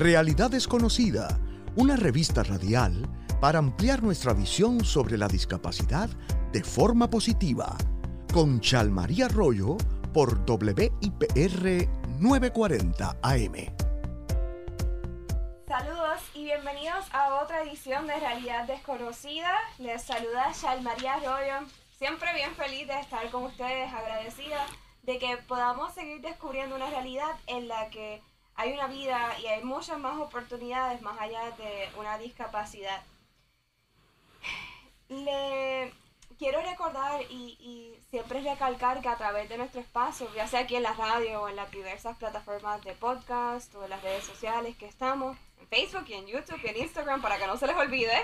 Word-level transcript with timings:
Realidad 0.00 0.50
Desconocida, 0.50 1.28
una 1.76 1.94
revista 1.94 2.42
radial 2.42 3.06
para 3.38 3.58
ampliar 3.58 4.02
nuestra 4.02 4.32
visión 4.32 4.82
sobre 4.82 5.18
la 5.18 5.28
discapacidad 5.28 6.08
de 6.52 6.64
forma 6.64 7.10
positiva. 7.10 7.76
Con 8.32 8.60
Chalmaría 8.60 9.26
Arroyo 9.26 9.76
por 10.14 10.38
WIPR 10.48 11.86
940 12.18 13.18
AM. 13.20 13.52
Saludos 15.68 16.20
y 16.32 16.44
bienvenidos 16.44 17.04
a 17.12 17.34
otra 17.42 17.62
edición 17.62 18.06
de 18.06 18.18
Realidad 18.18 18.66
Desconocida. 18.66 19.52
Les 19.76 20.02
saluda 20.02 20.50
Chalmaría 20.58 21.16
Arroyo. 21.16 21.68
Siempre 21.98 22.32
bien 22.32 22.54
feliz 22.54 22.88
de 22.88 22.98
estar 23.00 23.30
con 23.30 23.42
ustedes, 23.42 23.92
agradecida 23.92 24.64
de 25.02 25.18
que 25.18 25.36
podamos 25.46 25.92
seguir 25.92 26.22
descubriendo 26.22 26.76
una 26.76 26.88
realidad 26.88 27.36
en 27.46 27.68
la 27.68 27.90
que 27.90 28.22
hay 28.56 28.72
una 28.72 28.86
vida 28.86 29.38
y 29.42 29.46
hay 29.46 29.62
muchas 29.64 29.98
más 29.98 30.18
oportunidades 30.18 31.00
más 31.02 31.18
allá 31.18 31.50
de 31.52 31.88
una 31.98 32.18
discapacidad. 32.18 33.02
Le 35.08 35.92
quiero 36.38 36.62
recordar 36.62 37.22
y, 37.30 37.96
siempre 38.10 38.40
recalcar 38.40 39.00
que 39.00 39.08
a 39.08 39.16
través 39.16 39.48
de 39.48 39.56
nuestro 39.56 39.80
espacio, 39.80 40.26
ya 40.34 40.48
sea 40.48 40.60
aquí 40.60 40.74
en 40.74 40.82
la 40.82 40.94
radio 40.94 41.42
o 41.42 41.48
en 41.48 41.54
las 41.54 41.70
diversas 41.70 42.16
plataformas 42.16 42.82
de 42.82 42.92
podcast 42.94 43.72
o 43.76 43.84
en 43.84 43.90
las 43.90 44.02
redes 44.02 44.24
sociales 44.24 44.76
que 44.76 44.86
estamos, 44.86 45.36
en 45.60 45.68
Facebook 45.68 46.06
y 46.08 46.14
en 46.14 46.26
YouTube 46.26 46.60
y 46.64 46.68
en 46.68 46.76
Instagram, 46.78 47.22
para 47.22 47.38
que 47.38 47.46
no 47.46 47.56
se 47.56 47.68
les 47.68 47.76
olvide, 47.76 48.20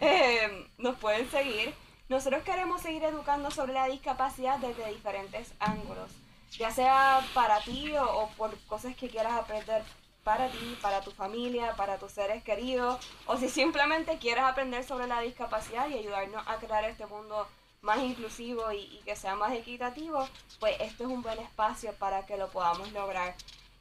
eh, 0.00 0.68
nos 0.76 0.98
pueden 0.98 1.30
seguir. 1.30 1.74
Nosotros 2.10 2.42
queremos 2.42 2.82
seguir 2.82 3.04
educando 3.04 3.50
sobre 3.50 3.72
la 3.72 3.86
discapacidad 3.86 4.58
desde 4.58 4.92
diferentes 4.92 5.54
ángulos 5.58 6.10
ya 6.58 6.70
sea 6.70 7.26
para 7.34 7.60
ti 7.60 7.92
o, 7.96 8.28
por 8.36 8.56
cosas 8.66 8.94
que 8.96 9.08
quieras 9.08 9.32
aprender 9.34 9.82
para 10.24 10.48
ti, 10.50 10.78
para 10.82 11.00
tu 11.00 11.10
familia, 11.10 11.74
para 11.76 11.98
tus 11.98 12.12
seres 12.12 12.42
queridos, 12.44 12.98
o 13.26 13.36
si 13.36 13.48
simplemente 13.48 14.18
quieres 14.18 14.44
aprender 14.44 14.84
sobre 14.84 15.06
la 15.06 15.20
discapacidad 15.20 15.88
y 15.88 15.94
ayudarnos 15.94 16.46
a 16.46 16.56
crear 16.56 16.84
este 16.84 17.06
mundo 17.06 17.48
más 17.82 17.98
inclusivo 17.98 18.70
y, 18.72 19.00
que 19.04 19.16
sea 19.16 19.34
más 19.34 19.52
equitativo, 19.52 20.28
pues 20.58 20.76
esto 20.80 21.04
es 21.04 21.10
un 21.10 21.22
buen 21.22 21.38
espacio 21.38 21.94
para 21.94 22.26
que 22.26 22.36
lo 22.36 22.50
podamos 22.50 22.92
lograr. 22.92 23.34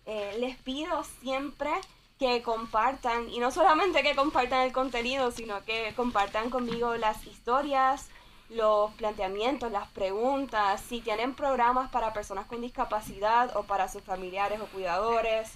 Eh, 0.05 0.37
les 0.39 0.55
pido 0.57 1.03
siempre 1.21 1.71
que 2.17 2.41
compartan, 2.41 3.29
y 3.29 3.39
no 3.39 3.51
solamente 3.51 4.03
que 4.03 4.15
compartan 4.15 4.61
el 4.61 4.73
contenido, 4.73 5.31
sino 5.31 5.63
que 5.63 5.93
compartan 5.95 6.49
conmigo 6.49 6.95
las 6.95 7.25
historias, 7.25 8.09
los 8.49 8.91
planteamientos, 8.95 9.71
las 9.71 9.87
preguntas, 9.89 10.81
si 10.81 11.01
tienen 11.01 11.35
programas 11.35 11.89
para 11.91 12.13
personas 12.13 12.47
con 12.47 12.61
discapacidad 12.61 13.55
o 13.55 13.63
para 13.63 13.87
sus 13.87 14.01
familiares 14.03 14.59
o 14.59 14.65
cuidadores, 14.67 15.53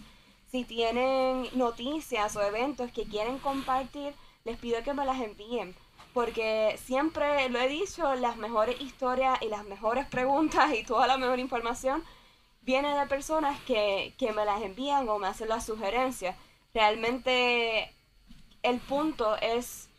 si 0.52 0.64
tienen 0.64 1.48
noticias 1.54 2.36
o 2.36 2.42
eventos 2.44 2.92
que 2.92 3.06
quieren 3.06 3.40
compartir, 3.40 4.14
les 4.46 4.58
pido 4.58 4.84
que 4.84 4.94
me 4.94 5.06
las 5.06 5.20
envíen. 5.20 5.76
Porque 6.14 6.80
siempre 6.84 7.50
lo 7.50 7.60
he 7.60 7.68
dicho, 7.68 8.14
las 8.16 8.38
mejores 8.38 8.80
historias 8.80 9.42
y 9.42 9.48
las 9.48 9.64
mejores 9.66 10.06
preguntas 10.06 10.72
y 10.74 10.84
toda 10.84 11.08
la 11.08 11.18
mejor 11.18 11.40
información 11.40 12.04
viene 12.62 12.96
de 12.96 13.08
personas 13.08 13.60
que, 13.62 14.14
que 14.20 14.32
me 14.32 14.46
las 14.46 14.62
envían 14.62 15.10
o 15.10 15.18
me 15.18 15.28
hacen 15.28 15.50
las 15.50 15.66
sugerencias. 15.66 16.36
Realmente 16.72 17.92
el 18.62 18.80
punto 18.80 19.36
es 19.38 19.90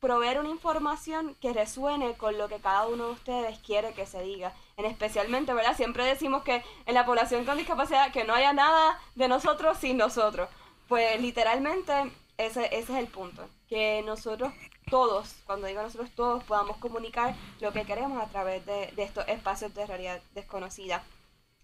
proveer 0.00 0.38
una 0.38 0.48
información 0.48 1.34
que 1.40 1.52
resuene 1.52 2.14
con 2.14 2.38
lo 2.38 2.48
que 2.48 2.60
cada 2.60 2.86
uno 2.86 3.06
de 3.06 3.12
ustedes 3.12 3.58
quiere 3.58 3.94
que 3.94 4.06
se 4.06 4.22
diga. 4.22 4.52
En 4.76 4.84
especialmente, 4.84 5.52
¿verdad? 5.54 5.76
Siempre 5.76 6.04
decimos 6.04 6.42
que 6.42 6.62
en 6.86 6.94
la 6.94 7.04
población 7.04 7.44
con 7.44 7.58
discapacidad 7.58 8.12
que 8.12 8.24
no 8.24 8.34
haya 8.34 8.52
nada 8.52 8.98
de 9.16 9.28
nosotros 9.28 9.78
sin 9.78 9.96
nosotros. 9.96 10.48
Pues 10.86 11.20
literalmente 11.20 12.12
ese, 12.36 12.66
ese 12.66 12.92
es 12.92 12.98
el 12.98 13.08
punto. 13.08 13.48
Que 13.68 14.02
nosotros 14.02 14.52
todos, 14.88 15.34
cuando 15.44 15.66
digo 15.66 15.82
nosotros 15.82 16.10
todos, 16.12 16.44
podamos 16.44 16.76
comunicar 16.78 17.34
lo 17.60 17.72
que 17.72 17.84
queremos 17.84 18.22
a 18.22 18.28
través 18.28 18.64
de, 18.64 18.92
de 18.92 19.02
estos 19.02 19.26
espacios 19.28 19.74
de 19.74 19.86
realidad 19.86 20.22
desconocida. 20.34 21.02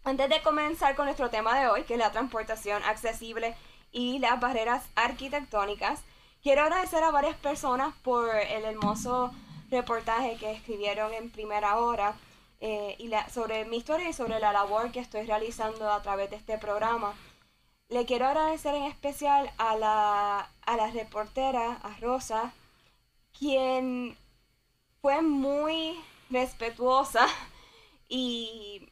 Antes 0.02 0.28
de 0.28 0.42
comenzar 0.42 0.96
con 0.96 1.06
nuestro 1.06 1.30
tema 1.30 1.58
de 1.58 1.68
hoy, 1.68 1.84
que 1.84 1.94
es 1.94 1.98
la 1.98 2.12
transportación 2.12 2.82
accesible 2.82 3.56
y 3.92 4.18
las 4.18 4.38
barreras 4.38 4.84
arquitectónicas, 4.96 6.02
Quiero 6.44 6.60
agradecer 6.60 7.02
a 7.02 7.10
varias 7.10 7.36
personas 7.38 7.94
por 8.02 8.28
el 8.36 8.66
hermoso 8.66 9.32
reportaje 9.70 10.36
que 10.36 10.52
escribieron 10.52 11.14
en 11.14 11.30
primera 11.30 11.78
hora 11.78 12.16
eh, 12.60 12.96
y 12.98 13.10
sobre 13.32 13.64
mi 13.64 13.78
historia 13.78 14.10
y 14.10 14.12
sobre 14.12 14.38
la 14.38 14.52
labor 14.52 14.92
que 14.92 15.00
estoy 15.00 15.24
realizando 15.24 15.90
a 15.90 16.02
través 16.02 16.28
de 16.28 16.36
este 16.36 16.58
programa. 16.58 17.14
Le 17.88 18.04
quiero 18.04 18.26
agradecer 18.26 18.74
en 18.74 18.82
especial 18.82 19.50
a 19.56 19.74
la, 19.76 20.50
a 20.66 20.76
la 20.76 20.90
reportera, 20.90 21.78
a 21.82 21.96
Rosa, 21.98 22.52
quien 23.38 24.14
fue 25.00 25.22
muy 25.22 25.98
respetuosa 26.28 27.26
y 28.10 28.86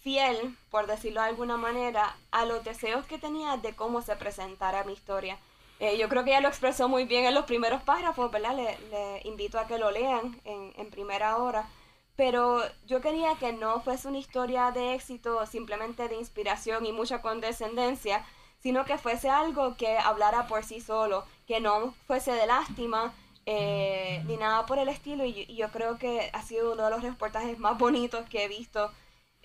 fiel, 0.00 0.56
por 0.70 0.86
decirlo 0.86 1.20
de 1.20 1.28
alguna 1.28 1.58
manera, 1.58 2.16
a 2.30 2.46
los 2.46 2.64
deseos 2.64 3.04
que 3.04 3.18
tenía 3.18 3.58
de 3.58 3.76
cómo 3.76 4.00
se 4.00 4.16
presentara 4.16 4.84
mi 4.84 4.94
historia. 4.94 5.38
Eh, 5.80 5.98
yo 5.98 6.08
creo 6.08 6.24
que 6.24 6.30
ella 6.30 6.40
lo 6.40 6.48
expresó 6.48 6.88
muy 6.88 7.04
bien 7.04 7.24
en 7.24 7.34
los 7.34 7.44
primeros 7.44 7.82
párrafos, 7.82 8.30
¿verdad? 8.30 8.54
Le, 8.56 9.20
invito 9.24 9.58
a 9.58 9.66
que 9.66 9.78
lo 9.78 9.90
lean 9.90 10.40
en, 10.44 10.72
en, 10.76 10.90
primera 10.90 11.36
hora. 11.38 11.68
Pero 12.16 12.62
yo 12.86 13.00
quería 13.00 13.34
que 13.36 13.52
no 13.52 13.80
fuese 13.80 14.08
una 14.08 14.18
historia 14.18 14.70
de 14.70 14.94
éxito, 14.94 15.44
simplemente 15.46 16.08
de 16.08 16.16
inspiración 16.16 16.86
y 16.86 16.92
mucha 16.92 17.20
condescendencia, 17.22 18.24
sino 18.60 18.84
que 18.84 18.98
fuese 18.98 19.28
algo 19.28 19.76
que 19.76 19.98
hablara 19.98 20.46
por 20.46 20.64
sí 20.64 20.80
solo, 20.80 21.24
que 21.46 21.60
no 21.60 21.92
fuese 22.06 22.32
de 22.32 22.46
lástima, 22.46 23.12
eh, 23.46 24.22
ni 24.26 24.36
nada 24.36 24.64
por 24.66 24.78
el 24.78 24.88
estilo. 24.88 25.24
Y, 25.24 25.44
y 25.48 25.56
yo 25.56 25.70
creo 25.70 25.98
que 25.98 26.30
ha 26.32 26.42
sido 26.42 26.72
uno 26.72 26.84
de 26.84 26.90
los 26.90 27.02
reportajes 27.02 27.58
más 27.58 27.76
bonitos 27.78 28.28
que 28.28 28.44
he 28.44 28.48
visto 28.48 28.90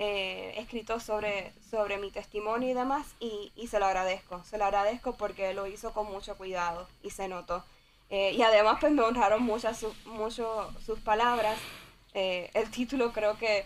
eh, 0.02 0.54
escrito 0.56 1.02
sobre, 1.02 1.52
sobre 1.70 1.98
mi 1.98 2.10
testimonio 2.10 2.70
y 2.70 2.74
demás 2.74 3.16
y, 3.20 3.52
se 3.68 3.80
lo 3.80 3.86
agradezco, 3.86 4.42
se 4.46 4.58
lo 4.58 4.64
agradezco 4.64 5.16
porque 5.18 5.54
lo 5.54 5.68
hizo 5.68 5.92
con 5.92 6.08
mucho 6.08 6.38
cuidado 6.38 6.88
y 7.04 7.10
se 7.10 7.28
notó. 7.28 7.66
Eh, 8.10 8.32
y 8.32 8.42
además 8.42 8.78
pues 8.80 8.94
me 8.94 9.02
honraron 9.02 9.44
mucho, 9.44 9.70
mucho 10.06 10.74
sus 10.86 11.00
palabras. 11.02 11.60
Eh, 12.14 12.50
el 12.54 12.72
título 12.72 13.12
creo 13.12 13.38
que 13.38 13.66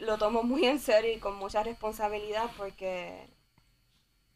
lo 0.00 0.18
tomo 0.18 0.42
muy 0.42 0.66
en 0.66 0.80
serio 0.80 1.12
y 1.12 1.20
con 1.20 1.36
mucha 1.36 1.62
responsabilidad 1.62 2.50
porque 2.56 3.28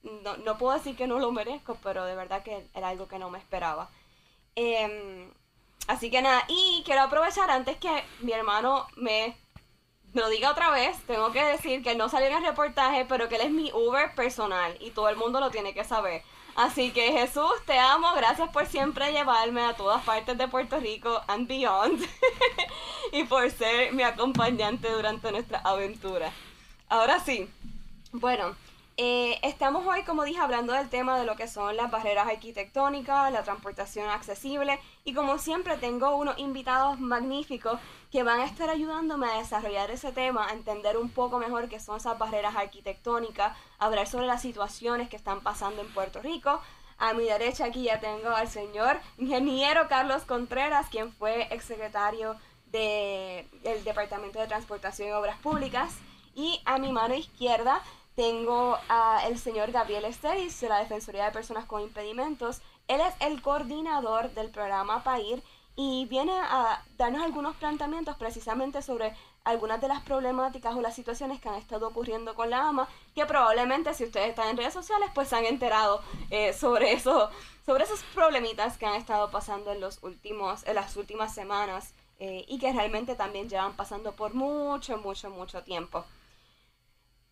no, 0.02 0.36
no 0.36 0.58
puedo 0.58 0.78
decir 0.78 0.96
que 0.96 1.08
no 1.08 1.18
lo 1.18 1.32
merezco, 1.32 1.76
pero 1.82 2.04
de 2.04 2.14
verdad 2.14 2.44
que 2.44 2.68
era 2.72 2.88
algo 2.88 3.08
que 3.08 3.18
no 3.18 3.30
me 3.30 3.38
esperaba. 3.40 3.90
Em, 4.54 5.32
así 5.88 6.08
que 6.08 6.22
nada, 6.22 6.44
y 6.48 6.82
quiero 6.84 7.02
aprovechar 7.02 7.50
antes 7.50 7.76
que 7.78 8.04
mi 8.20 8.30
hermano 8.32 8.86
me 8.96 9.36
lo 10.12 10.28
diga 10.28 10.50
otra 10.50 10.70
vez, 10.70 10.98
tengo 11.06 11.30
que 11.32 11.44
decir 11.44 11.82
que 11.82 11.94
no 11.94 12.08
salió 12.08 12.28
en 12.28 12.36
el 12.38 12.44
reportaje, 12.44 13.04
pero 13.04 13.28
que 13.28 13.36
él 13.36 13.42
es 13.42 13.50
mi 13.50 13.70
Uber 13.72 14.14
personal 14.14 14.76
y 14.80 14.90
todo 14.90 15.08
el 15.08 15.16
mundo 15.16 15.40
lo 15.40 15.50
tiene 15.50 15.74
que 15.74 15.84
saber. 15.84 16.22
Así 16.56 16.90
que 16.90 17.12
Jesús, 17.12 17.52
te 17.64 17.78
amo, 17.78 18.12
gracias 18.16 18.48
por 18.50 18.66
siempre 18.66 19.12
llevarme 19.12 19.62
a 19.62 19.74
todas 19.74 20.02
partes 20.04 20.36
de 20.36 20.48
Puerto 20.48 20.80
Rico 20.80 21.22
and 21.28 21.46
beyond 21.46 22.04
y 23.12 23.24
por 23.24 23.50
ser 23.50 23.92
mi 23.92 24.02
acompañante 24.02 24.90
durante 24.90 25.30
nuestra 25.30 25.60
aventura. 25.60 26.32
Ahora 26.88 27.20
sí, 27.20 27.48
bueno, 28.12 28.56
eh, 28.96 29.38
estamos 29.42 29.86
hoy, 29.86 30.02
como 30.02 30.24
dije, 30.24 30.40
hablando 30.40 30.72
del 30.72 30.88
tema 30.90 31.18
de 31.18 31.24
lo 31.24 31.36
que 31.36 31.48
son 31.48 31.76
las 31.76 31.90
barreras 31.90 32.28
arquitectónicas, 32.28 33.32
la 33.32 33.42
transportación 33.42 34.08
accesible 34.10 34.78
y 35.04 35.14
como 35.14 35.38
siempre 35.38 35.76
tengo 35.78 36.16
unos 36.16 36.38
invitados 36.38 37.00
magníficos 37.00 37.80
que 38.10 38.22
van 38.22 38.40
a 38.40 38.44
estar 38.44 38.68
ayudándome 38.68 39.26
a 39.26 39.38
desarrollar 39.38 39.90
ese 39.90 40.12
tema, 40.12 40.46
a 40.46 40.52
entender 40.52 40.96
un 40.98 41.10
poco 41.10 41.38
mejor 41.38 41.68
qué 41.68 41.80
son 41.80 41.96
esas 41.96 42.18
barreras 42.18 42.56
arquitectónicas, 42.56 43.56
hablar 43.78 44.06
sobre 44.06 44.26
las 44.26 44.42
situaciones 44.42 45.08
que 45.08 45.16
están 45.16 45.40
pasando 45.40 45.80
en 45.80 45.92
Puerto 45.94 46.20
Rico. 46.20 46.60
A 46.98 47.14
mi 47.14 47.24
derecha 47.24 47.64
aquí 47.64 47.84
ya 47.84 48.00
tengo 48.00 48.28
al 48.28 48.48
señor 48.48 49.00
ingeniero 49.16 49.88
Carlos 49.88 50.24
Contreras, 50.24 50.88
quien 50.90 51.10
fue 51.12 51.48
exsecretario 51.54 52.36
de, 52.66 53.48
del 53.62 53.82
Departamento 53.84 54.38
de 54.38 54.46
Transportación 54.46 55.08
y 55.08 55.12
Obras 55.12 55.38
Públicas. 55.38 55.94
Y 56.34 56.60
a 56.64 56.78
mi 56.78 56.92
mano 56.92 57.14
izquierda 57.14 57.82
tengo 58.20 58.76
al 58.90 59.38
señor 59.38 59.72
Gabriel 59.72 60.04
Esteris 60.04 60.60
de 60.60 60.68
la 60.68 60.80
Defensoría 60.80 61.24
de 61.24 61.30
Personas 61.30 61.64
con 61.64 61.80
Impedimentos. 61.80 62.60
Él 62.86 63.00
es 63.00 63.14
el 63.20 63.40
coordinador 63.40 64.30
del 64.34 64.50
programa 64.50 65.02
PAIR 65.02 65.42
y 65.74 66.04
viene 66.04 66.34
a 66.38 66.84
darnos 66.98 67.22
algunos 67.22 67.56
planteamientos 67.56 68.18
precisamente 68.18 68.82
sobre 68.82 69.16
algunas 69.44 69.80
de 69.80 69.88
las 69.88 70.02
problemáticas 70.02 70.76
o 70.76 70.82
las 70.82 70.94
situaciones 70.94 71.40
que 71.40 71.48
han 71.48 71.54
estado 71.54 71.88
ocurriendo 71.88 72.34
con 72.34 72.50
la 72.50 72.68
AMA, 72.68 72.90
que 73.14 73.24
probablemente 73.24 73.94
si 73.94 74.04
ustedes 74.04 74.28
están 74.28 74.50
en 74.50 74.58
redes 74.58 74.74
sociales 74.74 75.08
pues 75.14 75.28
se 75.28 75.36
han 75.36 75.46
enterado 75.46 76.02
eh, 76.28 76.52
sobre 76.52 76.92
eso, 76.92 77.30
sobre 77.64 77.84
esos 77.84 78.02
problemitas 78.14 78.76
que 78.76 78.84
han 78.84 78.96
estado 78.96 79.30
pasando 79.30 79.72
en 79.72 79.80
los 79.80 79.98
últimos, 80.02 80.66
en 80.66 80.74
las 80.74 80.94
últimas 80.98 81.34
semanas 81.34 81.94
eh, 82.18 82.44
y 82.48 82.58
que 82.58 82.70
realmente 82.70 83.14
también 83.14 83.48
llevan 83.48 83.76
pasando 83.76 84.12
por 84.12 84.34
mucho, 84.34 84.98
mucho, 84.98 85.30
mucho 85.30 85.62
tiempo. 85.62 86.04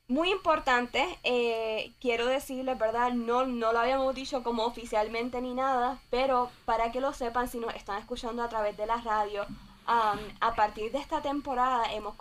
Muy 0.09 0.31
importante, 0.31 1.19
eh, 1.23 1.93
quiero 2.01 2.27
decirles, 2.27 2.79
¿verdad? 2.79 3.13
No, 3.13 3.47
no 3.47 3.73
lo 3.73 3.79
habíamos 3.79 4.15
dicho 4.15 4.43
como 4.43 4.65
oficialmente 4.65 5.41
ni 5.43 5.55
nada, 5.55 6.01
pero 6.11 6.51
para 6.65 6.91
que 6.91 7.01
lo 7.01 7.13
sepan, 7.13 7.49
si 7.49 7.59
nos 7.59 7.75
están 7.75 7.99
escuchando 8.01 8.43
a 8.43 8.49
través 8.49 8.77
de 8.77 8.87
la 8.87 8.97
radio, 8.97 9.47
a 9.87 10.55
partir 10.55 10.93
de 10.93 10.99
esta 10.99 11.23
temporada 11.23 11.91
hemos 11.95 12.15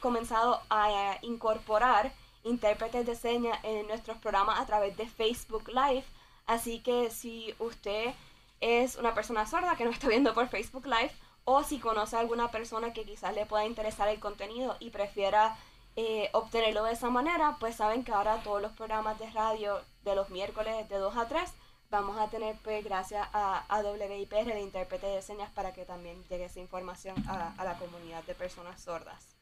comenzado 0.00 0.60
a 0.68 1.16
incorporar 1.22 2.12
intérpretes 2.44 3.06
de 3.06 3.16
señas 3.16 3.58
en 3.62 3.86
nuestros 3.86 4.18
programas 4.18 4.60
a 4.60 4.66
través 4.66 4.94
de 4.98 5.08
Facebook 5.08 5.68
Live. 5.68 6.04
Así 6.46 6.80
que 6.80 7.10
si 7.10 7.54
usted 7.58 8.12
es 8.60 8.96
una 8.96 9.14
persona 9.14 9.46
sorda 9.46 9.76
que 9.76 9.86
nos 9.86 9.94
está 9.94 10.08
viendo 10.08 10.34
por 10.34 10.48
Facebook 10.48 10.86
Live 10.86 11.12
o 11.44 11.62
si 11.62 11.78
conoce 11.78 12.16
a 12.16 12.20
alguna 12.20 12.50
persona 12.50 12.92
que 12.92 13.04
quizás 13.04 13.34
le 13.34 13.46
pueda 13.46 13.64
interesar 13.64 14.08
el 14.08 14.20
contenido 14.20 14.76
y 14.78 14.90
prefiera 14.90 15.56
eh, 15.96 16.28
obtenerlo 16.32 16.84
de 16.84 16.92
esa 16.92 17.10
manera, 17.10 17.56
pues 17.60 17.76
saben 17.76 18.04
que 18.04 18.12
ahora 18.12 18.42
todos 18.42 18.60
los 18.60 18.72
programas 18.72 19.18
de 19.18 19.30
radio 19.30 19.80
de 20.02 20.14
los 20.14 20.30
miércoles 20.30 20.88
de 20.88 20.98
2 20.98 21.16
a 21.16 21.28
3 21.28 21.52
vamos 21.90 22.18
a 22.18 22.28
tener, 22.28 22.56
pues 22.64 22.82
gracias 22.84 23.28
a, 23.32 23.64
a 23.68 23.80
WIPR, 23.80 24.50
el 24.50 24.58
intérprete 24.58 25.06
de 25.06 25.22
señas, 25.22 25.50
para 25.52 25.72
que 25.72 25.84
también 25.84 26.24
llegue 26.24 26.46
esa 26.46 26.58
información 26.58 27.16
a, 27.28 27.54
a 27.56 27.64
la 27.64 27.78
comunidad 27.78 28.24
de 28.24 28.34
personas 28.34 28.80
sordas. 28.80 29.36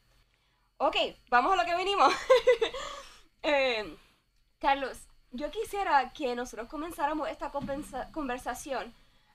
Ok, 0.77 0.95
vamos 1.29 1.53
a 1.53 1.55
lo 1.55 1.65
que 1.65 1.75
venimos. 1.75 2.13
Eh, 3.45 3.97
Carlos, 4.57 4.97
yo 5.31 5.51
quisiera 5.51 6.13
que 6.13 6.33
nosotros 6.33 6.69
comenzáramos 6.69 7.27
esta 7.27 7.51
conversación 7.51 8.93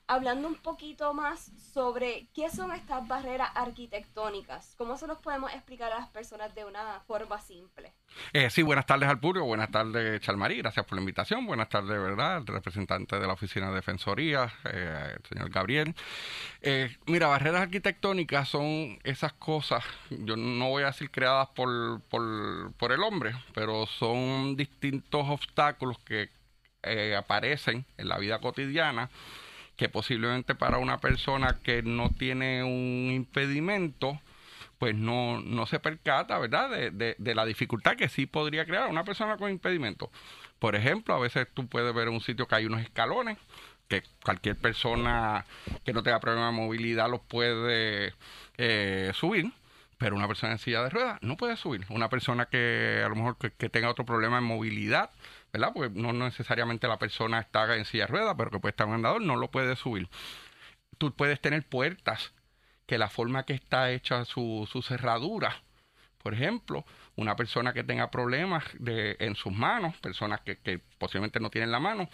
hablando 0.09 0.47
un 0.47 0.55
poquito 0.55 1.13
más 1.13 1.51
sobre 1.71 2.27
qué 2.33 2.49
son 2.49 2.71
estas 2.71 3.07
barreras 3.07 3.51
arquitectónicas. 3.53 4.73
¿Cómo 4.75 4.97
se 4.97 5.05
los 5.05 5.19
podemos 5.19 5.53
explicar 5.53 5.93
a 5.93 5.99
las 5.99 6.09
personas 6.09 6.53
de 6.55 6.65
una 6.65 7.01
forma 7.01 7.39
simple? 7.39 7.93
Eh, 8.33 8.49
sí, 8.49 8.63
buenas 8.63 8.87
tardes 8.87 9.07
al 9.07 9.19
público, 9.19 9.45
buenas 9.45 9.69
tardes 9.69 10.19
Chalmarí, 10.21 10.57
gracias 10.57 10.83
por 10.87 10.95
la 10.95 11.01
invitación, 11.01 11.45
buenas 11.45 11.69
tardes, 11.69 11.89
¿verdad? 11.89 12.41
Representante 12.43 13.19
de 13.19 13.27
la 13.27 13.33
Oficina 13.33 13.69
de 13.69 13.75
Defensoría, 13.75 14.51
eh, 14.65 15.15
el 15.15 15.25
señor 15.29 15.51
Gabriel. 15.51 15.93
Eh, 16.61 16.97
mira, 17.05 17.27
barreras 17.27 17.61
arquitectónicas 17.61 18.49
son 18.49 18.97
esas 19.03 19.33
cosas, 19.33 19.85
yo 20.09 20.35
no 20.35 20.69
voy 20.69 20.83
a 20.83 20.87
decir 20.87 21.11
creadas 21.11 21.49
por, 21.49 22.01
por, 22.09 22.73
por 22.73 22.91
el 22.91 23.03
hombre, 23.03 23.35
pero 23.53 23.85
son 23.85 24.55
distintos 24.55 25.29
obstáculos 25.29 25.99
que 25.99 26.31
aparecen 27.15 27.85
en 27.97 28.07
la 28.07 28.17
vida 28.17 28.39
cotidiana 28.39 29.11
que 29.79 29.87
posiblemente 29.87 30.55
para 30.55 30.77
una 30.77 30.99
persona 30.99 31.61
que 31.63 31.81
no 31.81 32.09
tiene 32.09 32.65
un 32.65 33.11
impedimento, 33.13 34.19
pues 34.77 34.93
no, 34.93 35.39
no 35.39 35.67
se 35.67 35.79
percata, 35.79 36.37
¿verdad?, 36.37 36.69
de, 36.91 37.15
de, 37.17 37.35
la 37.35 37.45
dificultad 37.45 37.95
que 37.95 38.09
sí 38.09 38.25
podría 38.25 38.65
crear 38.65 38.89
una 38.89 39.05
persona 39.05 39.37
con 39.37 39.49
impedimento. 39.49 40.11
Por 40.59 40.75
ejemplo, 40.75 41.15
a 41.15 41.19
veces 41.19 41.47
tú 41.53 41.69
puedes 41.69 41.95
ver 41.95 42.09
un 42.09 42.19
sitio 42.19 42.45
que 42.45 42.55
hay 42.55 42.65
unos 42.65 42.81
escalones, 42.81 43.37
que 43.87 44.03
cualquier 44.21 44.57
persona 44.57 45.45
que 45.85 45.93
no 45.93 46.03
tenga 46.03 46.19
problema 46.19 46.47
de 46.47 46.57
movilidad 46.57 47.09
los 47.09 47.21
puede 47.21 48.13
eh, 48.57 49.11
subir, 49.13 49.49
pero 49.97 50.17
una 50.17 50.27
persona 50.27 50.51
en 50.51 50.59
silla 50.59 50.83
de 50.83 50.89
ruedas 50.89 51.19
no 51.21 51.37
puede 51.37 51.55
subir. 51.55 51.85
Una 51.87 52.09
persona 52.09 52.47
que 52.47 53.01
a 53.05 53.07
lo 53.07 53.15
mejor 53.15 53.37
que 53.37 53.69
tenga 53.69 53.89
otro 53.89 54.05
problema 54.05 54.35
de 54.35 54.41
movilidad, 54.41 55.11
¿verdad? 55.51 55.71
Porque 55.73 55.99
no 55.99 56.13
necesariamente 56.13 56.87
la 56.87 56.99
persona 56.99 57.39
está 57.39 57.75
en 57.75 57.85
silla 57.85 58.05
de 58.05 58.07
ruedas, 58.07 58.35
pero 58.37 58.51
que 58.51 58.59
puede 58.59 58.71
estar 58.71 58.87
en 58.87 58.95
andador, 58.95 59.21
no 59.21 59.35
lo 59.35 59.49
puede 59.49 59.75
subir. 59.75 60.07
Tú 60.97 61.13
puedes 61.13 61.39
tener 61.39 61.65
puertas 61.67 62.33
que 62.85 62.97
la 62.97 63.07
forma 63.07 63.43
que 63.43 63.53
está 63.53 63.91
hecha 63.91 64.25
su, 64.25 64.67
cerradura, 64.83 65.61
por 66.23 66.33
ejemplo, 66.33 66.85
una 67.15 67.35
persona 67.35 67.71
que 67.71 67.83
tenga 67.83 68.09
problemas 68.09 68.63
de, 68.79 69.15
en 69.19 69.35
sus 69.35 69.53
manos, 69.53 69.95
personas 69.97 70.41
que, 70.41 70.81
posiblemente 70.97 71.39
no 71.39 71.49
tienen 71.49 71.71
la 71.71 71.79
mano, 71.79 72.09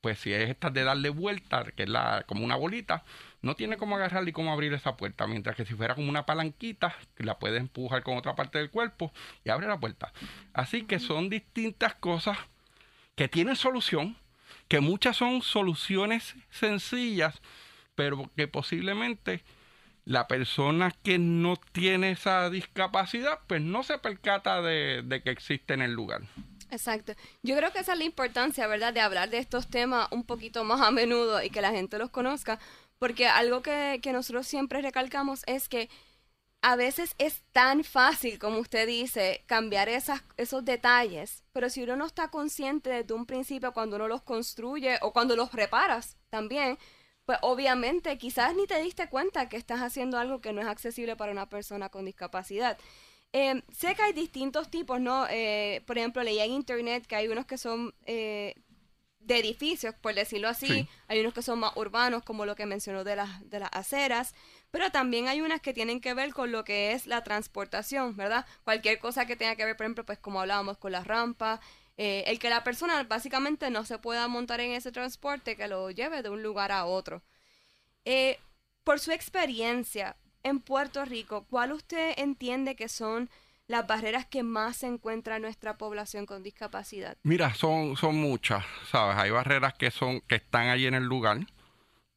pues 0.00 0.20
si 0.20 0.32
es 0.32 0.48
esta 0.48 0.70
de 0.70 0.84
darle 0.84 1.08
vuelta, 1.08 1.64
que 1.74 1.84
es 1.84 1.88
la, 1.88 2.24
como 2.28 2.44
una 2.44 2.56
bolita, 2.56 3.04
no 3.42 3.56
tiene 3.56 3.78
cómo 3.78 3.96
agarrar 3.96 4.28
y 4.28 4.32
cómo 4.32 4.52
abrir 4.52 4.72
esa 4.74 4.96
puerta, 4.96 5.26
mientras 5.26 5.56
que 5.56 5.64
si 5.64 5.74
fuera 5.74 5.94
como 5.94 6.08
una 6.08 6.26
palanquita, 6.26 6.94
la 7.16 7.38
puede 7.38 7.56
empujar 7.56 8.02
con 8.02 8.16
otra 8.16 8.36
parte 8.36 8.58
del 8.58 8.70
cuerpo 8.70 9.12
y 9.44 9.50
abre 9.50 9.66
la 9.66 9.80
puerta. 9.80 10.12
Así 10.52 10.82
que 10.84 10.98
son 10.98 11.30
distintas 11.30 11.94
cosas 11.94 12.36
que 13.18 13.26
tienen 13.26 13.56
solución, 13.56 14.16
que 14.68 14.78
muchas 14.78 15.16
son 15.16 15.42
soluciones 15.42 16.36
sencillas, 16.50 17.42
pero 17.96 18.30
que 18.36 18.46
posiblemente 18.46 19.42
la 20.04 20.28
persona 20.28 20.94
que 21.02 21.18
no 21.18 21.56
tiene 21.72 22.12
esa 22.12 22.48
discapacidad, 22.48 23.40
pues 23.48 23.60
no 23.60 23.82
se 23.82 23.98
percata 23.98 24.62
de, 24.62 25.20
que 25.24 25.30
existe 25.30 25.74
en 25.74 25.82
el 25.82 25.94
lugar. 25.94 26.22
Exacto. 26.70 27.14
Yo 27.42 27.56
creo 27.56 27.72
que 27.72 27.80
esa 27.80 27.94
es 27.94 27.98
la 27.98 28.04
importancia, 28.04 28.68
¿verdad?, 28.68 28.94
de 28.94 29.00
hablar 29.00 29.30
de 29.30 29.38
estos 29.38 29.68
temas 29.68 30.06
un 30.12 30.22
poquito 30.22 30.62
más 30.62 30.80
a 30.80 30.92
menudo 30.92 31.42
y 31.42 31.50
que 31.50 31.60
la 31.60 31.72
gente 31.72 31.98
los 31.98 32.10
conozca, 32.10 32.60
porque 33.00 33.26
algo 33.26 33.62
que, 33.62 33.98
que 34.00 34.12
nosotros 34.12 34.46
siempre 34.46 34.80
recalcamos 34.80 35.42
es 35.48 35.68
que 35.68 35.90
a 36.60 36.76
veces 36.76 37.14
es 37.18 37.42
tan 37.52 37.84
fácil, 37.84 38.38
como 38.38 38.58
usted 38.58 38.86
dice, 38.86 39.44
cambiar 39.46 39.88
esas, 39.88 40.22
esos 40.36 40.64
detalles, 40.64 41.44
pero 41.52 41.70
si 41.70 41.82
uno 41.82 41.96
no 41.96 42.06
está 42.06 42.30
consciente 42.30 42.90
desde 42.90 43.14
un 43.14 43.26
principio 43.26 43.72
cuando 43.72 43.96
uno 43.96 44.08
los 44.08 44.22
construye 44.22 44.98
o 45.02 45.12
cuando 45.12 45.36
los 45.36 45.52
reparas 45.52 46.16
también, 46.30 46.78
pues 47.24 47.38
obviamente 47.42 48.16
quizás 48.18 48.56
ni 48.56 48.66
te 48.66 48.82
diste 48.82 49.08
cuenta 49.08 49.48
que 49.48 49.56
estás 49.56 49.80
haciendo 49.80 50.18
algo 50.18 50.40
que 50.40 50.52
no 50.52 50.60
es 50.60 50.66
accesible 50.66 51.14
para 51.14 51.30
una 51.30 51.48
persona 51.48 51.90
con 51.90 52.06
discapacidad. 52.06 52.78
Eh, 53.32 53.62
sé 53.70 53.94
que 53.94 54.02
hay 54.02 54.12
distintos 54.14 54.70
tipos, 54.70 55.00
¿no? 55.00 55.26
Eh, 55.28 55.84
por 55.86 55.98
ejemplo, 55.98 56.22
leí 56.22 56.40
en 56.40 56.52
internet 56.52 57.06
que 57.06 57.16
hay 57.16 57.28
unos 57.28 57.44
que 57.44 57.58
son 57.58 57.94
eh, 58.06 58.54
de 59.20 59.38
edificios, 59.38 59.94
por 59.94 60.14
decirlo 60.14 60.48
así, 60.48 60.88
hay 61.06 61.20
unos 61.20 61.34
que 61.34 61.42
son 61.42 61.58
más 61.58 61.76
urbanos, 61.76 62.22
como 62.22 62.46
lo 62.46 62.56
que 62.56 62.64
mencionó 62.64 63.04
de 63.04 63.16
las, 63.16 63.48
de 63.48 63.60
las 63.60 63.68
aceras, 63.72 64.34
pero 64.70 64.90
también 64.90 65.28
hay 65.28 65.40
unas 65.40 65.60
que 65.60 65.72
tienen 65.72 66.00
que 66.00 66.14
ver 66.14 66.32
con 66.32 66.52
lo 66.52 66.64
que 66.64 66.92
es 66.92 67.06
la 67.06 67.24
transportación, 67.24 68.16
¿verdad? 68.16 68.46
Cualquier 68.64 68.98
cosa 68.98 69.26
que 69.26 69.36
tenga 69.36 69.56
que 69.56 69.64
ver, 69.64 69.76
por 69.76 69.84
ejemplo, 69.84 70.04
pues 70.04 70.18
como 70.18 70.40
hablábamos 70.40 70.78
con 70.78 70.92
las 70.92 71.06
rampas, 71.06 71.60
eh, 71.96 72.24
el 72.26 72.38
que 72.38 72.50
la 72.50 72.64
persona 72.64 73.02
básicamente 73.04 73.70
no 73.70 73.84
se 73.84 73.98
pueda 73.98 74.28
montar 74.28 74.60
en 74.60 74.72
ese 74.72 74.92
transporte 74.92 75.56
que 75.56 75.68
lo 75.68 75.90
lleve 75.90 76.22
de 76.22 76.30
un 76.30 76.42
lugar 76.42 76.70
a 76.70 76.84
otro. 76.84 77.22
Eh, 78.04 78.38
por 78.84 79.00
su 79.00 79.10
experiencia 79.10 80.16
en 80.42 80.60
Puerto 80.60 81.04
Rico, 81.04 81.46
¿cuál 81.50 81.72
usted 81.72 82.14
entiende 82.16 82.76
que 82.76 82.88
son 82.88 83.28
las 83.66 83.86
barreras 83.86 84.26
que 84.26 84.42
más 84.42 84.78
se 84.78 84.86
encuentra 84.86 85.36
en 85.36 85.42
nuestra 85.42 85.76
población 85.76 86.24
con 86.24 86.42
discapacidad? 86.42 87.16
Mira, 87.22 87.52
son, 87.54 87.96
son 87.96 88.16
muchas, 88.16 88.64
¿sabes? 88.90 89.16
Hay 89.16 89.30
barreras 89.30 89.74
que 89.74 89.90
son 89.90 90.20
que 90.22 90.36
están 90.36 90.68
allí 90.68 90.86
en 90.86 90.94
el 90.94 91.04
lugar 91.04 91.46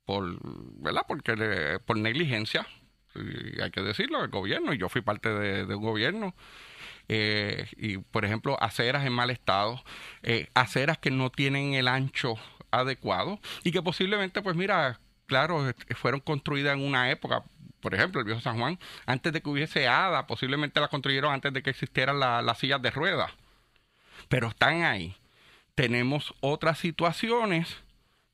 por, 0.05 0.37
¿verdad? 0.81 1.05
Porque 1.07 1.79
por 1.85 1.97
negligencia, 1.97 2.67
hay 3.61 3.71
que 3.71 3.81
decirlo, 3.81 4.23
el 4.23 4.29
gobierno, 4.29 4.73
y 4.73 4.77
yo 4.77 4.89
fui 4.89 5.01
parte 5.01 5.29
de, 5.29 5.75
un 5.75 5.83
gobierno. 5.83 6.35
Eh, 7.07 7.67
y 7.77 7.97
por 7.97 8.25
ejemplo, 8.25 8.61
aceras 8.61 9.05
en 9.05 9.13
mal 9.13 9.29
estado, 9.31 9.83
eh, 10.23 10.47
aceras 10.53 10.97
que 10.97 11.11
no 11.11 11.29
tienen 11.29 11.73
el 11.73 11.87
ancho 11.87 12.35
adecuado 12.71 13.39
y 13.63 13.71
que 13.71 13.81
posiblemente, 13.81 14.41
pues 14.41 14.55
mira, 14.55 14.99
claro, 15.25 15.73
fueron 15.95 16.21
construidas 16.21 16.75
en 16.75 16.85
una 16.85 17.11
época, 17.11 17.43
por 17.81 17.93
ejemplo, 17.93 18.21
el 18.21 18.25
viejo 18.25 18.41
San 18.41 18.59
Juan, 18.59 18.79
antes 19.05 19.33
de 19.33 19.41
que 19.41 19.49
hubiese 19.49 19.87
hada, 19.87 20.25
posiblemente 20.25 20.79
la 20.79 20.87
construyeron 20.87 21.33
antes 21.33 21.51
de 21.51 21.61
que 21.63 21.71
existieran 21.71 22.19
las 22.19 22.57
sillas 22.57 22.81
de 22.81 22.91
ruedas, 22.91 23.31
pero 24.29 24.47
están 24.47 24.83
ahí. 24.83 25.15
Tenemos 25.75 26.33
otras 26.41 26.79
situaciones 26.79 27.77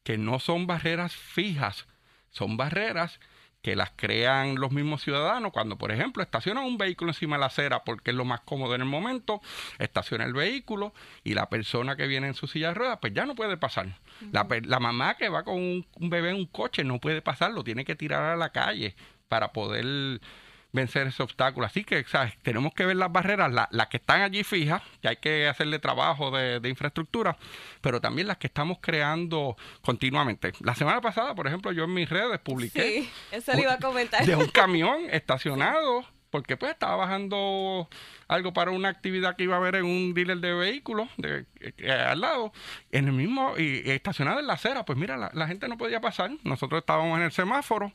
que 0.07 0.17
no 0.17 0.39
son 0.39 0.67
barreras 0.67 1.13
fijas, 1.13 1.85
son 2.31 2.55
barreras 2.55 3.19
que 3.61 3.75
las 3.75 3.91
crean 3.93 4.55
los 4.55 4.71
mismos 4.71 5.01
ciudadanos 5.01 5.51
cuando, 5.51 5.77
por 5.77 5.91
ejemplo, 5.91 6.23
estacionan 6.23 6.63
un 6.63 6.77
vehículo 6.77 7.11
encima 7.11 7.35
de 7.35 7.41
la 7.41 7.47
acera 7.47 7.83
porque 7.83 8.11
es 8.11 8.15
lo 8.15 8.23
más 8.23 8.39
cómodo 8.39 8.73
en 8.73 8.79
el 8.79 8.87
momento, 8.87 9.41
estaciona 9.79 10.23
el 10.23 10.31
vehículo 10.31 10.93
y 11.25 11.33
la 11.33 11.49
persona 11.49 11.97
que 11.97 12.07
viene 12.07 12.27
en 12.27 12.35
su 12.35 12.47
silla 12.47 12.69
de 12.69 12.75
ruedas, 12.75 12.99
pues 13.01 13.13
ya 13.13 13.25
no 13.25 13.35
puede 13.35 13.57
pasar. 13.57 13.99
la, 14.31 14.79
mamá 14.79 15.17
que 15.17 15.27
va 15.27 15.43
con 15.43 15.55
un, 15.55 15.85
un, 15.95 16.09
bebé 16.09 16.29
en 16.29 16.37
un 16.37 16.45
coche 16.45 16.85
no 16.85 17.01
puede 17.01 17.21
pasar, 17.21 17.51
lo 17.51 17.65
tiene 17.65 17.83
que 17.83 17.97
tirar 17.97 18.23
a 18.23 18.37
la 18.37 18.53
calle 18.53 18.95
para 19.27 19.51
poder 19.51 20.21
vencer 20.71 21.07
ese 21.07 21.23
obstáculo. 21.23 21.65
Así 21.65 21.83
que, 21.83 22.03
¿sabes? 22.05 22.37
Tenemos 22.41 22.73
que 22.73 22.85
ver 22.85 22.95
las 22.95 23.11
barreras, 23.11 23.51
las 23.71 23.87
que 23.87 23.97
están 23.97 24.21
allí 24.21 24.43
fijas, 24.43 24.81
que 25.01 25.07
hay 25.07 25.17
que 25.17 25.47
hacerle 25.47 25.79
trabajo 25.79 26.31
de, 26.31 26.67
infraestructura, 26.67 27.37
pero 27.81 28.01
también 28.01 28.27
las 28.27 28.37
que 28.37 28.47
estamos 28.47 28.79
creando 28.81 29.55
continuamente. 29.81 30.53
La 30.59 30.75
semana 30.75 31.01
pasada, 31.01 31.33
por 31.33 31.47
ejemplo, 31.47 31.71
yo 31.71 31.85
en 31.85 31.93
mis 31.93 32.09
redes 32.09 32.39
publiqué 32.39 33.01
sí, 33.01 33.09
eso 33.31 33.53
le 33.53 33.61
iba 33.61 33.73
a 33.73 33.79
comentar. 33.79 34.25
de 34.25 34.35
un 34.35 34.47
camión 34.47 35.01
estacionado, 35.11 36.05
porque 36.29 36.57
pues 36.57 36.73
estaba 36.73 36.97
bajando 36.97 37.87
algo 38.27 38.53
para 38.53 38.71
una 38.71 38.89
actividad 38.89 39.35
que 39.37 39.43
iba 39.43 39.55
a 39.55 39.59
haber 39.59 39.77
en 39.77 39.85
un 39.85 40.13
dealer 40.13 40.37
de 40.39 40.53
vehículos 40.53 41.07
de, 41.17 41.45
eh, 41.61 41.91
al 41.91 42.19
lado, 42.19 42.51
en 42.91 43.07
el 43.07 43.13
mismo, 43.13 43.57
y, 43.57 43.89
estacionado 43.89 44.39
en 44.39 44.47
la 44.47 44.53
acera, 44.53 44.83
pues 44.83 44.99
mira, 44.99 45.15
la, 45.15 45.31
la 45.33 45.47
gente 45.47 45.67
no 45.69 45.77
podía 45.77 46.01
pasar, 46.01 46.31
nosotros 46.43 46.79
estábamos 46.79 47.17
en 47.17 47.23
el 47.23 47.31
semáforo, 47.31 47.93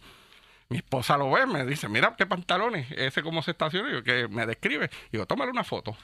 mi 0.72 0.78
esposa 0.78 1.18
lo 1.18 1.30
ve, 1.30 1.44
me 1.44 1.66
dice, 1.66 1.86
mira 1.88 2.14
qué 2.16 2.26
pantalones, 2.26 2.90
ese 2.92 3.22
cómo 3.22 3.42
se 3.42 3.50
estaciona, 3.50 3.92
yo 3.92 4.02
que 4.02 4.26
me 4.28 4.46
describe. 4.46 4.90
Digo, 5.10 5.26
tómale 5.26 5.50
una 5.50 5.64
foto. 5.64 5.94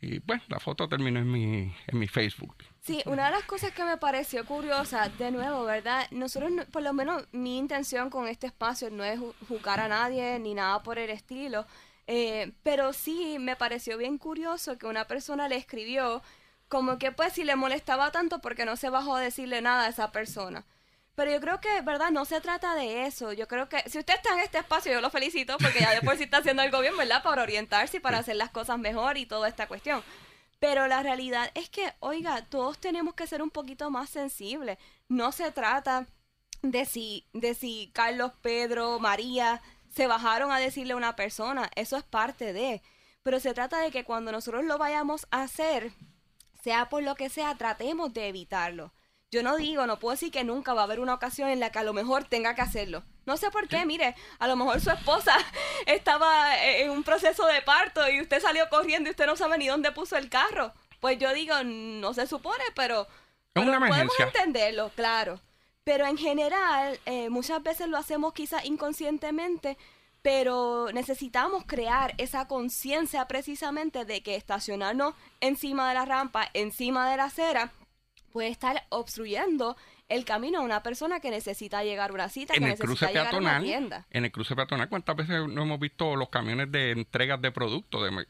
Y 0.00 0.18
pues 0.18 0.42
la 0.48 0.58
foto 0.58 0.88
terminó 0.88 1.20
en 1.20 1.30
mi, 1.30 1.72
en 1.86 1.98
mi 1.98 2.08
Facebook. 2.08 2.56
Sí, 2.80 3.00
una 3.06 3.26
de 3.26 3.30
las 3.30 3.44
cosas 3.44 3.70
que 3.70 3.84
me 3.84 3.96
pareció 3.96 4.44
curiosa, 4.44 5.08
de 5.08 5.30
nuevo, 5.30 5.64
¿verdad? 5.64 6.08
Nosotros, 6.10 6.50
por 6.72 6.82
lo 6.82 6.92
menos 6.92 7.22
mi 7.30 7.56
intención 7.56 8.10
con 8.10 8.26
este 8.26 8.48
espacio 8.48 8.90
no 8.90 9.04
es 9.04 9.20
juzgar 9.48 9.78
a 9.78 9.86
nadie 9.86 10.40
ni 10.40 10.54
nada 10.54 10.82
por 10.82 10.98
el 10.98 11.10
estilo, 11.10 11.64
eh, 12.08 12.50
pero 12.64 12.92
sí 12.92 13.36
me 13.38 13.54
pareció 13.54 13.96
bien 13.96 14.18
curioso 14.18 14.76
que 14.76 14.88
una 14.88 15.06
persona 15.06 15.46
le 15.46 15.54
escribió 15.54 16.20
como 16.66 16.98
que 16.98 17.12
pues 17.12 17.34
si 17.34 17.44
le 17.44 17.54
molestaba 17.54 18.10
tanto 18.10 18.40
porque 18.40 18.64
no 18.64 18.74
se 18.74 18.90
bajó 18.90 19.14
a 19.14 19.20
decirle 19.20 19.62
nada 19.62 19.84
a 19.84 19.88
esa 19.88 20.10
persona. 20.10 20.64
Pero 21.14 21.30
yo 21.30 21.40
creo 21.40 21.60
que, 21.60 21.82
¿verdad? 21.82 22.10
No 22.10 22.24
se 22.24 22.40
trata 22.40 22.74
de 22.74 23.06
eso. 23.06 23.32
Yo 23.32 23.46
creo 23.46 23.68
que 23.68 23.88
si 23.88 23.98
usted 23.98 24.14
está 24.14 24.32
en 24.32 24.40
este 24.40 24.58
espacio, 24.58 24.92
yo 24.92 25.00
lo 25.00 25.10
felicito 25.10 25.58
porque 25.58 25.80
ya 25.80 25.90
después 25.90 26.18
sí 26.18 26.24
está 26.24 26.38
haciendo 26.38 26.62
algo 26.62 26.80
bien, 26.80 26.96
¿verdad? 26.96 27.22
Para 27.22 27.42
orientarse 27.42 27.98
y 27.98 28.00
para 28.00 28.18
hacer 28.18 28.36
las 28.36 28.50
cosas 28.50 28.78
mejor 28.78 29.18
y 29.18 29.26
toda 29.26 29.48
esta 29.48 29.68
cuestión. 29.68 30.02
Pero 30.58 30.86
la 30.86 31.02
realidad 31.02 31.50
es 31.54 31.68
que, 31.68 31.92
oiga, 32.00 32.46
todos 32.46 32.78
tenemos 32.78 33.14
que 33.14 33.26
ser 33.26 33.42
un 33.42 33.50
poquito 33.50 33.90
más 33.90 34.08
sensibles. 34.08 34.78
No 35.08 35.32
se 35.32 35.50
trata 35.50 36.06
de 36.62 36.86
si, 36.86 37.26
de 37.32 37.54
si 37.54 37.90
Carlos, 37.92 38.32
Pedro, 38.40 38.98
María 38.98 39.60
se 39.94 40.06
bajaron 40.06 40.50
a 40.50 40.58
decirle 40.58 40.94
a 40.94 40.96
una 40.96 41.16
persona. 41.16 41.70
Eso 41.74 41.96
es 41.96 42.04
parte 42.04 42.52
de. 42.52 42.80
Pero 43.22 43.38
se 43.40 43.52
trata 43.54 43.80
de 43.80 43.90
que 43.90 44.04
cuando 44.04 44.32
nosotros 44.32 44.64
lo 44.64 44.78
vayamos 44.78 45.26
a 45.30 45.42
hacer, 45.42 45.92
sea 46.62 46.88
por 46.88 47.02
lo 47.02 47.16
que 47.16 47.28
sea, 47.28 47.54
tratemos 47.56 48.14
de 48.14 48.28
evitarlo. 48.28 48.92
Yo 49.32 49.42
no 49.42 49.56
digo, 49.56 49.86
no 49.86 49.98
puedo 49.98 50.12
decir 50.12 50.30
que 50.30 50.44
nunca 50.44 50.74
va 50.74 50.82
a 50.82 50.84
haber 50.84 51.00
una 51.00 51.14
ocasión 51.14 51.48
en 51.48 51.58
la 51.58 51.72
que 51.72 51.78
a 51.78 51.84
lo 51.84 51.94
mejor 51.94 52.24
tenga 52.24 52.54
que 52.54 52.60
hacerlo. 52.60 53.02
No 53.24 53.38
sé 53.38 53.50
por 53.50 53.66
qué, 53.66 53.86
mire, 53.86 54.14
a 54.38 54.46
lo 54.46 54.56
mejor 54.56 54.78
su 54.82 54.90
esposa 54.90 55.34
estaba 55.86 56.62
en 56.62 56.90
un 56.90 57.02
proceso 57.02 57.46
de 57.46 57.62
parto 57.62 58.06
y 58.10 58.20
usted 58.20 58.42
salió 58.42 58.68
corriendo 58.68 59.08
y 59.08 59.12
usted 59.12 59.24
no 59.24 59.34
sabe 59.34 59.56
ni 59.56 59.68
dónde 59.68 59.90
puso 59.90 60.18
el 60.18 60.28
carro. 60.28 60.74
Pues 61.00 61.18
yo 61.18 61.32
digo, 61.32 61.54
no 61.64 62.12
se 62.12 62.26
supone, 62.26 62.62
pero, 62.76 63.08
una 63.54 63.80
podemos 63.80 64.20
entenderlo, 64.20 64.90
claro. 64.94 65.40
Pero 65.82 66.04
en 66.04 66.18
general, 66.18 67.00
eh, 67.06 67.30
muchas 67.30 67.62
veces 67.62 67.88
lo 67.88 67.96
hacemos 67.96 68.34
quizás 68.34 68.66
inconscientemente, 68.66 69.78
pero 70.20 70.90
necesitamos 70.92 71.64
crear 71.66 72.12
esa 72.18 72.46
conciencia 72.48 73.26
precisamente 73.28 74.04
de 74.04 74.22
que 74.22 74.36
estacionarnos 74.36 75.14
encima 75.40 75.88
de 75.88 75.94
la 75.94 76.04
rampa, 76.04 76.50
encima 76.52 77.10
de 77.10 77.16
la 77.16 77.24
acera, 77.24 77.72
puede 78.32 78.48
estar 78.48 78.84
obstruyendo 78.88 79.76
el 80.08 80.24
camino 80.24 80.58
a 80.58 80.62
una 80.62 80.82
persona 80.82 81.20
que 81.20 81.30
necesita 81.30 81.84
llegar 81.84 82.10
a 82.10 82.14
una 82.14 82.28
cita, 82.28 82.54
en 82.54 82.60
que 82.60 82.64
el 82.64 82.70
necesita 82.70 82.86
cruce 82.86 83.06
llegar 83.06 83.24
peatonal, 83.26 83.54
a 83.54 83.58
una 83.58 83.66
tienda. 83.66 84.06
En 84.10 84.24
el 84.24 84.32
cruce 84.32 84.56
peatonal, 84.56 84.88
¿cuántas 84.88 85.16
veces 85.16 85.48
no 85.48 85.62
hemos 85.62 85.78
visto 85.78 86.16
los 86.16 86.28
camiones 86.28 86.70
de 86.72 86.90
entregas 86.90 87.40
de 87.40 87.52
productos, 87.52 88.02
de, 88.02 88.26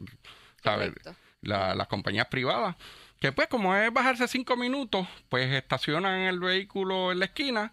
¿sabes? 0.63 0.93
las 1.41 1.87
compañías 1.89 2.27
privadas? 2.27 2.77
Que 3.19 3.33
pues 3.33 3.49
como 3.49 3.75
es 3.75 3.93
bajarse 3.93 4.29
cinco 4.29 4.57
minutos, 4.57 5.07
pues 5.29 5.53
estacionan 5.53 6.21
el 6.21 6.41
vehículo 6.41 7.13
en 7.13 7.21
la 7.21 7.27
esquina 7.27 7.73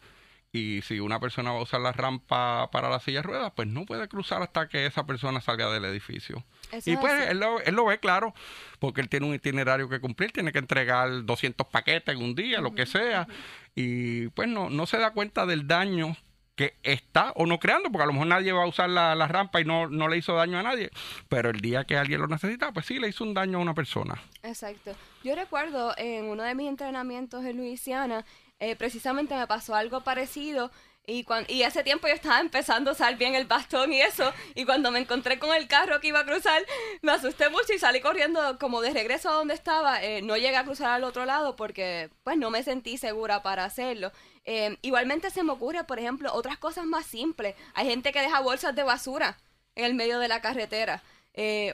y 0.52 0.82
si 0.82 1.00
una 1.00 1.20
persona 1.20 1.52
va 1.52 1.60
a 1.60 1.64
usar 1.64 1.82
la 1.82 1.92
rampa 1.92 2.70
para 2.72 2.90
la 2.90 3.00
silla 3.00 3.20
de 3.20 3.24
ruedas, 3.24 3.52
pues 3.56 3.68
no 3.68 3.86
puede 3.86 4.08
cruzar 4.08 4.42
hasta 4.42 4.68
que 4.68 4.86
esa 4.86 5.06
persona 5.06 5.42
salga 5.42 5.70
del 5.72 5.86
edificio. 5.86 6.44
y 6.86 6.98
pues 6.98 7.30
él 7.30 7.40
lo, 7.40 7.60
él 7.62 7.76
lo, 7.76 7.86
ve 7.86 8.00
claro, 8.00 8.34
porque 8.80 9.02
él 9.02 9.10
tiene 9.10 9.28
un 9.28 9.36
itinerario 9.36 9.90
que 9.90 10.00
cumplir, 10.00 10.32
tiene 10.32 10.52
que 10.52 10.60
entregar 10.60 11.24
200 11.24 11.68
paquetes 11.68 12.16
en 12.16 12.24
un 12.24 12.34
día, 12.34 12.62
lo 12.62 12.74
que 12.74 12.88
sea, 12.88 13.28
y 13.76 14.30
pues 14.30 14.48
no, 14.48 14.70
no 14.70 14.88
se 14.88 14.98
da 14.98 15.12
cuenta 15.12 15.46
del 15.46 15.68
daño 15.68 16.18
que 16.56 16.76
está 16.84 17.32
o 17.36 17.46
no 17.46 17.58
creando, 17.60 17.90
porque 17.90 18.04
a 18.04 18.08
lo 18.08 18.12
mejor 18.12 18.28
nadie 18.28 18.52
va 18.52 18.64
a 18.64 18.68
usar 18.68 18.90
la, 18.90 19.16
la, 19.16 19.30
rampa 19.30 19.62
y 19.62 19.66
no, 19.66 19.88
no 19.88 20.10
le 20.10 20.18
hizo 20.18 20.34
daño 20.34 20.58
a 20.60 20.64
nadie, 20.64 20.90
pero 21.30 21.52
el 21.52 21.62
día 21.62 21.86
que 21.86 21.96
alguien 21.96 22.20
lo 22.20 22.28
necesita, 22.28 22.74
pues 22.74 22.86
sí 22.86 23.00
le 23.00 23.08
hizo 23.08 23.24
un 23.24 23.34
daño 23.34 23.60
a 23.60 23.62
una 23.62 23.74
persona. 23.74 24.22
Exacto. 24.44 24.94
Yo 25.24 25.36
recuerdo 25.36 25.94
en 25.96 26.26
uno 26.26 26.44
de 26.44 26.56
mis 26.56 26.68
entrenamientos 26.68 27.46
en 27.46 27.56
Luisiana, 27.56 28.26
eh, 28.60 28.76
precisamente 28.76 29.36
me 29.36 29.48
pasó 29.48 29.76
algo 29.76 30.02
parecido. 30.02 30.72
Y, 31.06 31.24
cuando, 31.24 31.52
y 31.52 31.64
ese 31.64 31.84
tiempo 31.84 32.08
yo 32.08 32.14
estaba 32.14 32.40
empezando 32.40 32.92
a 32.92 32.94
usar 32.94 33.18
bien 33.18 33.34
el 33.34 33.46
bastón 33.46 33.92
y 33.94 34.02
eso. 34.02 34.32
Y 34.54 34.66
cuando 34.66 34.92
me 34.92 35.00
encontré 35.00 35.40
con 35.40 35.56
el 35.56 35.68
carro 35.68 36.00
que 36.00 36.10
iba 36.10 36.20
a 36.20 36.26
cruzar, 36.26 36.62
me 37.02 37.12
asusté 37.12 37.50
mucho 37.50 37.74
y 37.74 37.80
salí 37.80 38.00
corriendo 38.00 38.60
como 38.60 38.82
de 38.82 38.92
regreso 38.92 39.30
a 39.30 39.34
donde 39.34 39.56
estaba. 39.56 40.04
Eh, 40.04 40.22
no 40.22 40.38
llegué 40.38 40.58
a 40.58 40.66
cruzar 40.66 40.90
al 40.92 41.04
otro 41.04 41.26
lado 41.26 41.56
porque 41.56 42.12
pues 42.24 42.38
no 42.38 42.52
me 42.52 42.64
sentí 42.64 42.98
segura 42.98 43.42
para 43.42 43.66
hacerlo. 43.66 44.12
Eh, 44.46 44.78
igualmente 44.82 45.32
se 45.32 45.44
me 45.44 45.54
ocurre, 45.54 45.84
por 45.86 45.98
ejemplo, 45.98 46.32
otras 46.34 46.58
cosas 46.58 46.86
más 46.86 47.06
simples. 47.06 47.56
Hay 47.74 47.88
gente 47.88 48.12
que 48.12 48.22
deja 48.22 48.42
bolsas 48.42 48.76
de 48.76 48.84
basura 48.84 49.38
en 49.76 49.86
el 49.86 49.96
medio 49.96 50.20
de 50.20 50.28
la 50.28 50.42
carretera 50.42 51.02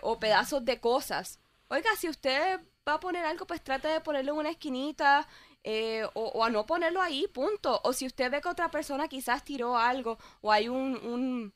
o 0.03 0.19
pedazos 0.19 0.63
de 0.63 0.79
cosas. 0.79 1.39
Oiga, 1.69 1.89
si 1.97 2.07
usted 2.07 2.59
va 2.87 2.93
a 2.93 2.99
poner 2.99 3.25
algo, 3.25 3.47
pues 3.47 3.63
trate 3.63 3.87
de 3.87 3.99
ponerlo 3.99 4.33
en 4.33 4.37
una 4.37 4.49
esquinita 4.51 5.27
eh, 5.67 6.07
o, 6.13 6.43
a 6.45 6.49
no 6.51 6.65
ponerlo 6.67 7.01
ahí, 7.01 7.27
punto. 7.27 7.81
O 7.83 7.91
si 7.93 8.05
usted 8.05 8.31
ve 8.31 8.39
que 8.41 8.49
otra 8.49 8.69
persona 8.69 9.07
quizás 9.07 9.43
tiró 9.43 9.77
algo 9.77 10.17
o 10.41 10.51
hay 10.51 10.69
un, 10.69 10.95
un, 11.03 11.53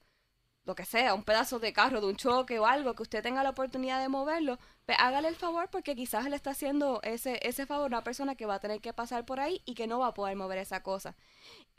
lo 0.65 0.75
que 0.75 0.85
sea, 0.85 1.13
un 1.13 1.23
pedazo 1.23 1.59
de 1.59 1.73
carro, 1.73 2.01
de 2.01 2.07
un 2.07 2.15
choque 2.15 2.59
o 2.59 2.65
algo, 2.65 2.95
que 2.95 3.03
usted 3.03 3.21
tenga 3.23 3.43
la 3.43 3.51
oportunidad 3.51 4.01
de 4.01 4.09
moverlo, 4.09 4.57
pues 4.85 4.97
hágale 4.99 5.27
el 5.27 5.35
favor 5.35 5.69
porque 5.69 5.95
quizás 5.95 6.25
le 6.27 6.35
está 6.35 6.51
haciendo 6.51 7.01
ese, 7.03 7.39
ese 7.47 7.67
favor 7.67 7.85
a 7.85 7.87
una 7.97 8.03
persona 8.03 8.35
que 8.35 8.47
va 8.47 8.55
a 8.55 8.59
tener 8.59 8.81
que 8.81 8.93
pasar 8.93 9.25
por 9.25 9.39
ahí 9.39 9.61
y 9.65 9.75
que 9.75 9.87
no 9.87 9.99
va 9.99 10.07
a 10.07 10.13
poder 10.15 10.35
mover 10.35 10.57
esa 10.57 10.81
cosa. 10.81 11.15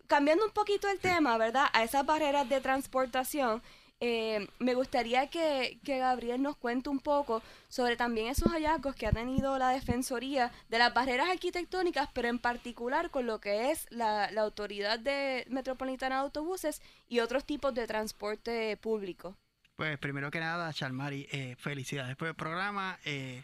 Cambiando 0.07 0.45
un 0.45 0.53
poquito 0.53 0.89
el 0.89 1.01
tema, 1.01 1.37
¿verdad? 1.37 1.67
A 1.73 1.83
esas 1.85 2.07
barreras 2.07 2.49
de 2.49 2.61
transportación, 2.61 3.63
eh, 4.01 4.49
me 4.59 4.75
gustaría 4.75 5.29
que, 5.29 5.79
Gabriel 5.85 6.41
nos 6.41 6.57
cuente 6.57 6.89
un 6.89 7.01
poco 7.01 7.43
sobre 7.69 7.97
también 7.97 8.29
esos 8.29 8.51
hallazgos 8.51 8.95
que 8.95 9.07
ha 9.07 9.13
tenido 9.13 9.59
la 9.59 9.71
Defensoría 9.71 10.51
de 10.71 10.79
las 10.79 10.95
barreras 10.95 11.29
arquitectónicas, 11.29 12.09
pero 12.15 12.29
en 12.29 12.39
particular 12.39 13.11
con 13.11 13.27
lo 13.27 13.41
que 13.41 13.71
es 13.71 13.87
la, 13.91 14.31
Autoridad 14.41 14.99
de 14.99 15.45
Metropolitana 15.51 16.17
de 16.17 16.23
Autobuses 16.23 16.81
y 17.09 17.21
otros 17.21 17.45
tipos 17.45 17.75
de 17.75 17.87
transporte 17.87 18.77
público. 18.79 19.37
Pues 19.77 19.99
primero 19.99 20.31
que 20.31 20.41
nada, 20.41 20.73
Charmari, 20.73 21.29
eh, 21.31 21.57
felicidades 21.59 22.17
por 22.17 22.29
el 22.29 22.35
programa. 22.35 22.99
Eh, 23.05 23.43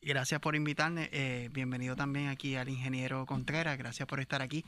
gracias 0.00 0.40
por 0.40 0.54
invitarme. 0.54 1.08
Eh, 1.12 1.48
bienvenido 1.52 1.96
también 1.96 2.28
aquí 2.28 2.54
al 2.54 2.68
ingeniero 2.68 3.26
Contreras. 3.26 3.76
Gracias 3.78 4.06
por 4.06 4.20
estar 4.20 4.42
aquí. 4.42 4.64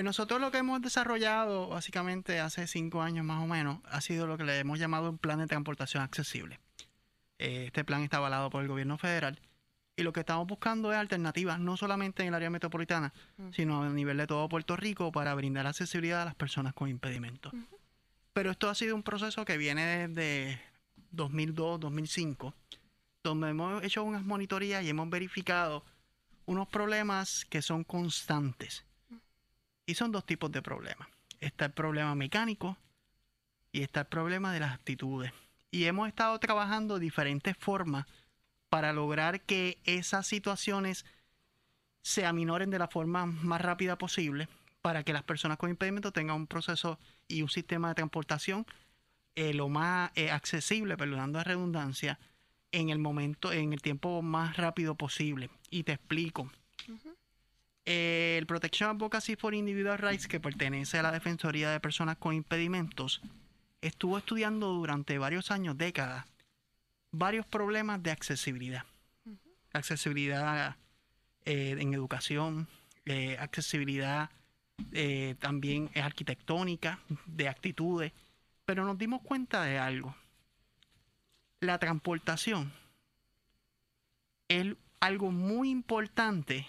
Pues 0.00 0.06
nosotros 0.06 0.40
lo 0.40 0.50
que 0.50 0.56
hemos 0.56 0.80
desarrollado 0.80 1.68
básicamente 1.68 2.40
hace 2.40 2.66
cinco 2.66 3.02
años 3.02 3.22
más 3.22 3.44
o 3.44 3.46
menos 3.46 3.80
ha 3.84 4.00
sido 4.00 4.26
lo 4.26 4.38
que 4.38 4.44
le 4.44 4.58
hemos 4.58 4.78
llamado 4.78 5.10
un 5.10 5.18
plan 5.18 5.38
de 5.38 5.46
transportación 5.46 6.02
accesible. 6.02 6.58
Eh, 7.38 7.64
este 7.66 7.84
plan 7.84 8.02
está 8.02 8.16
avalado 8.16 8.48
por 8.48 8.62
el 8.62 8.68
gobierno 8.68 8.96
federal 8.96 9.42
y 9.96 10.02
lo 10.02 10.14
que 10.14 10.20
estamos 10.20 10.46
buscando 10.46 10.90
es 10.90 10.96
alternativas 10.96 11.60
no 11.60 11.76
solamente 11.76 12.22
en 12.22 12.28
el 12.28 12.34
área 12.34 12.48
metropolitana, 12.48 13.12
sino 13.52 13.82
a 13.82 13.90
nivel 13.90 14.16
de 14.16 14.26
todo 14.26 14.48
Puerto 14.48 14.74
Rico 14.74 15.12
para 15.12 15.34
brindar 15.34 15.66
accesibilidad 15.66 16.22
a 16.22 16.24
las 16.24 16.34
personas 16.34 16.72
con 16.72 16.88
impedimentos. 16.88 17.52
Pero 18.32 18.52
esto 18.52 18.70
ha 18.70 18.74
sido 18.74 18.96
un 18.96 19.02
proceso 19.02 19.44
que 19.44 19.58
viene 19.58 20.08
desde 20.08 20.62
2002-2005, 21.14 22.54
donde 23.22 23.50
hemos 23.50 23.84
hecho 23.84 24.02
unas 24.02 24.24
monitorías 24.24 24.82
y 24.82 24.88
hemos 24.88 25.10
verificado 25.10 25.84
unos 26.46 26.68
problemas 26.68 27.44
que 27.44 27.60
son 27.60 27.84
constantes 27.84 28.86
y 29.90 29.94
son 29.96 30.12
dos 30.12 30.24
tipos 30.24 30.52
de 30.52 30.62
problemas. 30.62 31.08
Está 31.40 31.64
el 31.64 31.72
problema 31.72 32.14
mecánico 32.14 32.76
y 33.72 33.82
está 33.82 34.00
el 34.02 34.06
problema 34.06 34.52
de 34.52 34.60
las 34.60 34.72
actitudes. 34.72 35.32
Y 35.72 35.86
hemos 35.86 36.06
estado 36.06 36.38
trabajando 36.38 37.00
diferentes 37.00 37.56
formas 37.56 38.06
para 38.68 38.92
lograr 38.92 39.40
que 39.40 39.80
esas 39.84 40.28
situaciones 40.28 41.04
se 42.02 42.24
aminoren 42.24 42.70
de 42.70 42.78
la 42.78 42.86
forma 42.86 43.26
más 43.26 43.60
rápida 43.60 43.98
posible 43.98 44.48
para 44.80 45.02
que 45.02 45.12
las 45.12 45.24
personas 45.24 45.58
con 45.58 45.70
impedimento 45.70 46.12
tengan 46.12 46.36
un 46.36 46.46
proceso 46.46 47.00
y 47.26 47.42
un 47.42 47.48
sistema 47.48 47.88
de 47.88 47.96
transportación 47.96 48.66
eh, 49.34 49.54
lo 49.54 49.68
más 49.68 50.12
eh, 50.14 50.30
accesible, 50.30 50.96
perdonando 50.96 51.38
la 51.38 51.44
redundancia, 51.44 52.20
en 52.70 52.90
el 52.90 53.00
momento, 53.00 53.52
en 53.52 53.72
el 53.72 53.82
tiempo 53.82 54.22
más 54.22 54.56
rápido 54.56 54.94
posible. 54.94 55.50
Y 55.68 55.82
te 55.82 55.92
explico 55.92 56.50
el 57.84 58.46
Protection 58.46 58.90
Advocacy 58.90 59.36
for 59.36 59.54
Individual 59.54 59.98
Rights, 59.98 60.28
que 60.28 60.40
pertenece 60.40 60.98
a 60.98 61.02
la 61.02 61.12
Defensoría 61.12 61.70
de 61.70 61.80
Personas 61.80 62.16
con 62.16 62.34
Impedimentos, 62.34 63.20
estuvo 63.80 64.18
estudiando 64.18 64.68
durante 64.68 65.18
varios 65.18 65.50
años, 65.50 65.76
décadas, 65.78 66.26
varios 67.10 67.46
problemas 67.46 68.02
de 68.02 68.10
accesibilidad. 68.10 68.84
Accesibilidad 69.72 70.76
eh, 71.44 71.76
en 71.78 71.94
educación, 71.94 72.68
eh, 73.06 73.36
accesibilidad 73.38 74.30
eh, 74.92 75.36
también 75.38 75.90
arquitectónica, 75.94 77.00
de 77.26 77.48
actitudes, 77.48 78.12
pero 78.64 78.84
nos 78.84 78.98
dimos 78.98 79.22
cuenta 79.22 79.64
de 79.64 79.78
algo. 79.78 80.14
La 81.60 81.78
transportación 81.78 82.72
es 84.48 84.74
algo 85.00 85.30
muy 85.30 85.70
importante 85.70 86.66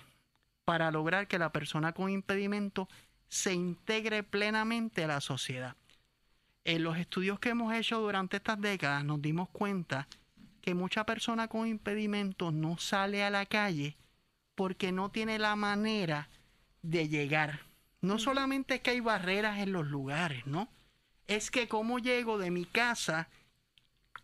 para 0.66 0.92
lograr 0.92 1.28
que 1.28 1.40
la 1.40 1.52
persona 1.52 1.94
con 1.94 2.10
impedimento 2.10 2.88
se 3.28 3.54
integre 3.54 4.24
plenamente 4.24 5.04
a 5.04 5.08
la 5.08 5.22
sociedad. 5.22 5.76
En 6.64 6.84
los 6.84 6.98
estudios 6.98 7.40
que 7.40 7.50
hemos 7.50 7.74
hecho 7.74 8.00
durante 8.00 8.38
estas 8.38 8.60
décadas 8.62 9.04
nos 9.04 9.22
dimos 9.22 9.50
cuenta 9.50 10.08
que 10.62 10.76
mucha 10.76 11.06
persona 11.06 11.48
con 11.48 11.68
impedimentos 11.68 12.54
no 12.54 12.78
sale 12.78 13.24
a 13.24 13.32
la 13.32 13.46
calle 13.46 13.98
porque 14.56 14.92
no 14.92 15.10
tiene 15.10 15.40
la 15.40 15.56
manera 15.56 16.30
de 16.84 17.08
llegar. 17.08 17.62
No 18.02 18.20
solamente 18.20 18.76
es 18.76 18.82
que 18.82 18.92
hay 18.92 19.00
barreras 19.00 19.60
en 19.60 19.72
los 19.72 19.88
lugares, 19.88 20.46
¿no? 20.46 20.70
Es 21.28 21.50
que 21.50 21.68
cómo 21.68 22.00
llego 22.00 22.38
de 22.38 22.52
mi 22.52 22.66
casa 22.66 23.30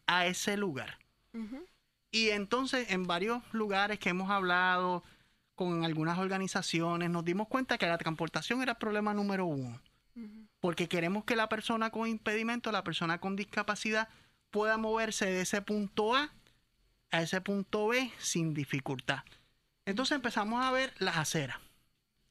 a 0.05 0.25
ese 0.27 0.57
lugar. 0.57 0.99
Y 2.11 2.29
entonces 2.29 2.91
en 2.91 3.07
varios 3.07 3.41
lugares 3.51 3.99
que 3.99 4.09
hemos 4.09 4.29
hablado 4.29 5.03
con 5.57 5.83
algunas 5.83 6.19
organizaciones 6.19 7.09
nos 7.09 7.25
dimos 7.25 7.47
cuenta 7.47 7.79
que 7.79 7.87
la 7.87 7.97
transportación 7.97 8.61
era 8.61 8.73
el 8.73 8.77
problema 8.77 9.15
número 9.15 9.47
uno. 9.47 9.81
Porque 10.59 10.87
queremos 10.87 11.25
que 11.25 11.35
la 11.35 11.49
persona 11.49 11.89
con 11.89 12.07
impedimento, 12.07 12.71
la 12.71 12.83
persona 12.83 13.19
con 13.19 13.35
discapacidad, 13.35 14.07
pueda 14.51 14.77
moverse 14.77 15.25
de 15.25 15.41
ese 15.41 15.61
punto 15.63 16.15
A 16.15 16.31
a 17.09 17.21
ese 17.21 17.41
punto 17.41 17.87
B 17.87 18.11
sin 18.19 18.53
dificultad. 18.53 19.23
Entonces 19.85 20.15
empezamos 20.15 20.63
a 20.63 20.71
ver 20.71 20.93
las 20.99 21.17
aceras. 21.17 21.57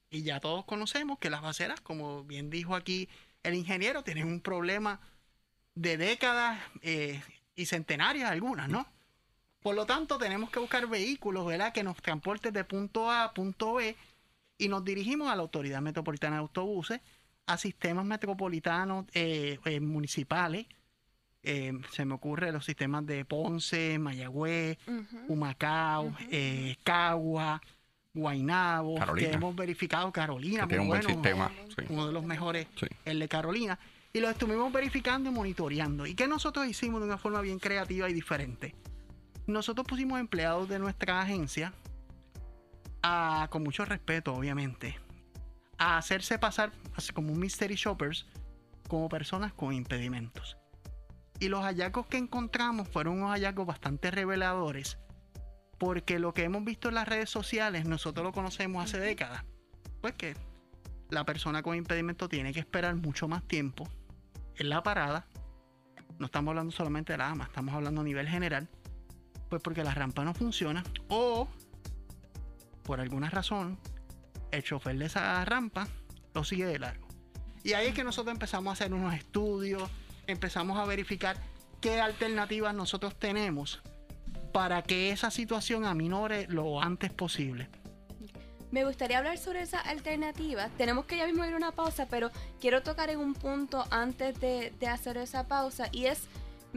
Y 0.08 0.22
ya 0.22 0.38
todos 0.38 0.64
conocemos 0.64 1.18
que 1.18 1.30
las 1.30 1.42
aceras, 1.42 1.80
como 1.80 2.22
bien 2.22 2.48
dijo 2.48 2.76
aquí 2.76 3.08
el 3.42 3.54
ingeniero, 3.54 4.04
tienen 4.04 4.28
un 4.28 4.40
problema 4.40 5.00
de 5.74 5.96
décadas 5.96 6.60
eh, 6.82 7.20
y 7.56 7.66
centenarias 7.66 8.30
algunas, 8.30 8.68
¿no? 8.68 8.86
Por 9.66 9.74
lo 9.74 9.84
tanto, 9.84 10.16
tenemos 10.16 10.48
que 10.48 10.60
buscar 10.60 10.86
vehículos, 10.86 11.44
¿verdad?, 11.44 11.72
que 11.72 11.82
nos 11.82 11.96
transporten 11.96 12.54
de 12.54 12.62
punto 12.62 13.10
A 13.10 13.24
a 13.24 13.34
punto 13.34 13.74
B 13.74 13.96
y 14.58 14.68
nos 14.68 14.84
dirigimos 14.84 15.28
a 15.28 15.34
la 15.34 15.42
Autoridad 15.42 15.82
Metropolitana 15.82 16.36
de 16.36 16.42
Autobuses, 16.42 17.00
a 17.46 17.58
sistemas 17.58 18.04
metropolitanos 18.04 19.06
eh, 19.12 19.58
eh, 19.64 19.80
municipales. 19.80 20.66
se 21.42 22.04
me 22.04 22.14
ocurre 22.14 22.52
los 22.52 22.64
sistemas 22.64 23.04
de 23.06 23.24
Ponce, 23.24 23.98
Mayagüez, 23.98 24.78
Humacao, 25.26 26.14
Cagua, 26.84 27.60
Guainabo, 28.14 28.94
que 29.16 29.32
hemos 29.32 29.56
verificado 29.56 30.12
Carolina, 30.12 30.68
tiene 30.68 30.84
un 30.84 30.90
buen 30.90 31.02
sistema, 31.02 31.50
uno 31.88 32.06
de 32.06 32.12
los 32.12 32.22
mejores, 32.22 32.68
el 33.04 33.18
de 33.18 33.26
Carolina, 33.26 33.76
y 34.12 34.20
lo 34.20 34.30
estuvimos 34.30 34.72
verificando 34.72 35.28
y 35.28 35.32
monitoreando. 35.32 36.06
¿Y 36.06 36.14
qué 36.14 36.28
nosotros 36.28 36.68
hicimos 36.68 37.00
de 37.00 37.08
una 37.08 37.18
forma 37.18 37.40
bien 37.40 37.58
creativa 37.58 38.08
y 38.08 38.12
diferente? 38.12 38.72
Nosotros 39.46 39.86
pusimos 39.86 40.18
empleados 40.18 40.68
de 40.68 40.78
nuestra 40.78 41.20
agencia, 41.20 41.72
a, 43.02 43.48
con 43.50 43.62
mucho 43.62 43.84
respeto 43.84 44.34
obviamente, 44.34 44.98
a 45.78 45.98
hacerse 45.98 46.38
pasar 46.38 46.72
como 47.14 47.32
un 47.32 47.38
mystery 47.38 47.76
shoppers 47.76 48.26
como 48.88 49.08
personas 49.08 49.52
con 49.52 49.72
impedimentos. 49.72 50.56
Y 51.38 51.48
los 51.48 51.62
hallazgos 51.62 52.06
que 52.06 52.16
encontramos 52.16 52.88
fueron 52.88 53.18
unos 53.18 53.30
hallazgos 53.30 53.66
bastante 53.66 54.10
reveladores 54.10 54.98
porque 55.78 56.18
lo 56.18 56.32
que 56.32 56.44
hemos 56.44 56.64
visto 56.64 56.88
en 56.88 56.94
las 56.94 57.08
redes 57.08 57.30
sociales, 57.30 57.84
nosotros 57.84 58.24
lo 58.24 58.32
conocemos 58.32 58.84
hace 58.84 58.98
décadas. 58.98 59.44
Pues 60.00 60.14
que 60.14 60.34
la 61.10 61.24
persona 61.24 61.62
con 61.62 61.76
impedimento 61.76 62.28
tiene 62.28 62.52
que 62.52 62.60
esperar 62.60 62.94
mucho 62.96 63.28
más 63.28 63.42
tiempo 63.46 63.88
en 64.56 64.68
la 64.68 64.82
parada. 64.82 65.26
No 66.18 66.26
estamos 66.26 66.52
hablando 66.52 66.72
solamente 66.72 67.12
de 67.12 67.18
la 67.18 67.30
AMA, 67.30 67.44
estamos 67.44 67.74
hablando 67.74 68.00
a 68.00 68.04
nivel 68.04 68.28
general. 68.28 68.68
Pues 69.48 69.62
porque 69.62 69.84
la 69.84 69.94
rampa 69.94 70.24
no 70.24 70.34
funciona 70.34 70.82
o 71.08 71.48
por 72.82 73.00
alguna 73.00 73.30
razón 73.30 73.78
el 74.50 74.62
chofer 74.62 74.96
de 74.98 75.06
esa 75.06 75.44
rampa 75.44 75.88
lo 76.34 76.44
sigue 76.44 76.66
de 76.66 76.78
largo. 76.78 77.06
Y 77.62 77.72
ahí 77.72 77.88
es 77.88 77.94
que 77.94 78.04
nosotros 78.04 78.32
empezamos 78.32 78.70
a 78.70 78.72
hacer 78.74 78.94
unos 78.94 79.14
estudios, 79.14 79.90
empezamos 80.26 80.78
a 80.78 80.84
verificar 80.84 81.36
qué 81.80 82.00
alternativas 82.00 82.74
nosotros 82.74 83.18
tenemos 83.18 83.82
para 84.52 84.82
que 84.82 85.10
esa 85.10 85.30
situación 85.30 85.84
aminore 85.84 86.46
lo 86.48 86.80
antes 86.80 87.12
posible. 87.12 87.68
Me 88.70 88.84
gustaría 88.84 89.18
hablar 89.18 89.38
sobre 89.38 89.62
esa 89.62 89.80
alternativa. 89.80 90.68
Tenemos 90.76 91.06
que 91.06 91.16
ya 91.16 91.26
mismo 91.26 91.44
ir 91.44 91.54
a 91.54 91.56
una 91.56 91.72
pausa, 91.72 92.06
pero 92.08 92.30
quiero 92.60 92.82
tocar 92.82 93.10
en 93.10 93.18
un 93.18 93.34
punto 93.34 93.84
antes 93.90 94.38
de, 94.40 94.72
hacer 94.88 95.16
esa 95.18 95.46
pausa 95.46 95.88
y 95.92 96.06
es 96.06 96.22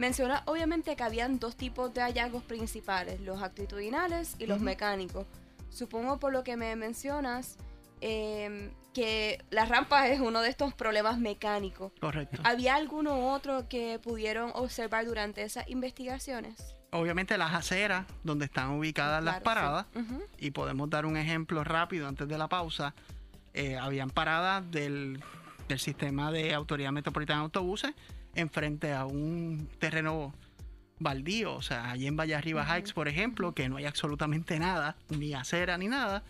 menciona 0.00 0.42
obviamente 0.46 0.96
que 0.96 1.02
habían 1.02 1.38
dos 1.38 1.56
tipos 1.56 1.92
de 1.92 2.00
hallazgos 2.00 2.42
principales, 2.42 3.20
los 3.20 3.42
actitudinales 3.42 4.34
y 4.38 4.46
los 4.46 4.58
mecánicos. 4.60 5.26
Supongo 5.68 6.18
por 6.18 6.32
lo 6.32 6.42
que 6.42 6.56
me 6.56 6.74
mencionas 6.74 7.58
em, 8.00 8.70
que 8.94 9.44
la 9.50 9.66
rampa 9.66 10.08
es 10.08 10.20
uno 10.20 10.40
de 10.40 10.48
estos 10.48 10.72
problemas 10.72 11.18
mecánicos. 11.18 11.92
Correcto. 12.00 12.40
¿Había 12.44 12.76
alguno 12.76 13.30
otro 13.30 13.68
que 13.68 14.00
pudieron 14.02 14.50
observar 14.54 15.04
durante 15.04 15.42
esas 15.42 15.68
investigaciones? 15.68 16.74
obviamente 16.92 17.38
las 17.38 17.54
aceras 17.54 18.04
donde 18.24 18.46
están 18.46 18.70
ubicadas 18.70 19.22
las 19.22 19.40
paradas 19.42 19.86
y 20.38 20.50
podemos 20.50 20.90
dar 20.90 21.06
un 21.06 21.16
ejemplo 21.16 21.62
rápido 21.62 22.08
antes 22.08 22.26
de 22.26 22.36
la 22.36 22.48
pausa. 22.48 22.96
Eh, 23.54 23.76
habían 23.76 24.10
paradas 24.10 24.68
del, 24.72 25.22
sistema 25.76 26.32
de 26.32 26.52
Autoridad 26.52 26.90
Metropolitana 26.90 27.38
de 27.38 27.44
Autobuses 27.44 27.94
enfrente 28.34 28.92
a 28.92 29.06
un 29.06 29.68
terreno 29.78 30.34
baldío, 30.98 31.54
o 31.54 31.62
sea, 31.62 31.90
allí 31.90 32.06
en 32.06 32.16
Valle 32.16 32.34
Arriba 32.34 32.64
Heights, 32.64 32.92
por 32.92 33.08
ejemplo, 33.08 33.54
que 33.54 33.68
no 33.68 33.78
hay 33.78 33.86
absolutamente 33.86 34.58
nada, 34.58 34.96
ni 35.08 35.34
acera 35.34 35.78
ni 35.78 35.88
nada, 35.88 36.22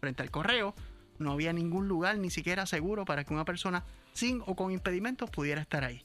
frente 0.00 0.22
al 0.22 0.30
correo, 0.30 0.74
no 1.18 1.32
había 1.32 1.52
ningún 1.52 1.88
lugar 1.88 2.18
ni 2.18 2.30
siquiera 2.30 2.66
seguro 2.66 3.04
para 3.04 3.24
que 3.24 3.32
una 3.32 3.44
persona 3.44 3.84
sin 4.12 4.42
o 4.46 4.54
con 4.54 4.72
impedimentos 4.72 5.30
pudiera 5.30 5.60
estar 5.60 5.84
ahí. 5.84 6.02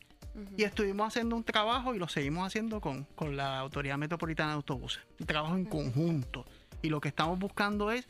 Y 0.58 0.64
estuvimos 0.64 1.08
haciendo 1.08 1.36
un 1.36 1.44
trabajo 1.44 1.94
y 1.94 2.00
lo 2.00 2.08
seguimos 2.08 2.48
haciendo 2.48 2.82
con, 2.82 3.06
la 3.36 3.60
Autoridad 3.60 3.98
Metropolitana 3.98 4.50
de 4.50 4.56
Autobuses. 4.56 5.04
Un 5.20 5.28
trabajo 5.28 5.56
en 5.56 5.66
conjunto. 5.66 6.46
Y 6.82 6.90
lo 6.90 7.00
que 7.00 7.10
estamos 7.10 7.38
buscando 7.38 7.92
es 7.92 8.08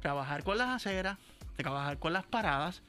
trabajar 0.00 0.44
con 0.44 0.56
las 0.56 0.70
aceras, 0.70 1.18
trabajar 1.56 1.98
con 1.98 2.14
las 2.14 2.24
paradas 2.24 2.82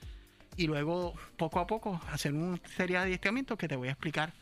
y 0.58 0.68
luego 0.68 1.14
poco 1.38 1.60
a 1.60 1.68
poco 1.68 2.00
hacer 2.12 2.34
una 2.34 2.60
serie 2.76 2.98
de 2.98 3.04
adiestramientos 3.04 3.58
que 3.58 3.68
te 3.68 3.76
voy 3.76 3.88
a 3.88 3.92
explicar 3.92 4.34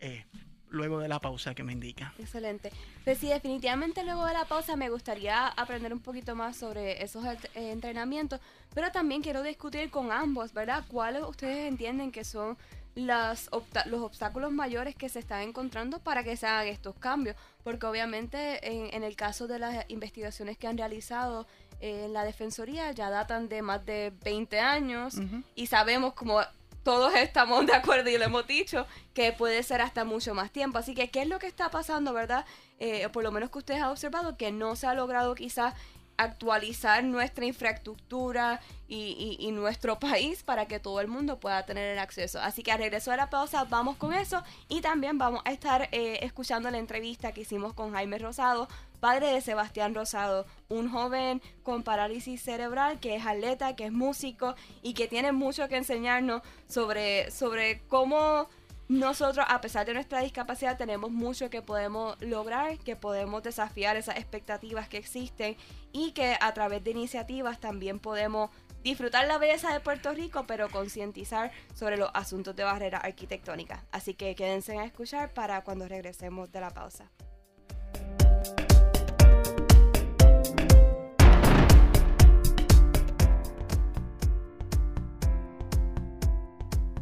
eh, 0.00 0.24
luego 0.68 0.98
de 0.98 1.08
la 1.08 1.20
pausa 1.20 1.54
que 1.54 1.62
me 1.62 1.72
indica. 1.72 2.12
Excelente. 2.18 2.70
Pues 3.04 3.18
sí, 3.18 3.28
definitivamente 3.28 4.04
luego 4.04 4.26
de 4.26 4.32
la 4.32 4.44
pausa 4.44 4.76
me 4.76 4.90
gustaría 4.90 5.48
aprender 5.48 5.92
un 5.92 6.00
poquito 6.00 6.34
más 6.34 6.56
sobre 6.56 7.02
esos 7.02 7.24
eh, 7.24 7.36
entrenamientos, 7.54 8.40
pero 8.74 8.90
también 8.92 9.22
quiero 9.22 9.42
discutir 9.42 9.90
con 9.90 10.12
ambos, 10.12 10.52
¿verdad? 10.52 10.84
¿Cuáles 10.88 11.22
ustedes 11.22 11.68
entienden 11.68 12.12
que 12.12 12.24
son 12.24 12.56
las 12.94 13.50
los 13.84 14.00
obstáculos 14.00 14.52
mayores 14.52 14.94
que 14.94 15.10
se 15.10 15.18
están 15.18 15.42
encontrando 15.42 15.98
para 15.98 16.24
que 16.24 16.34
se 16.36 16.46
hagan 16.46 16.66
estos 16.66 16.96
cambios. 16.96 17.36
Porque 17.62 17.84
obviamente 17.84 18.66
en, 18.66 18.92
en 18.94 19.04
el 19.04 19.16
caso 19.16 19.46
de 19.46 19.58
las 19.58 19.84
investigaciones 19.88 20.56
que 20.56 20.66
han 20.66 20.78
realizado 20.78 21.46
en 21.80 22.12
la 22.12 22.24
Defensoría 22.24 22.90
ya 22.92 23.10
datan 23.10 23.48
de 23.48 23.62
más 23.62 23.84
de 23.84 24.12
20 24.24 24.60
años 24.60 25.16
y 25.54 25.66
sabemos 25.66 26.14
como 26.14 26.40
todos 26.86 27.14
estamos 27.16 27.66
de 27.66 27.74
acuerdo 27.74 28.10
y 28.10 28.16
lo 28.16 28.26
hemos 28.26 28.46
dicho, 28.46 28.86
que 29.12 29.32
puede 29.32 29.64
ser 29.64 29.80
hasta 29.80 30.04
mucho 30.04 30.34
más 30.34 30.52
tiempo. 30.52 30.78
Así 30.78 30.94
que, 30.94 31.10
¿qué 31.10 31.22
es 31.22 31.28
lo 31.28 31.40
que 31.40 31.48
está 31.48 31.68
pasando, 31.68 32.12
verdad? 32.12 32.44
Eh, 32.78 33.08
por 33.08 33.24
lo 33.24 33.32
menos 33.32 33.50
que 33.50 33.58
ustedes 33.58 33.82
han 33.82 33.90
observado, 33.90 34.36
que 34.36 34.52
no 34.52 34.76
se 34.76 34.86
ha 34.86 34.94
logrado 34.94 35.34
quizás 35.34 35.74
actualizar 36.16 37.04
nuestra 37.04 37.44
infraestructura 37.44 38.60
y, 38.88 39.50
nuestro 39.52 39.98
país 40.00 40.42
para 40.42 40.66
que 40.66 40.78
todo 40.78 41.00
el 41.00 41.08
mundo 41.08 41.40
pueda 41.40 41.64
tener 41.66 41.90
el 41.92 41.98
acceso. 41.98 42.40
Así 42.40 42.62
que 42.62 42.72
a 42.72 42.76
regreso 42.76 43.10
de 43.10 43.16
la 43.16 43.30
pausa 43.30 43.64
vamos 43.64 43.96
con 43.96 44.14
eso 44.14 44.42
y 44.68 44.80
también 44.80 45.18
vamos 45.18 45.42
a 45.44 45.52
estar 45.52 45.88
eh, 45.92 46.20
escuchando 46.22 46.70
la 46.70 46.78
entrevista 46.78 47.32
que 47.32 47.40
hicimos 47.40 47.72
con 47.72 47.92
Jaime 47.92 48.18
Rosado, 48.18 48.68
padre 48.96 49.28
de 49.28 49.40
Sebastián 49.40 49.94
Rosado, 49.94 50.46
un 50.68 50.90
joven 50.90 51.42
con 51.62 51.82
parálisis 51.82 52.42
cerebral 52.42 53.00
que 53.00 53.16
es 53.16 53.26
atleta, 53.26 53.76
que 53.76 53.86
es 53.86 53.92
músico 53.92 54.54
y 54.82 54.94
que 54.94 55.08
tiene 55.08 55.32
mucho 55.32 55.68
que 55.68 55.76
enseñarnos 55.76 56.42
sobre, 56.68 57.30
sobre 57.30 57.82
cómo 57.88 58.48
nosotros, 58.88 59.44
a 59.48 59.60
pesar 59.60 59.84
de 59.84 59.94
nuestra 59.94 60.20
discapacidad, 60.20 60.78
tenemos 60.78 61.10
mucho 61.10 61.50
que 61.50 61.60
podemos 61.60 62.20
lograr, 62.22 62.78
que 62.78 62.94
podemos 62.94 63.42
desafiar 63.42 63.96
esas 63.96 64.16
expectativas 64.16 64.88
que 64.88 64.98
existen 64.98 65.56
y 65.92 66.12
que 66.12 66.36
a 66.40 66.54
través 66.54 66.84
de 66.84 66.92
iniciativas 66.92 67.58
también 67.58 67.98
podemos 67.98 68.50
disfrutar 68.84 69.26
la 69.26 69.38
belleza 69.38 69.72
de 69.72 69.80
Puerto 69.80 70.12
Rico, 70.12 70.44
pero 70.46 70.68
concientizar 70.70 71.50
sobre 71.74 71.96
los 71.96 72.10
asuntos 72.14 72.54
de 72.54 72.62
barrera 72.62 72.98
arquitectónica. 72.98 73.84
Así 73.90 74.14
que 74.14 74.36
quédense 74.36 74.78
a 74.78 74.84
escuchar 74.84 75.34
para 75.34 75.64
cuando 75.64 75.88
regresemos 75.88 76.52
de 76.52 76.60
la 76.60 76.70
pausa. 76.70 77.10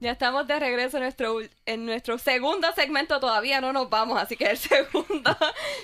Ya 0.00 0.12
estamos 0.12 0.46
de 0.46 0.58
regreso 0.58 0.96
en 0.96 1.02
nuestro, 1.02 1.40
en 1.66 1.84
nuestro 1.84 2.16
segundo 2.16 2.72
segmento. 2.72 3.20
Todavía 3.20 3.60
no 3.60 3.74
nos 3.74 3.90
vamos, 3.90 4.18
así 4.18 4.34
que 4.34 4.46
el 4.46 4.56
segundo. 4.56 5.36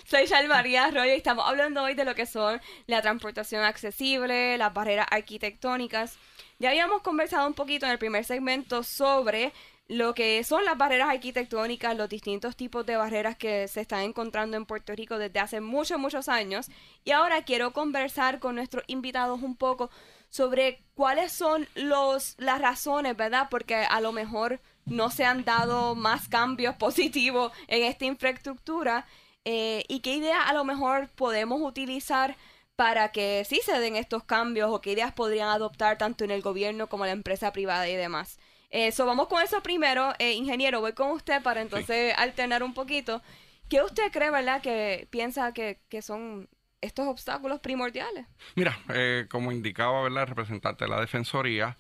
Soy 0.07 0.24
Shal 0.24 0.48
María 0.48 0.87
Arroyo 0.87 1.12
y 1.12 1.18
estamos 1.18 1.46
hablando 1.46 1.83
hoy 1.83 1.92
de 1.92 2.07
lo 2.07 2.14
que 2.14 2.24
son 2.24 2.59
la 2.87 3.02
transportación 3.02 3.62
accesible, 3.62 4.57
las 4.57 4.72
barreras 4.72 5.07
arquitectónicas. 5.11 6.16
Ya 6.59 6.70
habíamos 6.70 7.02
conversado 7.02 7.46
un 7.46 7.52
poquito 7.52 7.85
en 7.85 7.92
el 7.92 7.98
primer 7.98 8.24
segmento 8.24 8.83
sobre 8.85 9.52
lo 9.87 10.14
que 10.14 10.42
son 10.44 10.64
las 10.64 10.79
barreras 10.79 11.11
arquitectónicas, 11.11 11.94
los 11.94 12.09
distintos 12.09 12.57
tipos 12.57 12.87
de 12.87 12.96
barreras 12.96 13.37
que 13.37 13.68
se 13.68 13.83
están 13.83 14.00
encontrando 14.00 14.57
en 14.57 14.64
Puerto 14.64 14.94
Rico 14.94 15.18
desde 15.18 15.40
hace 15.40 15.61
muchos, 15.61 15.98
muchos 15.98 16.31
años. 16.31 16.68
Y 17.05 17.11
ahora 17.11 17.44
quiero 17.44 17.74
conversar 17.74 18.40
con 18.40 18.55
nuestros 18.55 18.83
invitados 18.87 19.42
un 19.42 19.57
poco 19.57 19.90
sobre 20.28 20.84
cuáles 20.94 21.32
son 21.32 21.68
los, 21.74 22.34
las 22.38 22.60
razones, 22.60 23.16
¿verdad? 23.16 23.48
Porque 23.50 23.76
a 23.76 24.00
lo 24.00 24.12
mejor 24.12 24.60
no 24.84 25.10
se 25.10 25.24
han 25.24 25.44
dado 25.44 25.94
más 25.94 26.28
cambios 26.28 26.74
positivos 26.78 27.52
en 27.68 27.84
esta 27.84 28.04
infraestructura 28.04 29.06
eh, 29.44 29.84
y 29.88 30.00
qué 30.00 30.14
ideas 30.14 30.40
a 30.46 30.52
lo 30.52 30.64
mejor 30.64 31.08
podemos 31.10 31.60
utilizar 31.62 32.36
para 32.74 33.10
que 33.10 33.44
sí 33.48 33.60
se 33.64 33.78
den 33.80 33.96
estos 33.96 34.24
cambios 34.24 34.70
o 34.70 34.80
qué 34.80 34.92
ideas 34.92 35.12
podrían 35.12 35.48
adoptar 35.48 35.98
tanto 35.98 36.24
en 36.24 36.30
el 36.30 36.42
gobierno 36.42 36.88
como 36.88 37.04
en 37.04 37.08
la 37.08 37.12
empresa 37.12 37.52
privada 37.52 37.88
y 37.88 37.96
demás. 37.96 38.38
Eso, 38.70 39.04
eh, 39.04 39.06
vamos 39.06 39.28
con 39.28 39.42
eso 39.42 39.62
primero. 39.62 40.12
Eh, 40.18 40.32
ingeniero, 40.32 40.80
voy 40.80 40.92
con 40.92 41.10
usted 41.10 41.42
para 41.42 41.62
entonces 41.62 42.12
alternar 42.16 42.62
un 42.62 42.74
poquito. 42.74 43.22
¿Qué 43.68 43.82
usted 43.82 44.12
cree, 44.12 44.30
verdad, 44.30 44.60
que 44.62 45.08
piensa 45.10 45.52
que, 45.52 45.78
son 46.02 46.48
estos 46.80 47.06
obstáculos 47.06 47.60
primordiales? 47.60 48.26
Mira, 48.54 48.78
eh, 48.90 49.26
como 49.30 49.52
indicaba 49.52 50.02
¿verdad? 50.02 50.22
el 50.22 50.28
representante 50.28 50.84
de 50.84 50.90
la 50.90 51.00
Defensoría, 51.00 51.76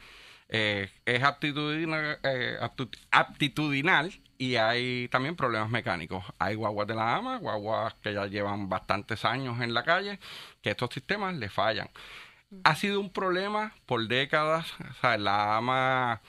es 0.48 1.24
aptitudinal, 1.24 2.20
aptitudinal 3.10 4.12
y 4.38 4.56
hay 4.56 5.08
también 5.08 5.36
problemas 5.36 5.70
mecánicos. 5.70 6.24
Hay 6.38 6.54
guaguas 6.54 6.86
de 6.86 6.94
la 6.94 7.16
AMA, 7.16 7.38
guaguas 7.38 7.94
que 7.94 8.12
ya 8.12 8.26
llevan 8.26 8.68
bastantes 8.68 9.24
años 9.24 9.60
en 9.60 9.74
la 9.74 9.82
calle, 9.82 10.18
que 10.62 10.70
estos 10.70 10.90
sistemas 10.92 11.34
le 11.34 11.48
fallan. 11.48 11.90
Ha 12.64 12.76
sido 12.76 13.00
un 13.00 13.10
problema 13.10 13.74
por 13.86 14.06
décadas. 14.06 14.72
O 14.80 14.94
sea, 15.00 15.18
la 15.18 15.56
AMA 15.56 16.20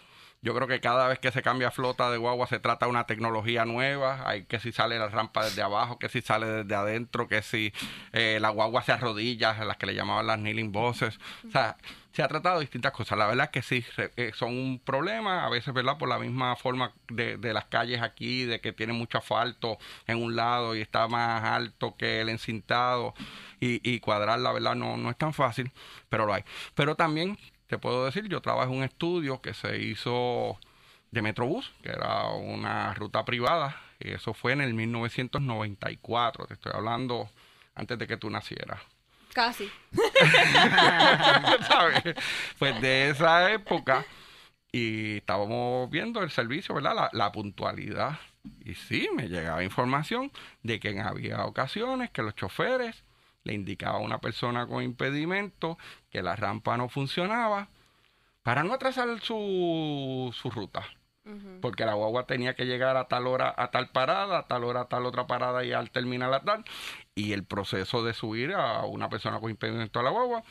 yo 0.47 0.55
creo 0.55 0.65
que 0.69 0.79
cada 0.79 1.09
vez 1.09 1.19
que 1.19 1.29
se 1.29 1.41
cambia 1.41 1.71
flota 1.71 2.09
de 2.09 2.17
guagua 2.17 2.47
se 2.47 2.57
trata 2.57 2.85
de 2.85 2.89
una 2.89 3.05
tecnología 3.05 3.65
nueva. 3.65 4.23
Hay 4.25 4.45
que 4.45 4.61
si 4.61 4.71
sale 4.71 4.97
la 4.97 5.09
rampa 5.09 5.43
desde 5.43 5.61
abajo, 5.61 5.99
que 5.99 6.07
si 6.07 6.21
sale 6.21 6.47
desde 6.47 6.73
adentro, 6.73 7.27
que 7.27 7.41
si 7.41 7.73
eh, 8.13 8.37
la 8.39 8.47
guagua 8.47 8.81
se 8.81 8.93
arrodilla, 8.93 9.65
las 9.65 9.75
que 9.75 9.87
le 9.87 9.93
llamaban 9.93 10.25
las 10.25 10.37
kneeling 10.37 10.71
bosses. 10.71 11.19
O 11.45 11.51
sea, 11.51 11.75
se 12.13 12.23
ha 12.23 12.29
tratado 12.29 12.61
distintas 12.61 12.93
cosas. 12.93 13.17
La 13.17 13.27
verdad 13.27 13.47
es 13.47 13.51
que 13.51 13.61
sí, 13.61 13.85
eh, 14.15 14.31
son 14.33 14.57
un 14.57 14.79
problema, 14.79 15.45
a 15.45 15.49
veces, 15.49 15.73
¿verdad? 15.73 15.97
Por 15.97 16.07
la 16.07 16.17
misma 16.17 16.55
forma 16.55 16.93
de, 17.09 17.35
de, 17.35 17.51
las 17.51 17.65
calles 17.65 18.01
aquí, 18.01 18.45
de 18.45 18.61
que 18.61 18.71
tiene 18.71 18.93
mucho 18.93 19.17
asfalto 19.17 19.77
en 20.07 20.23
un 20.23 20.37
lado 20.37 20.77
y 20.77 20.79
está 20.79 21.09
más 21.09 21.43
alto 21.43 21.97
que 21.97 22.21
el 22.21 22.29
encintado 22.29 23.13
y, 23.59 23.81
y 23.83 23.99
cuadrar, 23.99 24.39
la 24.39 24.53
verdad, 24.53 24.75
no, 24.75 24.95
no 24.95 25.09
es 25.09 25.17
tan 25.17 25.33
fácil, 25.33 25.73
pero 26.07 26.25
lo 26.25 26.33
hay. 26.33 26.45
Pero 26.73 26.95
también 26.95 27.37
te 27.67 27.77
puedo 27.77 28.05
decir, 28.05 28.27
yo 28.27 28.41
trabajo 28.41 28.71
en 28.71 28.79
un 28.79 28.83
estudio 28.83 29.41
que 29.41 29.53
se 29.53 29.77
hizo 29.77 30.59
de 31.11 31.21
Metrobús, 31.21 31.71
que 31.81 31.89
era 31.89 32.29
una 32.29 32.93
ruta 32.93 33.25
privada, 33.25 33.79
y 33.99 34.11
eso 34.11 34.33
fue 34.33 34.53
en 34.53 34.61
el 34.61 34.73
1994, 34.73 36.47
te 36.47 36.53
estoy 36.53 36.71
hablando 36.73 37.29
antes 37.75 37.97
de 37.97 38.07
que 38.07 38.17
tú 38.17 38.29
nacieras. 38.29 38.79
Casi. 39.33 39.69
Pues 42.57 42.81
de 42.81 43.09
esa 43.09 43.51
época, 43.51 44.05
y 44.71 45.17
estábamos 45.17 45.89
viendo 45.89 46.23
el 46.23 46.31
servicio, 46.31 46.75
¿verdad? 46.75 46.95
La, 46.95 47.09
la 47.13 47.31
puntualidad. 47.31 48.19
Y 48.63 48.75
sí, 48.75 49.09
me 49.15 49.27
llegaba 49.27 49.63
información 49.63 50.31
de 50.63 50.79
que 50.79 50.99
había 50.99 51.45
ocasiones 51.45 52.09
que 52.09 52.23
los 52.23 52.35
choferes 52.35 53.03
le 53.47 53.53
indicaba 53.53 53.97
a 53.97 54.01
una 54.01 54.19
persona 54.19 54.67
con 54.67 54.83
impedimento 54.83 55.77
que 56.09 56.21
la 56.21 56.35
rampa 56.35 56.77
no 56.77 56.89
funcionaba 56.89 57.69
para 58.43 58.63
no 58.63 58.73
atrasar 58.73 59.07
su, 59.21 60.33
su 60.39 60.51
ruta. 60.51 60.85
Porque 61.59 61.85
la 61.85 61.93
guagua 61.93 62.25
tenía 62.25 62.55
que 62.55 62.65
llegar 62.65 62.95
a 62.95 63.09
tal 63.09 63.27
hora 63.27 63.53
a 63.57 63.69
tal 63.69 63.89
parada, 63.89 64.37
a 64.37 64.47
tal 64.47 64.63
hora 64.63 64.81
a 64.81 64.87
tal 64.87 65.05
otra 65.05 65.27
parada 65.27 65.65
y 65.65 65.73
al 65.73 65.91
terminar 65.91 66.29
la 66.29 66.39
tal. 66.39 66.63
Y 67.15 67.33
el 67.33 67.43
proceso 67.43 68.01
de 68.01 68.13
subir 68.13 68.53
a 68.53 68.85
una 68.85 69.09
persona 69.09 69.37
con 69.41 69.49
impedimento 69.49 69.99
a 69.99 70.03
la 70.03 70.09
guagua 70.09 70.43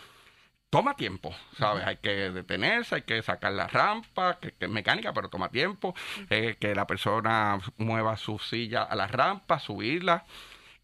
toma 0.68 0.94
tiempo, 0.94 1.34
¿sabes? 1.56 1.86
Hay 1.86 1.96
que 1.96 2.30
detenerse, 2.30 2.96
hay 2.96 3.02
que 3.02 3.22
sacar 3.22 3.52
la 3.54 3.68
rampa, 3.68 4.38
que, 4.38 4.52
es 4.60 4.68
mecánica, 4.68 5.14
pero 5.14 5.30
toma 5.30 5.48
tiempo. 5.48 5.94
Eh, 6.28 6.56
que 6.60 6.74
la 6.74 6.86
persona 6.86 7.58
mueva 7.78 8.18
su 8.18 8.38
silla 8.38 8.82
a 8.82 8.94
la 8.96 9.06
rampa, 9.06 9.58
subirla. 9.58 10.26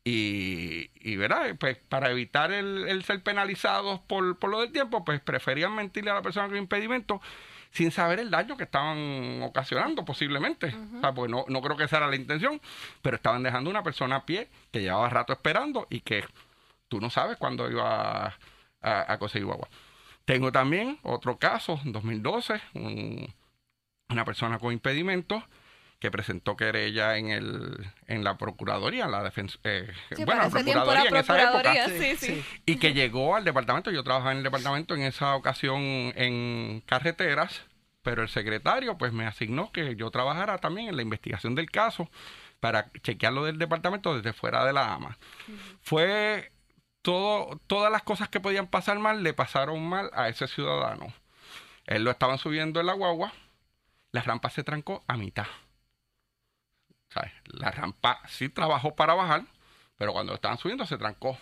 Y, 0.05 0.91
y 1.01 1.17
¿verdad? 1.17 1.55
Pues 1.61 1.79
para 1.89 2.11
evitar 2.11 2.51
el, 2.53 3.05
ser 3.05 3.23
penalizados 3.23 4.01
por, 4.01 4.37
por, 4.39 4.51
lo 4.51 4.61
del 4.61 4.73
tiempo, 4.73 5.05
pues 5.05 5.21
preferían 5.21 5.75
mentirle 5.75 6.11
a 6.11 6.15
la 6.15 6.23
persona 6.23 6.49
con 6.49 6.57
impedimento 6.57 7.21
sin 7.71 7.91
saber 7.91 8.19
el 8.19 8.31
daño 8.31 8.57
que 8.57 8.65
estaban 8.65 9.43
ocasionando 9.43 10.05
posiblemente. 10.05 10.75
pues 11.15 11.31
no, 11.31 11.45
no 11.49 11.63
creo 11.63 11.77
que 11.77 11.85
esa 11.85 11.99
era 11.99 12.09
la 12.09 12.17
intención, 12.17 12.61
pero 13.01 13.17
estaban 13.17 13.43
dejando 13.43 13.71
una 13.71 13.83
persona 13.83 14.17
a 14.17 14.27
pie 14.27 14.49
que 14.71 14.81
llevaba 14.81 15.09
rato 15.09 15.33
esperando 15.33 15.87
y 15.89 16.01
que 16.01 16.25
tú 16.89 17.01
no 17.01 17.09
sabes 17.09 17.39
cuándo 17.39 17.71
iba 17.71 18.27
a, 18.27 19.13
a, 19.13 19.19
conseguir 19.19 19.49
agua. 19.51 19.69
Tengo 20.25 20.53
también 20.53 20.99
otro 21.03 21.39
caso, 21.39 21.81
en 21.85 21.93
2012, 21.93 22.61
una 24.09 24.25
persona 24.25 24.59
con 24.59 24.73
impedimento 24.73 25.43
que 26.03 26.11
presentó 26.11 26.57
querella 26.57 27.17
en 27.17 27.29
el 27.29 27.87
en 28.09 28.25
la 28.25 28.37
procuraduría, 28.37 29.07
la 29.07 29.23
defensa, 29.23 29.57
eh, 29.63 29.89
bueno, 30.27 30.43
la 30.43 30.51
procuraduría 30.51 31.05
en 31.05 31.15
esa 31.15 31.43
época, 31.45 31.75
y 32.67 32.77
que 32.81 32.93
llegó 32.93 33.37
al 33.37 33.45
departamento. 33.45 33.93
Yo 33.93 34.03
trabajaba 34.03 34.33
en 34.33 34.39
el 34.39 34.43
departamento 34.43 34.97
en 34.97 35.03
esa 35.03 35.37
ocasión 35.37 35.81
en 35.81 36.83
carreteras, 36.87 37.63
pero 38.03 38.23
el 38.23 38.29
secretario 38.29 38.99
pues 38.99 39.13
me 39.13 39.27
asignó 39.27 39.71
que 39.71 39.95
yo 39.95 40.11
trabajara 40.11 40.59
también 40.59 40.89
en 40.89 40.97
la 40.97 41.03
investigación 41.03 41.55
del 41.55 41.71
caso 41.71 42.11
para 42.59 42.91
chequearlo 43.05 43.45
del 43.45 43.59
departamento 43.59 44.17
desde 44.17 44.33
fuera 44.33 44.65
de 44.65 44.73
la 44.73 44.95
AMA. 44.95 45.17
Fue 45.83 46.51
todo, 47.03 47.61
todas 47.69 47.93
las 47.93 48.03
cosas 48.03 48.29
que 48.29 48.41
podían 48.41 48.67
pasar 48.67 48.99
mal 48.99 49.23
le 49.23 49.35
pasaron 49.35 49.89
mal 49.89 50.11
a 50.15 50.29
ese 50.29 50.49
ciudadano. 50.49 51.15
Él 51.87 52.03
lo 52.03 52.11
estaban 52.11 52.39
subiendo 52.39 52.81
en 52.81 52.87
la 52.87 52.95
guagua, 52.95 53.33
la 54.11 54.23
rampa 54.23 54.51
se 54.51 54.65
trancó 54.65 55.05
a 55.07 55.17
mitad. 55.17 55.47
La 57.45 57.71
rampa 57.71 58.21
sí 58.29 58.49
trabajó 58.49 58.95
para 58.95 59.15
bajar, 59.15 59.45
pero 59.97 60.13
cuando 60.13 60.35
estaban 60.35 60.59
subiendo 60.59 60.87
se 60.87 60.99
trancó. 60.99 61.39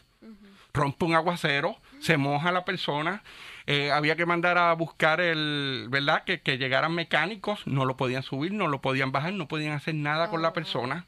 Rompe 0.72 1.04
un 1.04 1.14
aguacero, 1.14 1.80
se 2.00 2.16
moja 2.16 2.52
la 2.52 2.64
persona. 2.64 3.22
Eh, 3.66 3.90
había 3.90 4.16
que 4.16 4.26
mandar 4.26 4.58
a 4.58 4.72
buscar 4.74 5.20
el, 5.20 5.86
¿verdad? 5.88 6.24
Que, 6.24 6.38
llegaran 6.58 6.94
mecánicos, 6.94 7.66
no 7.66 7.84
lo 7.84 7.96
podían 7.96 8.22
subir, 8.22 8.52
no 8.52 8.68
lo 8.68 8.80
podían 8.80 9.12
bajar, 9.12 9.32
no 9.32 9.48
podían 9.48 9.72
hacer 9.72 9.94
nada 9.94 10.28
con 10.28 10.42
la 10.42 10.48
oh. 10.48 10.52
persona. 10.52 11.06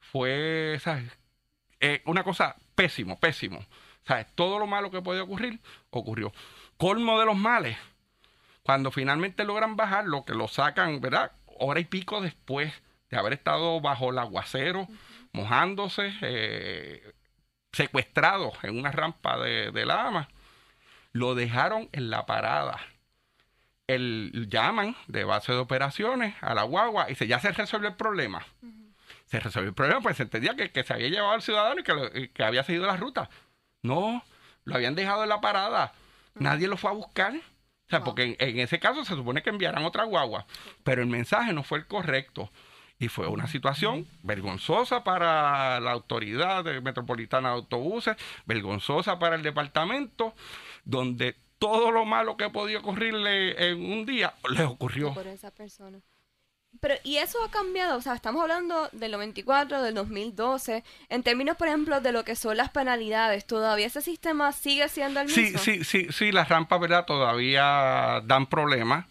Fue, 0.00 0.78
¿sabes? 0.80 1.18
Eh, 1.80 2.02
una 2.06 2.24
cosa 2.24 2.56
pésimo, 2.74 3.18
pésimo. 3.18 3.64
¿Sabes? 4.04 4.26
Todo 4.34 4.58
lo 4.58 4.66
malo 4.66 4.90
que 4.90 5.02
podía 5.02 5.22
ocurrir, 5.22 5.60
ocurrió. 5.90 6.32
Colmo 6.78 7.20
de 7.20 7.26
los 7.26 7.36
males. 7.36 7.76
Cuando 8.62 8.90
finalmente 8.90 9.44
logran 9.44 9.76
bajar, 9.76 10.06
lo 10.06 10.24
que 10.24 10.34
lo 10.34 10.48
sacan, 10.48 11.00
¿verdad? 11.00 11.32
Hora 11.46 11.80
y 11.80 11.84
pico 11.84 12.20
después 12.20 12.72
de 13.10 13.18
haber 13.18 13.32
estado 13.32 13.80
bajo 13.80 14.10
el 14.10 14.18
aguacero, 14.18 14.88
mojándose, 15.32 16.12
eh, 16.22 17.12
secuestrado 17.72 18.52
en 18.62 18.78
una 18.78 18.92
rampa 18.92 19.38
de, 19.38 19.70
de 19.72 19.86
lama, 19.86 20.28
lo 21.12 21.34
dejaron 21.34 21.88
en 21.92 22.10
la 22.10 22.26
parada. 22.26 22.78
El, 23.86 24.46
llaman 24.48 24.96
de 25.08 25.24
base 25.24 25.52
de 25.52 25.58
operaciones 25.58 26.36
a 26.40 26.54
la 26.54 26.62
guagua 26.62 27.06
y 27.06 27.10
dice, 27.10 27.26
ya 27.26 27.40
se 27.40 27.50
resuelve 27.50 27.88
el 27.88 27.96
problema. 27.96 28.46
Se 29.26 29.40
resolvió 29.40 29.68
el 29.68 29.74
problema, 29.74 30.00
pues 30.00 30.16
se 30.16 30.24
entendía 30.24 30.54
que, 30.54 30.84
se 30.84 30.92
había 30.92 31.08
llevado 31.08 31.32
al 31.32 31.42
ciudadano 31.42 31.80
y 32.14 32.28
que, 32.28 32.44
había 32.44 32.62
seguido 32.62 32.86
la 32.86 32.96
ruta. 32.96 33.28
No, 33.82 34.24
lo 34.64 34.74
habían 34.74 34.94
dejado 34.94 35.24
en 35.24 35.28
la 35.28 35.40
parada. 35.40 35.92
Nadie 36.34 36.68
lo 36.68 36.76
fue 36.76 36.90
a 36.90 36.94
buscar. 36.94 37.34
O 37.34 37.90
sea, 37.90 38.04
porque 38.04 38.22
en, 38.22 38.36
en, 38.38 38.60
ese 38.60 38.78
caso 38.78 39.04
se 39.04 39.16
supone 39.16 39.42
que 39.42 39.50
enviaran 39.50 39.84
otra 39.84 40.04
guagua. 40.04 40.46
Pero 40.84 41.02
el 41.02 41.08
mensaje 41.08 41.52
no 41.52 41.64
fue 41.64 41.78
el 41.78 41.86
correcto. 41.86 42.50
Y 43.00 43.08
fue 43.08 43.26
una 43.26 43.48
situación 43.48 44.06
vergonzosa 44.22 45.02
para 45.02 45.80
la 45.80 45.90
autoridad 45.90 46.64
metropolitana 46.82 47.48
de 47.48 47.54
autobuses, 47.56 48.16
vergonzosa 48.44 49.18
para 49.18 49.34
el 49.34 49.42
departamento, 49.42 50.34
donde 50.84 51.34
todo 51.58 51.90
lo 51.90 52.04
malo 52.04 52.36
que 52.36 52.50
podía 52.50 52.78
ocurrirle 52.78 53.70
en 53.70 53.90
un 53.90 54.06
día 54.06 54.34
le 54.50 54.64
ocurrió. 54.64 55.14
Por 55.14 55.26
esa 55.26 55.50
persona. 55.50 55.98
Pero, 56.78 56.94
¿y 57.02 57.16
eso 57.16 57.42
ha 57.42 57.50
cambiado? 57.50 57.98
O 57.98 58.00
sea, 58.00 58.14
estamos 58.14 58.42
hablando 58.42 58.88
del 58.92 59.12
94, 59.12 59.82
del 59.82 59.94
2012. 59.94 60.84
En 61.08 61.22
términos, 61.22 61.56
por 61.56 61.68
ejemplo, 61.68 62.00
de 62.00 62.12
lo 62.12 62.24
que 62.24 62.36
son 62.36 62.56
las 62.56 62.70
penalidades, 62.70 63.44
¿todavía 63.44 63.86
ese 63.86 64.02
sistema 64.02 64.52
sigue 64.52 64.88
siendo 64.88 65.20
el 65.20 65.26
mismo? 65.26 65.58
Sí, 65.58 65.58
sí, 65.58 65.84
sí, 65.84 66.06
sí, 66.12 66.32
las 66.32 66.48
rampas, 66.48 66.80
¿verdad? 66.80 67.06
Todavía 67.06 68.22
dan 68.24 68.46
problemas. 68.46 69.06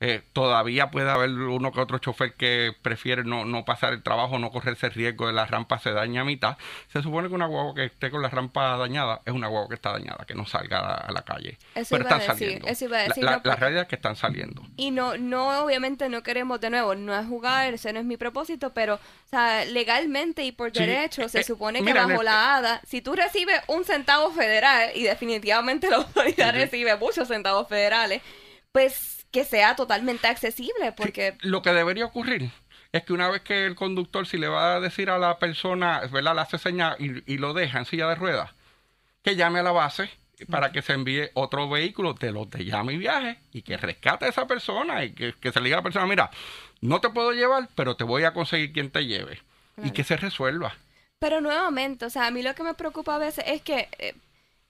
Eh, 0.00 0.22
todavía 0.32 0.90
puede 0.90 1.08
haber 1.10 1.30
uno 1.30 1.72
que 1.72 1.80
otro 1.80 1.98
chofer 1.98 2.34
que 2.34 2.72
prefiere 2.82 3.24
no, 3.24 3.44
no 3.44 3.64
pasar 3.64 3.92
el 3.92 4.02
trabajo, 4.02 4.38
no 4.38 4.50
correrse 4.50 4.86
el 4.86 4.92
riesgo 4.92 5.26
de 5.28 5.32
la 5.32 5.46
rampa 5.46 5.78
se 5.78 5.92
daña 5.92 6.22
a 6.22 6.24
mitad. 6.24 6.56
Se 6.92 7.00
supone 7.02 7.28
que 7.28 7.34
una 7.34 7.46
guagua 7.46 7.74
que 7.74 7.84
esté 7.84 8.10
con 8.10 8.20
la 8.20 8.28
rampa 8.28 8.76
dañada 8.76 9.22
es 9.24 9.32
una 9.32 9.46
guagua 9.46 9.68
que 9.68 9.76
está 9.76 9.92
dañada, 9.92 10.24
que 10.26 10.34
no 10.34 10.44
salga 10.46 10.80
a 10.94 11.12
la, 11.12 11.22
calle. 11.22 11.58
Eso 11.74 11.94
Pero 11.96 12.04
iba 12.04 12.16
a 12.16 12.18
están 12.18 12.36
decir, 12.36 12.46
saliendo. 12.48 12.68
eso 12.68 12.84
iba 12.84 12.98
a 12.98 13.02
decir, 13.04 13.24
la, 13.24 13.30
no, 13.30 13.36
la 13.36 13.42
porque- 13.42 13.60
realidad 13.60 13.82
es 13.82 13.88
que 13.88 13.94
están 13.96 14.16
saliendo. 14.16 14.62
Y 14.76 14.90
no, 14.90 15.16
no, 15.16 15.64
obviamente 15.64 16.08
no 16.08 16.22
queremos, 16.22 16.60
de 16.60 16.70
nuevo, 16.70 16.94
no 16.96 17.18
es 17.18 17.26
jugar, 17.26 17.72
ese 17.72 17.92
no 17.92 18.00
es 18.00 18.04
mi 18.04 18.16
propósito, 18.16 18.74
pero, 18.74 18.96
o 18.96 19.28
sea, 19.30 19.64
legalmente 19.64 20.44
y 20.44 20.52
por 20.52 20.72
Sí, 20.72 20.80
derecho 20.80 21.28
se 21.28 21.40
eh, 21.40 21.44
supone 21.44 21.78
que 21.78 21.84
mira, 21.84 22.06
bajo 22.06 22.20
el- 22.20 22.24
la 22.26 22.56
ADA, 22.56 22.80
si 22.86 23.00
tú 23.00 23.14
recibes 23.14 23.60
un 23.68 23.84
centavo 23.84 24.30
federal, 24.32 24.90
y 24.94 25.04
definitivamente 25.04 25.88
la 25.88 25.96
autoridad 25.96 26.52
recibe 26.52 26.94
muchos 26.96 27.28
centavos 27.28 27.68
federales, 27.68 28.20
pues 28.72 29.23
que 29.34 29.44
sea 29.44 29.74
totalmente 29.74 30.28
accesible, 30.28 30.92
porque... 30.92 31.36
Sí, 31.42 31.48
lo 31.48 31.60
que 31.60 31.72
debería 31.72 32.06
ocurrir 32.06 32.52
es 32.92 33.02
que 33.02 33.12
una 33.12 33.28
vez 33.28 33.42
que 33.42 33.66
el 33.66 33.74
conductor, 33.74 34.28
si 34.28 34.38
le 34.38 34.46
va 34.46 34.76
a 34.76 34.80
decir 34.80 35.10
a 35.10 35.18
la 35.18 35.40
persona, 35.40 36.02
¿verdad? 36.12 36.36
Le 36.36 36.40
hace 36.42 36.56
señal 36.56 36.94
y, 37.00 37.34
y 37.34 37.38
lo 37.38 37.52
deja 37.52 37.80
en 37.80 37.84
silla 37.84 38.06
de 38.06 38.14
ruedas, 38.14 38.52
que 39.24 39.34
llame 39.34 39.58
a 39.58 39.64
la 39.64 39.72
base 39.72 40.08
para 40.48 40.70
que 40.70 40.82
se 40.82 40.92
envíe 40.92 41.30
otro 41.34 41.68
vehículo 41.68 42.14
de 42.14 42.30
los 42.30 42.48
de 42.48 42.64
llame 42.64 42.92
y 42.92 42.98
viaje 42.98 43.40
y 43.52 43.62
que 43.62 43.76
rescate 43.76 44.26
a 44.26 44.28
esa 44.28 44.46
persona 44.46 45.04
y 45.04 45.12
que, 45.12 45.32
que 45.32 45.50
se 45.50 45.58
le 45.58 45.64
diga 45.64 45.78
a 45.78 45.80
la 45.80 45.84
persona, 45.84 46.06
mira, 46.06 46.30
no 46.80 47.00
te 47.00 47.10
puedo 47.10 47.32
llevar, 47.32 47.68
pero 47.74 47.96
te 47.96 48.04
voy 48.04 48.22
a 48.22 48.32
conseguir 48.32 48.72
quien 48.72 48.90
te 48.90 49.04
lleve. 49.04 49.42
Y 49.82 49.90
que 49.90 50.04
se 50.04 50.16
resuelva. 50.16 50.76
Pero 51.18 51.40
nuevamente, 51.40 52.04
o 52.04 52.10
sea, 52.10 52.28
a 52.28 52.30
mí 52.30 52.42
lo 52.42 52.54
que 52.54 52.62
me 52.62 52.74
preocupa 52.74 53.16
a 53.16 53.18
veces 53.18 53.44
es 53.48 53.62
que, 53.62 53.88
eh, 53.98 54.14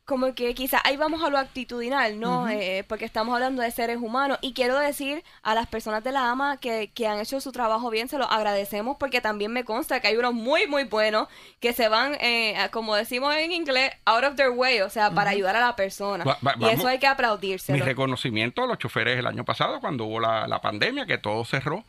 como 0.05 0.35
que 0.35 0.55
quizás 0.55 0.83
ahí 0.85 0.99
vamos 0.99 1.23
a 1.23 1.31
lo 1.31 1.39
actitudinal, 1.39 2.21
¿no? 2.21 2.47
Eh, 2.49 2.85
porque 2.87 3.07
estamos 3.07 3.35
hablando 3.35 3.63
de 3.63 3.71
seres 3.71 3.97
humanos. 3.97 4.37
Y 4.43 4.53
quiero 4.53 4.79
decir 4.79 5.25
a 5.43 5.55
las 5.55 5.67
personas 5.67 6.05
de 6.05 6.13
la 6.13 6.31
AMA 6.31 6.59
que, 6.59 6.91
que 6.95 7.07
han 7.07 7.19
hecho 7.21 7.41
su 7.41 7.53
trabajo 7.53 7.89
bien, 7.89 8.09
se 8.09 8.19
lo 8.19 8.25
agradecemos 8.31 8.99
porque 8.99 9.23
también 9.23 9.51
me 9.53 9.65
consta 9.65 10.01
que 10.01 10.09
hay 10.09 10.17
unos 10.19 10.35
muy, 10.35 10.67
muy 10.67 10.85
buenos 10.85 11.29
que 11.59 11.73
se 11.73 11.89
van, 11.89 12.17
eh, 12.21 12.55
como 12.71 12.95
decimos 12.95 13.35
en 13.35 13.53
inglés, 13.53 13.93
out 14.05 14.25
of 14.25 14.35
their 14.37 14.51
way, 14.51 14.81
o 14.83 14.91
sea, 14.91 15.11
para 15.11 15.31
ayudar 15.31 15.57
a 15.57 15.61
la 15.61 15.75
persona. 15.75 16.23
Va- 16.23 16.39
va- 16.47 16.55
y 16.57 16.61
vamos- 16.61 16.79
eso 16.81 16.89
hay 16.89 16.99
que 16.99 17.07
Mi 17.07 17.13
aplaudírselo. 17.13 17.83
reconocimiento 17.85 18.63
a 18.63 18.67
los 18.67 18.77
choferes 18.79 19.19
el 19.19 19.27
año 19.27 19.45
pasado, 19.47 19.81
cuando 19.81 20.05
hubo 20.05 20.21
la, 20.21 20.47
la 20.47 20.61
pandemia, 20.61 21.07
que 21.07 21.17
todo 21.17 21.45
cerró. 21.47 21.83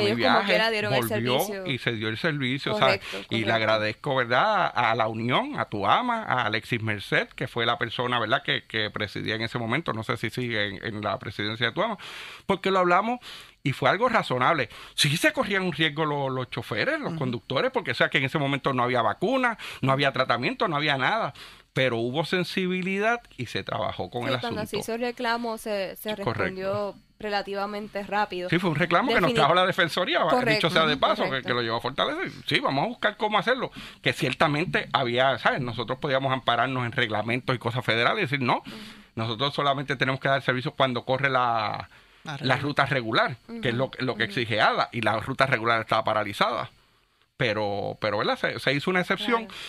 Y 0.00 0.04
Ya 0.06 0.10
mi 0.10 0.16
viaje 0.16 0.88
volvió 1.00 1.66
y 1.66 1.78
se 1.78 1.92
dio 1.92 2.08
el 2.08 2.18
servicio, 2.18 2.72
Correcto, 2.72 3.06
¿sabes? 3.10 3.26
Y 3.30 3.44
le 3.44 3.52
agradezco, 3.52 4.14
¿verdad? 4.16 4.72
A, 4.74 4.90
a 4.90 4.94
la 4.94 5.08
Unión, 5.08 5.58
a 5.58 5.66
tu 5.66 5.86
ama, 5.86 6.22
a 6.24 6.46
Alexis 6.46 6.82
Merced, 6.82 7.28
que 7.28 7.48
fue 7.48 7.66
la 7.66 7.78
persona, 7.78 8.18
¿verdad? 8.18 8.42
Que, 8.42 8.64
que 8.64 8.90
presidía 8.90 9.34
en 9.34 9.42
ese 9.42 9.58
momento, 9.58 9.92
no 9.92 10.02
sé 10.04 10.16
si 10.16 10.30
sigue 10.30 10.68
en, 10.68 10.84
en 10.84 11.00
la 11.00 11.18
presidencia 11.18 11.66
de 11.66 11.72
tu 11.72 11.82
ama, 11.82 11.98
porque 12.46 12.70
lo 12.70 12.80
hablamos 12.80 13.20
y 13.62 13.72
fue 13.72 13.88
algo 13.88 14.08
razonable. 14.08 14.68
Sí 14.94 15.16
se 15.16 15.32
corrían 15.32 15.62
un 15.62 15.72
riesgo 15.72 16.04
los, 16.04 16.30
los 16.30 16.50
choferes, 16.50 17.00
los 17.00 17.14
conductores, 17.14 17.70
porque 17.70 17.92
o 17.92 17.94
sea 17.94 18.10
que 18.10 18.18
en 18.18 18.24
ese 18.24 18.38
momento 18.38 18.72
no 18.74 18.82
había 18.82 19.00
vacuna, 19.02 19.56
no 19.80 19.92
había 19.92 20.12
tratamiento, 20.12 20.68
no 20.68 20.76
había 20.76 20.98
nada. 20.98 21.32
Pero 21.72 21.96
hubo 21.96 22.24
sensibilidad 22.24 23.20
y 23.36 23.46
se 23.46 23.64
trabajó 23.64 24.08
con 24.08 24.28
Sí, 24.28 24.34
el 24.34 24.40
cuando 24.40 24.60
se 24.60 24.64
asunto. 24.64 24.78
hizo 24.84 24.94
el 24.94 25.00
reclamo 25.00 25.58
se, 25.58 25.96
se 25.96 26.14
Correcto. 26.22 26.94
Relativamente 27.24 28.02
rápido. 28.04 28.48
Sí, 28.50 28.58
fue 28.58 28.70
un 28.70 28.76
reclamo 28.76 29.12
que 29.12 29.20
nos 29.20 29.34
trajo 29.34 29.54
la 29.54 29.66
Defensoría, 29.66 30.20
Correcto, 30.20 30.68
dicho 30.68 30.70
sea 30.70 30.86
de 30.86 30.96
paso, 30.96 31.24
que, 31.30 31.54
lo 31.54 31.62
llevó 31.62 31.78
a 31.78 31.80
Fortaleza. 31.80 32.20
y 32.24 32.30
Sí, 32.46 32.60
vamos 32.60 32.84
a 32.84 32.88
buscar 32.88 33.16
cómo 33.16 33.38
hacerlo. 33.38 33.72
Que 34.02 34.12
ciertamente 34.12 34.88
había, 34.92 35.38
¿sabes? 35.38 35.60
Nosotros 35.60 35.98
podíamos 35.98 36.32
ampararnos 36.32 36.84
en 36.84 36.92
reglamentos 36.92 37.56
y 37.56 37.58
cosas 37.58 37.84
federales 37.84 38.18
y 38.18 38.22
decir, 38.22 38.42
no, 38.42 38.62
nosotros 39.14 39.54
solamente 39.54 39.96
tenemos 39.96 40.20
que 40.20 40.28
dar 40.28 40.42
servicios 40.42 40.74
cuando 40.76 41.04
corre 41.04 41.30
la, 41.30 41.88
La 42.40 42.56
ruta 42.58 42.84
regular, 42.86 43.36
que 43.62 43.70
es 43.70 43.74
lo, 43.74 43.90
lo 43.98 44.14
que 44.16 44.24
exige 44.24 44.60
ADA, 44.60 44.90
y 44.92 45.00
la 45.00 45.18
ruta 45.18 45.46
regular 45.46 45.80
estaba 45.80 46.04
paralizada. 46.04 46.70
Pero, 47.36 47.96
pero 48.00 48.18
¿verdad? 48.18 48.38
Se, 48.38 48.60
se 48.60 48.72
hizo 48.74 48.90
una 48.90 49.00
excepción. 49.00 49.46
Claro. 49.46 49.60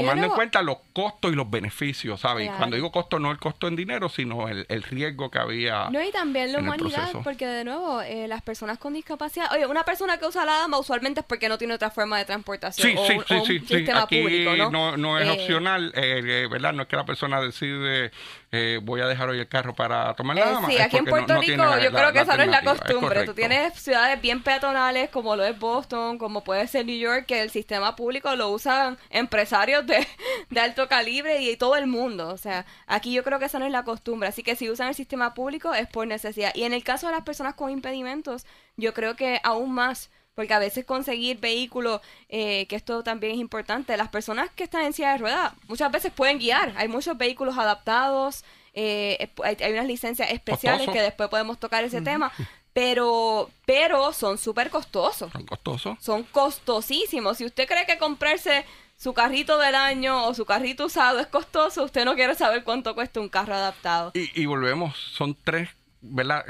Tomando 0.00 0.26
en 0.26 0.32
cuenta 0.32 0.62
los 0.62 0.76
costos 0.92 1.32
y 1.32 1.34
los 1.36 1.50
beneficios, 1.50 2.20
¿sabes? 2.20 2.44
Y 2.44 2.46
Claro. 2.46 2.58
Cuando 2.58 2.76
digo 2.76 2.92
costo, 2.92 3.18
no 3.18 3.30
el 3.30 3.38
costo 3.38 3.68
en 3.68 3.76
dinero, 3.76 4.08
sino 4.08 4.48
el, 4.48 4.66
el 4.68 4.82
riesgo 4.82 5.30
que 5.30 5.38
había. 5.38 5.88
No, 5.90 6.02
y 6.02 6.10
también 6.12 6.52
la 6.52 6.58
humanidad, 6.60 7.10
porque 7.24 7.46
de 7.46 7.64
nuevo, 7.64 8.00
eh, 8.02 8.28
las 8.28 8.42
personas 8.42 8.78
con 8.78 8.94
discapacidad, 8.94 9.52
oye, 9.52 9.66
una 9.66 9.84
persona 9.84 10.18
que 10.18 10.26
usa 10.26 10.44
la 10.44 10.52
dama 10.58 10.78
usualmente 10.78 11.20
es 11.20 11.26
porque 11.26 11.48
no 11.48 11.58
tiene 11.58 11.74
otra 11.74 11.90
forma 11.90 12.18
de 12.18 12.24
transportación 12.24 12.88
Sí, 12.90 12.94
o, 12.98 13.06
sí, 13.06 13.12
un- 13.18 13.24
sí, 13.26 13.34
un 13.34 13.46
sí, 13.46 13.58
sistema 13.76 14.02
Aquí 14.02 14.20
público, 14.22 14.56
¿no? 14.56 14.70
no, 14.70 14.96
no 14.96 15.18
es 15.18 15.26
Eh, 15.26 15.30
opcional, 15.30 15.92
eh, 15.96 16.22
eh, 16.24 16.48
¿verdad? 16.50 16.72
No 16.72 16.82
es 16.82 16.88
que 16.88 16.96
la 16.96 17.04
persona 17.04 17.40
decide, 17.40 18.10
eh, 18.52 18.80
voy 18.82 19.00
a 19.00 19.06
dejar 19.06 19.28
hoy 19.28 19.38
el 19.40 19.48
carro 19.48 19.74
para 19.74 20.14
tomar 20.14 20.36
la 20.36 20.42
Eh, 20.52 20.56
sí, 20.66 20.78
aquí 20.78 20.96
en 20.98 21.04
Puerto 21.04 21.34
no 21.34 21.40
Rico 21.40 21.56
yo 21.56 21.90
la- 21.90 21.98
creo 21.98 22.12
que 22.12 22.20
esa 22.20 22.36
no 22.36 22.42
es 22.44 22.48
la 22.48 22.56
alternativa, 22.58 22.72
es 22.72 22.80
costumbre. 22.80 23.24
Tú 23.24 23.34
tienes 23.34 23.74
ciudades 23.74 24.20
bien 24.20 24.42
peatonales 24.42 25.10
como 25.10 25.34
lo 25.36 25.44
es 25.44 25.58
Boston, 25.58 26.18
como 26.18 26.42
puede 26.44 26.66
ser 26.68 26.86
New 26.86 26.96
York, 26.98 27.26
que 27.26 27.42
el 27.42 27.50
sistema 27.50 27.96
público 27.96 28.34
lo 28.36 28.48
usan 28.50 28.98
empresarios 29.10 29.86
de, 29.86 30.06
de 30.50 30.60
alto 30.60 30.88
calibre 30.88 31.42
y 31.42 31.56
todo 31.56 31.76
el 31.76 31.86
mundo. 31.86 32.28
O 32.28 32.36
sea, 32.36 32.66
aquí 32.86 33.12
yo 33.12 33.24
creo 33.24 33.38
que 33.38 33.46
esa 33.46 33.58
no 33.58 33.66
es 33.66 33.72
la 33.72 33.82
costumbre. 33.84 34.28
Así 34.28 34.42
que 34.42 34.56
si 34.56 34.70
usan 34.70 34.88
el 34.88 34.94
sistema 34.94 35.34
público 35.34 35.74
es 35.74 35.88
por 35.88 36.06
necesidad. 36.06 36.52
Y 36.54 36.62
en 36.64 36.72
el 36.72 36.84
caso 36.84 37.06
de 37.08 37.12
las 37.14 37.22
personas 37.24 37.54
con 37.54 37.70
impedimentos, 37.70 38.46
yo 38.76 38.94
creo 38.94 39.16
que 39.16 39.40
aún 39.42 39.72
más. 39.72 40.10
Porque 40.36 40.52
a 40.52 40.58
veces 40.58 40.84
conseguir 40.84 41.40
vehículos, 41.40 42.02
eh, 42.28 42.66
que 42.66 42.76
esto 42.76 43.02
también 43.02 43.32
es 43.32 43.38
importante, 43.38 43.96
las 43.96 44.10
personas 44.10 44.50
que 44.50 44.64
están 44.64 44.84
en 44.84 44.92
silla 44.92 45.12
de 45.12 45.18
ruedas 45.18 45.54
muchas 45.66 45.90
veces 45.90 46.12
pueden 46.12 46.38
guiar. 46.38 46.74
Hay 46.76 46.88
muchos 46.88 47.16
vehículos 47.16 47.56
adaptados, 47.56 48.44
eh, 48.74 49.30
hay, 49.42 49.56
hay 49.58 49.72
unas 49.72 49.86
licencias 49.86 50.30
especiales 50.30 50.80
Costoso. 50.80 50.94
que 50.94 51.02
después 51.02 51.30
podemos 51.30 51.58
tocar 51.58 51.82
ese 51.84 52.02
tema, 52.02 52.30
pero, 52.74 53.50
pero 53.64 54.12
son 54.12 54.36
súper 54.36 54.68
costosos. 54.68 55.32
Son 55.32 55.46
costosos. 55.46 55.96
Son 56.02 56.22
costosísimos. 56.24 57.38
Si 57.38 57.46
usted 57.46 57.66
cree 57.66 57.86
que 57.86 57.96
comprarse 57.96 58.66
su 58.94 59.14
carrito 59.14 59.56
del 59.56 59.74
año 59.74 60.26
o 60.26 60.34
su 60.34 60.44
carrito 60.44 60.84
usado 60.84 61.18
es 61.18 61.28
costoso, 61.28 61.84
usted 61.84 62.04
no 62.04 62.14
quiere 62.14 62.34
saber 62.34 62.62
cuánto 62.62 62.94
cuesta 62.94 63.20
un 63.20 63.30
carro 63.30 63.54
adaptado. 63.54 64.10
Y, 64.12 64.38
y 64.38 64.44
volvemos, 64.44 64.98
son 64.98 65.34
tres, 65.34 65.70
¿verdad? 66.02 66.44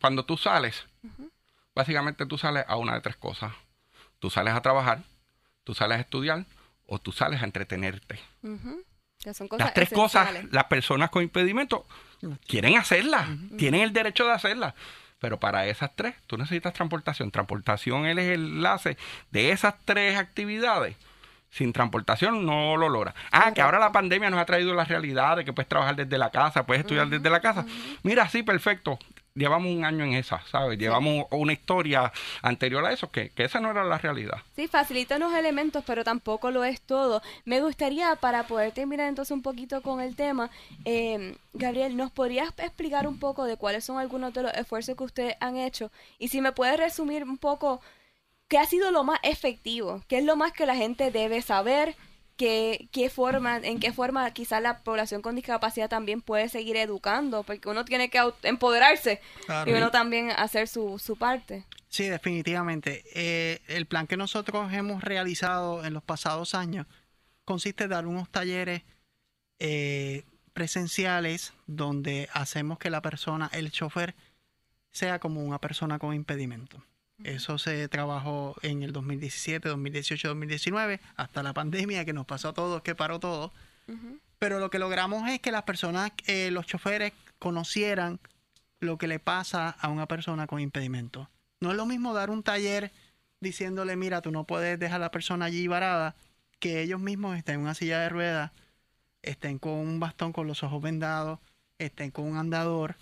Cuando 0.00 0.24
tú 0.24 0.38
sales, 0.38 0.86
básicamente 1.76 2.26
tú 2.26 2.38
sales 2.38 2.64
a 2.66 2.76
una 2.76 2.94
de 2.94 3.00
tres 3.02 3.16
cosas. 3.16 3.52
Tú 4.18 4.30
sales 4.30 4.54
a 4.54 4.62
trabajar, 4.62 5.04
tú 5.62 5.74
sales 5.74 5.98
a 5.98 6.00
estudiar 6.00 6.46
o 6.86 6.98
tú 6.98 7.12
sales 7.12 7.42
a 7.42 7.44
entretenerte. 7.44 8.18
Ujú. 8.42 8.82
Que 9.22 9.34
son 9.34 9.46
cosas 9.46 9.66
Las 9.66 9.74
tres 9.74 9.90
cosas, 9.90 10.28
las 10.50 10.64
personas 10.64 11.10
con 11.10 11.22
impedimento 11.22 11.86
quieren 12.46 12.76
hacerlas, 12.76 13.28
tienen 13.58 13.82
el 13.82 13.92
derecho 13.92 14.24
de 14.24 14.32
hacerlas. 14.32 14.74
Pero 15.18 15.38
para 15.38 15.66
esas 15.66 15.94
tres, 15.94 16.14
tú 16.26 16.36
necesitas 16.36 16.74
transportación. 16.74 17.30
Transportación 17.30 18.06
es 18.06 18.18
el 18.18 18.28
enlace 18.28 18.96
de 19.30 19.50
esas 19.50 19.74
tres 19.84 20.18
actividades. 20.18 20.96
Sin 21.50 21.72
transportación 21.72 22.44
no 22.44 22.76
lo 22.76 22.88
logra. 22.88 23.14
Ah, 23.30 23.52
que 23.52 23.62
ahora 23.62 23.78
la 23.78 23.92
pandemia 23.92 24.28
nos 24.28 24.40
ha 24.40 24.44
traído 24.44 24.74
la 24.74 24.84
realidad 24.84 25.38
de 25.38 25.44
que 25.44 25.52
puedes 25.52 25.68
trabajar 25.68 25.96
desde 25.96 26.18
la 26.18 26.30
casa, 26.30 26.66
puedes 26.66 26.82
estudiar 26.82 27.08
desde 27.08 27.30
la 27.30 27.40
casa. 27.40 27.64
Mira, 28.02 28.28
sí, 28.28 28.42
perfecto. 28.42 28.98
Llevamos 29.36 29.70
un 29.70 29.84
año 29.84 30.04
en 30.04 30.14
esa, 30.14 30.42
¿sabes? 30.50 30.78
Llevamos 30.78 31.26
una 31.30 31.52
historia 31.52 32.10
anterior 32.42 32.84
a 32.84 32.92
eso, 32.92 33.10
que, 33.10 33.30
que 33.30 33.44
esa 33.44 33.60
no 33.60 33.70
era 33.70 33.84
la 33.84 33.98
realidad. 33.98 34.38
Sí, 34.56 34.66
facilita 34.66 35.16
unos 35.16 35.34
elementos, 35.34 35.84
pero 35.86 36.02
tampoco 36.02 36.50
lo 36.50 36.64
es 36.64 36.80
todo. 36.80 37.22
Me 37.44 37.60
gustaría, 37.60 38.16
para 38.16 38.44
poder 38.44 38.72
terminar 38.72 39.08
entonces 39.08 39.32
un 39.32 39.42
poquito 39.42 39.82
con 39.82 40.00
el 40.00 40.16
tema, 40.16 40.50
eh, 40.84 41.36
Gabriel, 41.52 41.96
¿nos 41.96 42.10
podrías 42.10 42.48
explicar 42.56 43.06
un 43.06 43.18
poco 43.18 43.44
de 43.44 43.56
cuáles 43.56 43.84
son 43.84 43.98
algunos 43.98 44.32
de 44.32 44.42
los 44.42 44.52
esfuerzos 44.54 44.96
que 44.96 45.04
ustedes 45.04 45.36
han 45.40 45.58
hecho? 45.58 45.92
Y 46.18 46.28
si 46.28 46.40
me 46.40 46.52
puedes 46.52 46.78
resumir 46.78 47.22
un 47.22 47.38
poco 47.38 47.80
qué 48.48 48.58
ha 48.58 48.66
sido 48.66 48.90
lo 48.90 49.04
más 49.04 49.18
efectivo, 49.22 50.02
qué 50.08 50.18
es 50.18 50.24
lo 50.24 50.36
más 50.36 50.52
que 50.52 50.66
la 50.66 50.76
gente 50.76 51.10
debe 51.10 51.42
saber, 51.42 51.94
qué, 52.36 52.88
qué 52.92 53.08
forma, 53.10 53.56
en 53.58 53.80
qué 53.80 53.92
forma 53.92 54.30
quizás 54.32 54.62
la 54.62 54.78
población 54.82 55.22
con 55.22 55.34
discapacidad 55.36 55.88
también 55.88 56.20
puede 56.22 56.48
seguir 56.48 56.76
educando, 56.76 57.42
porque 57.42 57.68
uno 57.68 57.84
tiene 57.84 58.10
que 58.10 58.20
empoderarse 58.42 59.20
Claro. 59.46 59.70
y 59.70 59.74
uno 59.74 59.90
también 59.90 60.30
hacer 60.30 60.68
su, 60.68 60.98
su 60.98 61.16
parte. 61.16 61.64
Sí, 61.88 62.04
definitivamente. 62.08 63.04
Eh, 63.14 63.60
el 63.68 63.86
plan 63.86 64.06
que 64.06 64.16
nosotros 64.16 64.72
hemos 64.72 65.02
realizado 65.02 65.84
en 65.84 65.94
los 65.94 66.02
pasados 66.02 66.54
años 66.54 66.86
consiste 67.44 67.84
en 67.84 67.90
dar 67.90 68.06
unos 68.06 68.28
talleres 68.28 68.82
eh, 69.58 70.24
presenciales 70.52 71.52
donde 71.66 72.28
hacemos 72.32 72.78
que 72.78 72.90
la 72.90 73.00
persona, 73.02 73.48
el 73.52 73.70
chofer, 73.70 74.14
sea 74.90 75.18
como 75.20 75.42
una 75.44 75.60
persona 75.60 75.98
con 75.98 76.14
impedimento. 76.14 76.82
Eso 77.24 77.58
se 77.58 77.88
trabajó 77.88 78.56
en 78.62 78.82
el 78.82 78.92
2017, 78.92 79.68
2018, 79.68 80.28
2019, 80.28 81.00
hasta 81.16 81.42
la 81.42 81.54
pandemia 81.54 82.04
que 82.04 82.12
nos 82.12 82.26
pasó 82.26 82.50
a 82.50 82.52
todos, 82.52 82.82
que 82.82 82.94
paró 82.94 83.18
todo. 83.20 83.52
Pero 84.38 84.58
lo 84.58 84.70
que 84.70 84.78
logramos 84.78 85.28
es 85.30 85.40
que 85.40 85.50
las 85.50 85.62
personas, 85.62 86.12
eh, 86.26 86.50
los 86.50 86.66
choferes, 86.66 87.12
conocieran 87.38 88.20
lo 88.80 88.98
que 88.98 89.08
le 89.08 89.18
pasa 89.18 89.70
a 89.70 89.88
una 89.88 90.06
persona 90.06 90.46
con 90.46 90.60
impedimento. 90.60 91.30
No 91.60 91.70
es 91.70 91.76
lo 91.76 91.86
mismo 91.86 92.12
dar 92.12 92.30
un 92.30 92.42
taller 92.42 92.92
diciéndole, 93.40 93.96
mira, 93.96 94.20
tú 94.20 94.30
no 94.30 94.44
puedes 94.44 94.78
dejar 94.78 94.96
a 94.96 95.06
la 95.06 95.10
persona 95.10 95.46
allí 95.46 95.66
varada, 95.68 96.16
que 96.58 96.82
ellos 96.82 97.00
mismos 97.00 97.36
estén 97.36 97.56
en 97.56 97.60
una 97.62 97.74
silla 97.74 98.00
de 98.00 98.08
ruedas, 98.08 98.52
estén 99.22 99.58
con 99.58 99.72
un 99.72 100.00
bastón 100.00 100.32
con 100.32 100.46
los 100.46 100.62
ojos 100.62 100.82
vendados, 100.82 101.38
estén 101.78 102.10
con 102.10 102.26
un 102.26 102.36
andador 102.36 102.96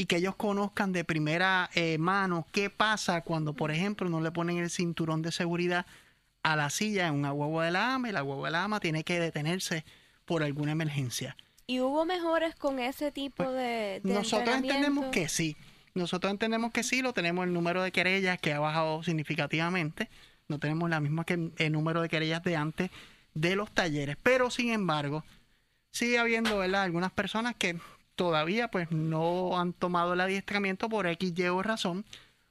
y 0.00 0.06
que 0.06 0.16
ellos 0.16 0.34
conozcan 0.34 0.92
de 0.92 1.04
primera 1.04 1.68
eh, 1.74 1.98
mano 1.98 2.46
qué 2.52 2.70
pasa 2.70 3.20
cuando, 3.20 3.52
por 3.52 3.70
ejemplo, 3.70 4.08
no 4.08 4.22
le 4.22 4.32
ponen 4.32 4.56
el 4.56 4.70
cinturón 4.70 5.20
de 5.20 5.30
seguridad 5.30 5.84
a 6.42 6.56
la 6.56 6.70
silla 6.70 7.06
en 7.06 7.16
una 7.16 7.32
guagua 7.32 7.66
de 7.66 7.72
la 7.72 7.92
ama 7.92 8.08
y 8.08 8.12
la 8.12 8.22
guagua 8.22 8.48
de 8.48 8.52
la 8.52 8.64
ama 8.64 8.80
tiene 8.80 9.04
que 9.04 9.20
detenerse 9.20 9.84
por 10.24 10.42
alguna 10.42 10.72
emergencia. 10.72 11.36
¿Y 11.66 11.80
hubo 11.80 12.06
mejores 12.06 12.54
con 12.54 12.78
ese 12.78 13.12
tipo 13.12 13.44
pues, 13.44 13.50
de, 13.50 14.00
de 14.02 14.14
Nosotros 14.14 14.56
entendemos 14.56 15.04
que 15.12 15.28
sí. 15.28 15.54
Nosotros 15.92 16.30
entendemos 16.30 16.72
que 16.72 16.82
sí, 16.82 17.02
lo 17.02 17.12
tenemos 17.12 17.44
el 17.44 17.52
número 17.52 17.82
de 17.82 17.92
querellas 17.92 18.40
que 18.40 18.54
ha 18.54 18.58
bajado 18.58 19.02
significativamente. 19.02 20.08
No 20.48 20.58
tenemos 20.58 20.88
la 20.88 21.00
misma 21.00 21.26
que 21.26 21.50
el 21.58 21.72
número 21.72 22.00
de 22.00 22.08
querellas 22.08 22.42
de 22.42 22.56
antes 22.56 22.90
de 23.34 23.54
los 23.54 23.70
talleres. 23.70 24.16
Pero 24.22 24.50
sin 24.50 24.70
embargo, 24.70 25.24
sigue 25.90 26.18
habiendo 26.18 26.62
algunas 26.62 27.12
personas 27.12 27.54
que 27.54 27.78
todavía 28.20 28.68
pues 28.68 28.90
no 28.90 29.58
han 29.58 29.72
tomado 29.72 30.12
el 30.12 30.20
adiestramiento 30.20 30.90
por 30.90 31.06
X, 31.06 31.32
Y 31.34 31.44
o 31.44 31.62
razón. 31.62 32.04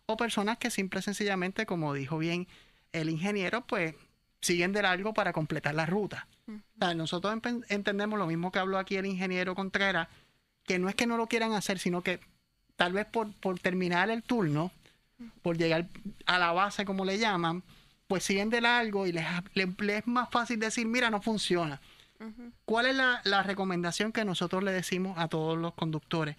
O 0.08 0.18
personas 0.18 0.58
que 0.58 0.72
simple 0.72 1.00
y 1.00 1.04
sencillamente, 1.04 1.68
como 1.68 1.94
dijo 1.94 2.18
bien 2.18 2.48
el 2.92 3.08
ingeniero, 3.08 3.62
pues 3.68 3.94
siguen 4.42 4.74
de 4.74 4.82
largo 4.82 5.14
para 5.14 5.32
completar 5.32 5.76
la 5.76 5.86
ruta. 5.86 6.26
nosotros 6.96 7.38
entendemos 7.68 8.18
lo 8.18 8.26
mismo 8.26 8.52
que 8.52 8.58
habló 8.58 8.80
aquí 8.80 8.96
el 8.96 9.06
ingeniero 9.06 9.54
Contreras, 9.54 10.08
que 10.64 10.80
no 10.80 10.90
es 10.90 10.96
que 10.96 11.06
no 11.06 11.18
lo 11.18 11.28
quieran 11.28 11.54
hacer, 11.54 11.78
sino 11.78 12.02
que 12.02 12.20
tal 12.76 12.94
vez 12.94 13.06
por, 13.06 13.32
por 13.34 13.60
terminar 13.60 14.10
el 14.10 14.24
turno, 14.24 14.72
por 15.44 15.56
llegar 15.56 15.86
a 16.26 16.40
la 16.40 16.52
base, 16.52 16.84
como 16.84 17.06
le 17.06 17.20
llaman, 17.20 17.62
pues 18.08 18.24
siguen 18.24 18.50
de 18.50 18.62
largo 18.62 19.06
y 19.06 19.12
les, 19.12 19.28
es 19.54 20.08
más 20.08 20.32
fácil 20.32 20.58
decir, 20.60 20.88
mira, 20.88 21.12
no 21.12 21.22
funciona. 21.22 21.80
¿Cuál 22.66 22.88
es 22.88 22.96
la, 22.96 23.44
recomendación 23.44 24.12
que 24.12 24.26
nosotros 24.26 24.64
le 24.64 24.72
decimos 24.72 25.18
a 25.18 25.28
todos 25.28 25.58
los 25.58 25.74
conductores? 25.74 26.36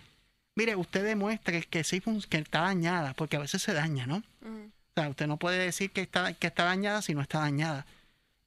Mire, 0.54 0.76
usted 0.76 1.04
demuestre 1.04 1.62
que 1.62 1.84
sí 1.84 2.02
que 2.28 2.38
está 2.38 2.62
dañada, 2.62 3.14
porque 3.14 3.36
a 3.36 3.40
veces 3.40 3.62
se 3.62 3.72
daña, 3.72 4.06
¿no? 4.06 4.16
O 4.16 4.92
sea, 4.94 5.08
usted 5.08 5.26
no 5.26 5.38
puede 5.38 5.58
decir 5.58 5.90
que 5.90 6.02
está, 6.02 6.34
que 6.34 6.48
está 6.48 6.64
dañada 6.64 7.02
si 7.02 7.14
no 7.14 7.22
está 7.22 7.40
dañada. 7.40 7.86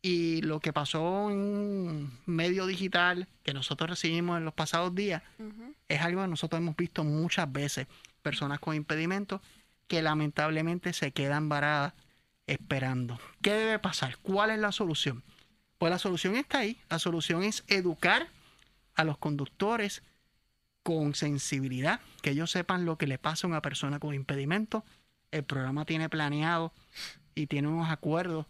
Y 0.02 0.42
lo 0.42 0.60
que 0.60 0.74
pasó 0.74 1.32
en 1.32 1.38
un 1.38 2.20
medio 2.26 2.68
digital 2.68 3.28
que 3.42 3.54
nosotros 3.54 3.90
recibimos 3.90 4.38
en 4.38 4.46
los 4.46 4.54
pasados 4.54 4.94
días 4.94 5.24
es 5.88 6.02
algo 6.02 6.22
que 6.22 6.28
nosotros 6.28 6.60
hemos 6.60 6.76
visto 6.76 7.04
muchas 7.04 7.52
veces. 7.52 7.88
Personas 8.22 8.60
con 8.60 8.76
impedimentos 8.76 9.42
que 9.88 10.02
lamentablemente 10.02 10.94
se 10.94 11.12
quedan 11.12 11.50
varadas 11.50 11.94
esperando. 12.48 13.18
¿Qué 13.42 13.54
debe 13.54 13.80
pasar? 13.80 14.18
¿Cuál 14.18 14.50
es 14.50 14.60
la 14.60 14.72
solución? 14.72 15.24
Pues 15.84 15.92
la 15.92 16.00
solución 16.00 16.38
está 16.38 16.60
ahí. 16.60 16.78
La 16.90 16.98
solución 16.98 17.44
es 17.44 17.66
educar 17.68 18.30
a 18.96 19.04
los 19.04 19.18
conductores 19.18 20.02
con 20.82 21.14
sensibilidad, 21.14 22.00
que 22.22 22.30
ellos 22.30 22.52
sepan 22.52 22.86
lo 22.86 22.98
que 22.98 23.06
le 23.06 23.18
pasa 23.18 23.46
a 23.46 23.50
una 23.50 23.62
persona 23.62 24.00
con 24.00 24.16
impedimento. 24.16 24.86
El 25.30 25.44
programa 25.44 25.84
tiene 25.84 26.08
planeado 26.08 26.72
y 27.36 27.48
tiene 27.48 27.68
unos 27.68 27.90
acuerdos 27.90 28.46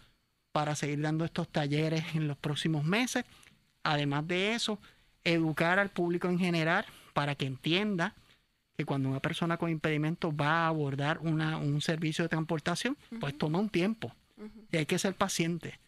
para 0.52 0.76
seguir 0.76 1.02
dando 1.02 1.26
estos 1.26 1.50
talleres 1.50 2.04
en 2.14 2.28
los 2.28 2.38
próximos 2.38 2.84
meses. 2.84 3.26
Además 3.82 4.28
de 4.28 4.54
eso, 4.54 4.78
educar 5.24 5.80
al 5.80 5.90
público 5.90 6.28
en 6.28 6.38
general 6.38 6.86
para 7.16 7.34
que 7.34 7.48
entienda 7.48 8.14
que 8.78 8.86
cuando 8.86 9.10
una 9.10 9.22
persona 9.22 9.58
con 9.58 9.72
impedimento 9.72 10.32
va 10.32 10.66
a 10.66 10.68
abordar 10.68 11.18
un 11.18 11.82
servicio 11.82 12.26
de 12.26 12.30
transportación, 12.30 12.96
pues 13.20 13.36
toma 13.40 13.58
un 13.58 13.70
tiempo 13.70 14.14
y 14.72 14.78
hay 14.78 14.86
que 14.86 15.00
ser 15.00 15.16
paciente. 15.16 15.80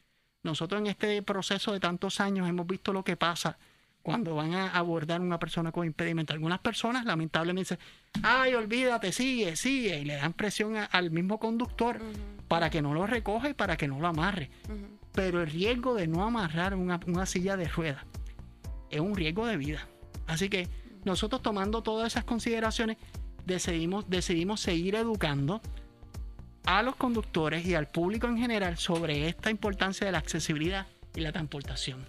Nosotros 0.45 0.79
en 0.79 0.86
este 0.86 1.23
proceso 1.23 1.73
de 1.73 1.79
tantos 1.79 2.19
años 2.19 2.47
hemos 2.47 2.67
visto 2.67 2.93
lo 2.93 3.03
que 3.03 3.17
pasa 3.17 3.58
cuando 4.03 4.36
van 4.36 4.53
a 4.53 4.69
abordar 4.69 5.19
una 5.19 5.39
persona 5.39 5.71
con 5.71 5.88
impedimento. 5.88 6.34
Algunas 6.34 6.60
personas 6.60 7.03
lamentablemente 7.03 7.75
dicen, 7.75 7.79
ay, 8.21 8.53
olvídate, 8.53 9.12
sigue, 9.12 9.55
sigue, 9.55 9.99
y 9.99 10.05
le 10.05 10.17
dan 10.17 10.34
presión 10.34 10.75
al 10.91 11.10
mismo 11.10 11.39
conductor 11.39 11.99
para 12.47 12.69
que 12.69 12.84
no 12.84 12.93
lo 12.93 13.08
recoja 13.08 13.49
y 13.49 13.55
para 13.55 13.75
que 13.75 13.88
no 13.88 13.99
lo 13.99 14.05
amarre. 14.05 14.51
Pero 15.13 15.41
el 15.41 15.49
riesgo 15.49 15.95
de 15.95 16.05
no 16.05 16.23
amarrar 16.23 16.75
una, 16.75 17.25
silla 17.25 17.58
de 17.58 17.67
ruedas 17.67 18.05
es 18.91 18.99
un 18.99 19.15
riesgo 19.15 19.47
de 19.47 19.58
vida. 19.58 19.88
Así 20.27 20.47
que 20.47 20.69
nosotros 21.05 21.41
tomando 21.41 21.81
todas 21.81 22.13
esas 22.13 22.23
consideraciones, 22.23 22.97
decidimos, 23.47 24.08
decidimos 24.08 24.62
seguir 24.62 24.93
educando 24.93 25.60
a 26.65 26.82
los 26.82 26.95
conductores 26.95 27.65
y 27.65 27.75
al 27.75 27.88
público 27.88 28.28
en 28.28 28.38
general 28.38 28.78
sobre 28.78 29.28
esta 29.28 29.49
importancia 29.49 30.06
de 30.06 30.12
la 30.12 30.17
accesibilidad 30.19 30.88
y 31.15 31.21
la 31.21 31.32
transportación. 31.32 32.06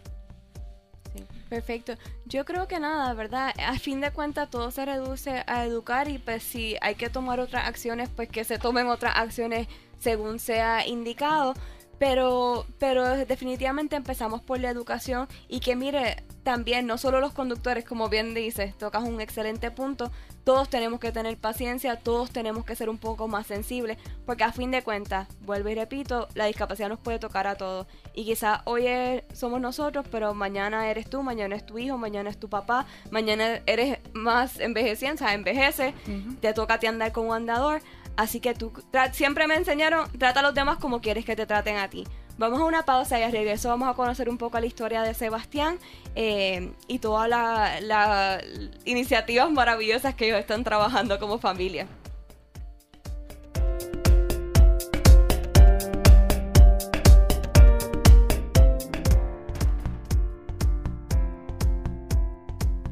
Perfecto. 1.49 1.95
Yo 2.25 2.45
creo 2.45 2.67
que 2.67 2.81
nada, 2.81 3.15
¿verdad? 3.15 3.55
A 3.65 3.79
fin 3.79 4.01
de 4.01 4.11
cuentas 4.11 4.51
todo 4.51 4.71
se 4.71 4.85
reduce 4.85 5.45
a 5.47 5.65
educar 5.65 6.09
y 6.09 6.19
pues 6.19 6.43
si 6.43 6.77
hay 6.81 6.97
que 6.97 7.09
tomar 7.09 7.39
otras 7.41 7.69
acciones, 7.69 8.09
pues 8.09 8.29
que 8.29 8.45
se 8.45 8.59
tomen 8.59 8.89
otras 8.89 9.17
acciones 9.17 9.69
según 9.99 10.39
sea 10.39 10.87
indicado. 10.87 11.55
Pero, 11.99 12.67
pero 12.79 13.17
definitivamente 13.25 13.97
empezamos 13.97 14.43
por 14.43 14.61
la 14.61 14.69
educación 14.69 15.29
y 15.49 15.61
que 15.61 15.77
mire, 15.77 16.25
también 16.43 16.87
no 16.87 16.99
solo 16.99 17.21
los 17.21 17.33
conductores, 17.33 17.87
como 17.87 18.11
bien 18.11 18.35
dices, 18.35 18.77
tocas 18.77 19.05
un 19.05 19.21
excelente 19.21 19.71
punto, 19.71 20.13
todos 20.47 20.71
tenemos 20.71 21.01
que 21.01 21.11
tener 21.11 21.37
paciencia, 21.37 21.97
todos 21.97 22.31
tenemos 22.31 22.65
que 22.65 22.77
ser 22.77 22.89
un 22.89 22.99
poco 22.99 23.27
más 23.27 23.49
sensibles, 23.49 23.99
porque 24.25 24.45
a 24.45 24.53
fin 24.53 24.71
de 24.71 24.81
cuentas, 24.85 25.27
vuelvo 25.41 25.71
y 25.71 25.75
repito, 25.75 26.29
la 26.35 26.45
discapacidad 26.45 26.89
nos 26.89 27.01
puede 27.01 27.19
tocar 27.19 27.49
a 27.49 27.57
todos. 27.57 27.89
Y 28.15 28.25
quizás 28.27 28.61
hoy 28.65 28.87
somos 29.33 29.61
nosotros, 29.61 30.07
pero 30.09 30.35
mañana 30.35 30.89
eres 30.89 31.11
tú, 31.11 31.25
mañana 31.25 31.57
es 31.57 31.67
tu 31.67 31.79
hijo, 31.79 31.99
mañana 31.99 32.31
es 32.31 32.39
tu 32.39 32.49
papá, 32.49 32.87
mañana 33.11 33.61
eres 33.67 33.99
más 34.13 34.61
envejeciente, 34.61 35.25
o 35.25 35.27
sea, 35.27 35.35
envejece, 35.35 35.95
te 36.41 36.55
toca 36.55 36.75
a 36.75 36.79
ti 36.79 36.87
andar 36.87 37.11
con 37.11 37.27
un 37.27 37.35
andador. 37.35 37.83
Así 38.17 38.39
que 38.39 38.55
tú 38.55 38.73
siempre 39.15 39.49
me 39.49 39.57
enseñaron, 39.57 40.09
trata 40.13 40.39
a 40.39 40.43
los 40.45 40.55
demás 40.55 40.79
como 40.79 41.01
quieres 41.01 41.25
que 41.25 41.35
te 41.35 41.47
traten 41.47 41.77
a 41.77 41.91
ti. 41.91 42.05
Vamos 42.39 42.61
a 42.61 42.65
una 42.65 42.85
pausa 42.85 43.19
y 43.19 43.23
al 43.23 43.33
regreso 43.33 43.71
vamos 43.71 43.89
a 43.89 43.95
conocer 43.95 44.29
un 44.29 44.37
poco 44.37 44.61
la 44.61 44.67
historia 44.67 45.01
de 45.01 45.15
Sebastián 45.15 45.79
eh, 46.15 46.71
y 46.87 46.99
todas 46.99 47.31
las 47.31 48.43
iniciativas 48.85 49.51
maravillosas 49.51 50.15
que 50.15 50.27
ellos 50.27 50.41
están 50.41 50.63
trabajando 50.63 51.19
como 51.19 51.39
familia. 51.39 51.87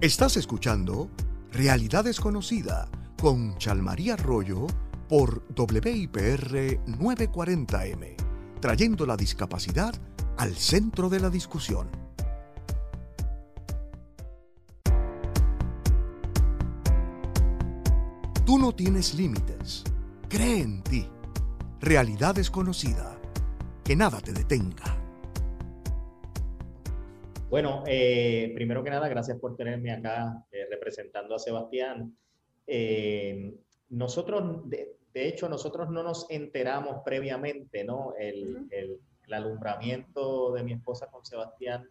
Estás 0.00 0.36
escuchando 0.38 1.10
Realidad 1.52 2.04
Desconocida 2.04 2.88
con 3.20 3.56
Chalmaría 3.58 4.14
Arroyo 4.14 4.66
por 5.08 5.42
WIPR 5.56 6.82
940M 6.86 8.33
trayendo 8.64 9.04
la 9.04 9.14
discapacidad 9.14 9.92
al 10.38 10.54
centro 10.54 11.10
de 11.10 11.20
la 11.20 11.28
discusión. 11.28 11.86
Tú 18.46 18.56
no 18.56 18.72
tienes 18.72 19.12
límites. 19.12 19.84
Cree 20.30 20.62
en 20.62 20.82
ti. 20.82 21.06
Realidad 21.82 22.34
desconocida. 22.34 23.20
Que 23.84 23.94
nada 23.94 24.18
te 24.22 24.32
detenga. 24.32 24.96
Bueno, 27.50 27.84
eh, 27.86 28.50
primero 28.54 28.82
que 28.82 28.88
nada, 28.88 29.08
gracias 29.08 29.38
por 29.38 29.56
tenerme 29.56 29.92
acá 29.92 30.42
eh, 30.50 30.64
representando 30.70 31.34
a 31.34 31.38
Sebastián. 31.38 32.16
Eh, 32.66 33.56
nosotros, 33.90 34.66
de 34.70 34.96
hecho, 35.14 35.48
nosotros 35.48 35.90
no 35.90 36.02
nos 36.02 36.26
enteramos 36.28 37.02
previamente, 37.04 37.84
¿no? 37.84 38.14
El, 38.18 38.66
el, 38.70 39.00
alumbramiento 39.32 40.52
de 40.52 40.62
mi 40.62 40.74
esposa 40.74 41.06
con 41.10 41.24
Sebastián 41.24 41.88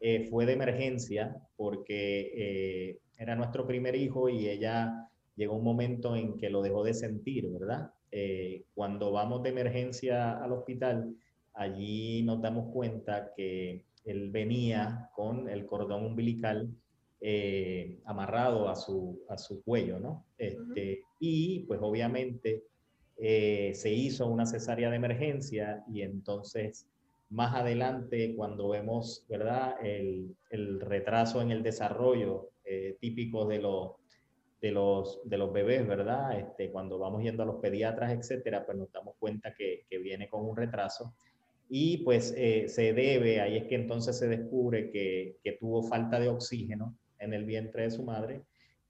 eh, 0.00 0.26
fue 0.28 0.44
de 0.44 0.54
emergencia 0.54 1.36
porque 1.56 2.32
eh, 2.34 2.98
era 3.16 3.36
nuestro 3.36 3.64
primer 3.64 3.94
hijo 3.94 4.28
y 4.28 4.48
ella 4.48 5.08
llegó 5.36 5.54
un 5.54 5.64
momento 5.64 6.16
en 6.16 6.36
que 6.36 6.50
lo 6.50 6.62
dejó 6.62 6.82
de 6.82 6.94
sentir, 6.94 7.48
¿verdad? 7.48 7.92
Eh, 8.10 8.64
cuando 8.74 9.12
vamos 9.12 9.42
de 9.42 9.50
emergencia 9.50 10.32
al 10.42 10.52
hospital, 10.52 11.14
allí 11.54 12.22
nos 12.22 12.42
damos 12.42 12.72
cuenta 12.72 13.32
que 13.36 13.84
él 14.04 14.30
venía 14.30 15.10
con 15.14 15.48
el 15.48 15.66
cordón 15.66 16.04
umbilical 16.04 16.68
eh, 17.26 18.00
amarrado 18.04 18.68
a 18.68 18.76
su, 18.76 19.18
a 19.30 19.38
su 19.38 19.62
cuello, 19.64 19.98
¿no? 19.98 20.26
Este, 20.36 21.00
Y 21.18 21.60
pues 21.60 21.80
obviamente 21.82 22.64
eh, 23.16 23.72
se 23.74 23.90
hizo 23.90 24.26
una 24.26 24.44
cesárea 24.44 24.90
de 24.90 24.96
emergencia 24.96 25.82
y 25.90 26.02
entonces 26.02 26.86
más 27.30 27.54
adelante 27.54 28.34
cuando 28.36 28.68
vemos, 28.68 29.24
¿verdad? 29.26 29.74
El, 29.82 30.36
el 30.50 30.80
retraso 30.80 31.40
en 31.40 31.50
el 31.50 31.62
desarrollo 31.62 32.50
eh, 32.66 32.98
típico 33.00 33.46
de, 33.46 33.58
de 34.60 34.70
los, 34.70 35.20
de 35.24 35.38
los 35.38 35.50
bebés, 35.50 35.88
¿verdad? 35.88 36.38
Este, 36.38 36.70
cuando 36.70 36.98
vamos 36.98 37.22
yendo 37.22 37.42
a 37.42 37.46
los 37.46 37.56
pediatras, 37.62 38.12
etcétera, 38.12 38.66
pues 38.66 38.76
nos 38.76 38.92
damos 38.92 39.14
cuenta 39.18 39.54
que, 39.54 39.86
que 39.88 39.96
viene 39.96 40.28
con 40.28 40.44
un 40.44 40.54
retraso. 40.54 41.14
Y 41.70 42.04
pues 42.04 42.34
eh, 42.36 42.68
se 42.68 42.92
debe, 42.92 43.40
ahí 43.40 43.56
es 43.56 43.64
que 43.64 43.76
entonces 43.76 44.18
se 44.18 44.28
descubre 44.28 44.90
que, 44.90 45.38
que 45.42 45.52
tuvo 45.52 45.82
falta 45.82 46.20
de 46.20 46.28
oxígeno 46.28 46.94
en 47.24 47.34
el 47.34 47.44
vientre 47.44 47.84
de 47.84 47.90
su 47.90 48.02
madre, 48.04 48.42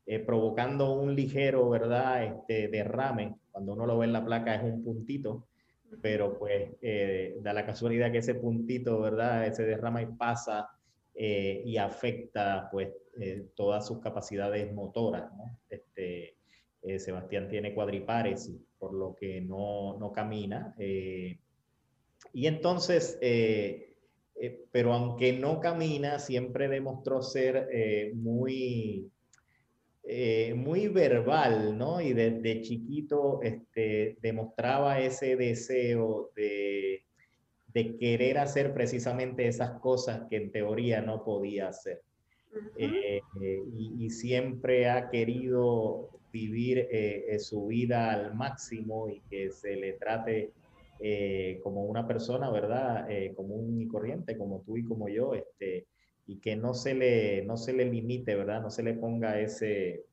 eh, 0.06 0.18
provocando 0.18 0.92
un 0.92 1.14
ligero, 1.14 1.68
¿verdad? 1.70 2.24
Este, 2.24 2.68
derrame. 2.68 3.36
Cuando 3.50 3.72
uno 3.72 3.86
lo 3.86 3.98
ve 3.98 4.06
en 4.06 4.12
la 4.12 4.24
placa 4.24 4.54
es 4.54 4.62
un 4.64 4.84
puntito, 4.84 5.46
pero 6.02 6.38
pues 6.38 6.70
eh, 6.82 7.36
da 7.40 7.52
la 7.52 7.64
casualidad 7.64 8.12
que 8.12 8.18
ese 8.18 8.34
puntito, 8.34 9.00
¿verdad? 9.00 9.46
Ese 9.46 9.64
derrama 9.64 10.02
y 10.02 10.06
pasa 10.06 10.68
y 11.16 11.76
afecta 11.76 12.68
pues 12.72 12.88
eh, 13.20 13.46
todas 13.54 13.86
sus 13.86 14.00
capacidades 14.00 14.72
motoras. 14.72 15.30
Este, 15.68 16.36
eh, 16.82 16.98
Sebastián 16.98 17.48
tiene 17.48 17.72
cuadripares, 17.72 18.50
por 18.78 18.92
lo 18.92 19.14
que 19.14 19.40
no, 19.40 19.96
no 19.98 20.12
camina. 20.12 20.74
Eh, 20.78 21.38
y 22.32 22.46
entonces, 22.48 23.18
pero 24.72 24.92
aunque 24.92 25.32
no 25.32 25.60
camina, 25.60 26.18
siempre 26.18 26.68
demostró 26.68 27.22
ser 27.22 27.68
muy, 28.14 29.10
muy 30.54 30.88
verbal, 30.88 31.76
¿no? 31.78 32.00
Y 32.00 32.12
desde 32.12 32.62
chiquito 32.62 33.40
este, 33.42 34.16
demostraba 34.20 35.00
ese 35.00 35.36
deseo 35.36 36.30
de, 36.36 37.04
de 37.74 37.96
querer 37.96 38.38
hacer 38.38 38.72
precisamente 38.72 39.46
esas 39.48 39.80
cosas 39.80 40.22
que 40.30 40.36
en 40.36 40.52
teoría 40.52 41.02
no 41.02 41.24
podía 41.24 41.68
hacer. 41.68 42.02
Eh, 42.76 43.20
y, 43.76 44.10
siempre 44.10 44.88
ha 44.88 45.10
querido 45.10 46.08
vivir 46.32 46.86
eh, 46.90 47.36
su 47.40 47.66
vida 47.66 48.12
al 48.12 48.34
máximo 48.34 49.08
y 49.08 49.20
que 49.28 49.50
se 49.50 49.74
le 49.74 49.94
trate 49.94 50.52
eh, 51.00 51.60
como 51.62 51.84
una 51.84 52.06
persona, 52.06 52.50
¿verdad? 52.50 53.06
común 53.34 53.80
y 53.80 53.88
corriente, 53.88 54.36
como 54.36 54.62
tú 54.62 54.76
y 54.76 54.84
como 54.84 55.08
yo, 55.08 55.34
este, 55.34 55.86
y 56.26 56.38
que 56.38 56.56
no 56.56 56.74
se 56.74 56.94
le, 56.94 57.44
no 57.44 57.56
se 57.56 57.72
le 57.72 57.84
limite, 57.84 58.34
¿verdad? 58.34 58.62
No 58.62 58.70
se 58.70 58.82
le 58.82 58.94
ponga 58.94 59.40
ese, 59.40 60.04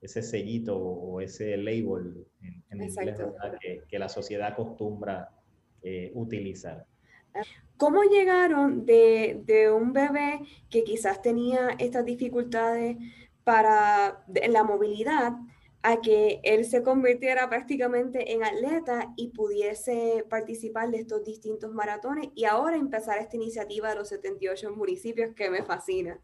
ese 0.00 0.22
sellito 0.22 0.76
o 0.76 1.20
ese 1.20 1.56
label 1.56 2.26
en, 2.42 2.82
inglés, 2.82 3.18
¿verdad? 3.18 3.58
Que, 3.60 3.82
que, 3.88 3.98
la 3.98 4.08
sociedad 4.08 4.48
acostumbra 4.48 5.30
utilizar. 6.14 6.86
¿Cómo 7.76 8.02
llegaron 8.02 8.84
de, 8.84 9.40
de, 9.44 9.70
un 9.70 9.92
bebé 9.92 10.40
que 10.68 10.84
quizás 10.84 11.22
tenía 11.22 11.70
estas 11.78 12.04
dificultades 12.04 12.96
para 13.44 14.24
la 14.48 14.64
movilidad 14.64 15.32
a 15.82 16.00
que 16.00 16.40
él 16.42 16.64
se 16.64 16.82
convirtiera 16.82 17.48
prácticamente 17.48 18.32
en 18.32 18.44
atleta 18.44 19.12
y 19.16 19.28
pudiese 19.28 20.24
participar 20.28 20.90
de 20.90 20.98
estos 20.98 21.24
distintos 21.24 21.72
maratones 21.72 22.28
y 22.34 22.44
ahora 22.44 22.76
empezar 22.76 23.18
esta 23.18 23.36
iniciativa 23.36 23.88
de 23.88 23.96
los 23.96 24.08
78 24.08 24.74
municipios 24.76 25.34
que 25.34 25.50
me 25.50 25.62
fascina? 25.62 26.20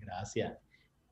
Gracias. 0.00 0.58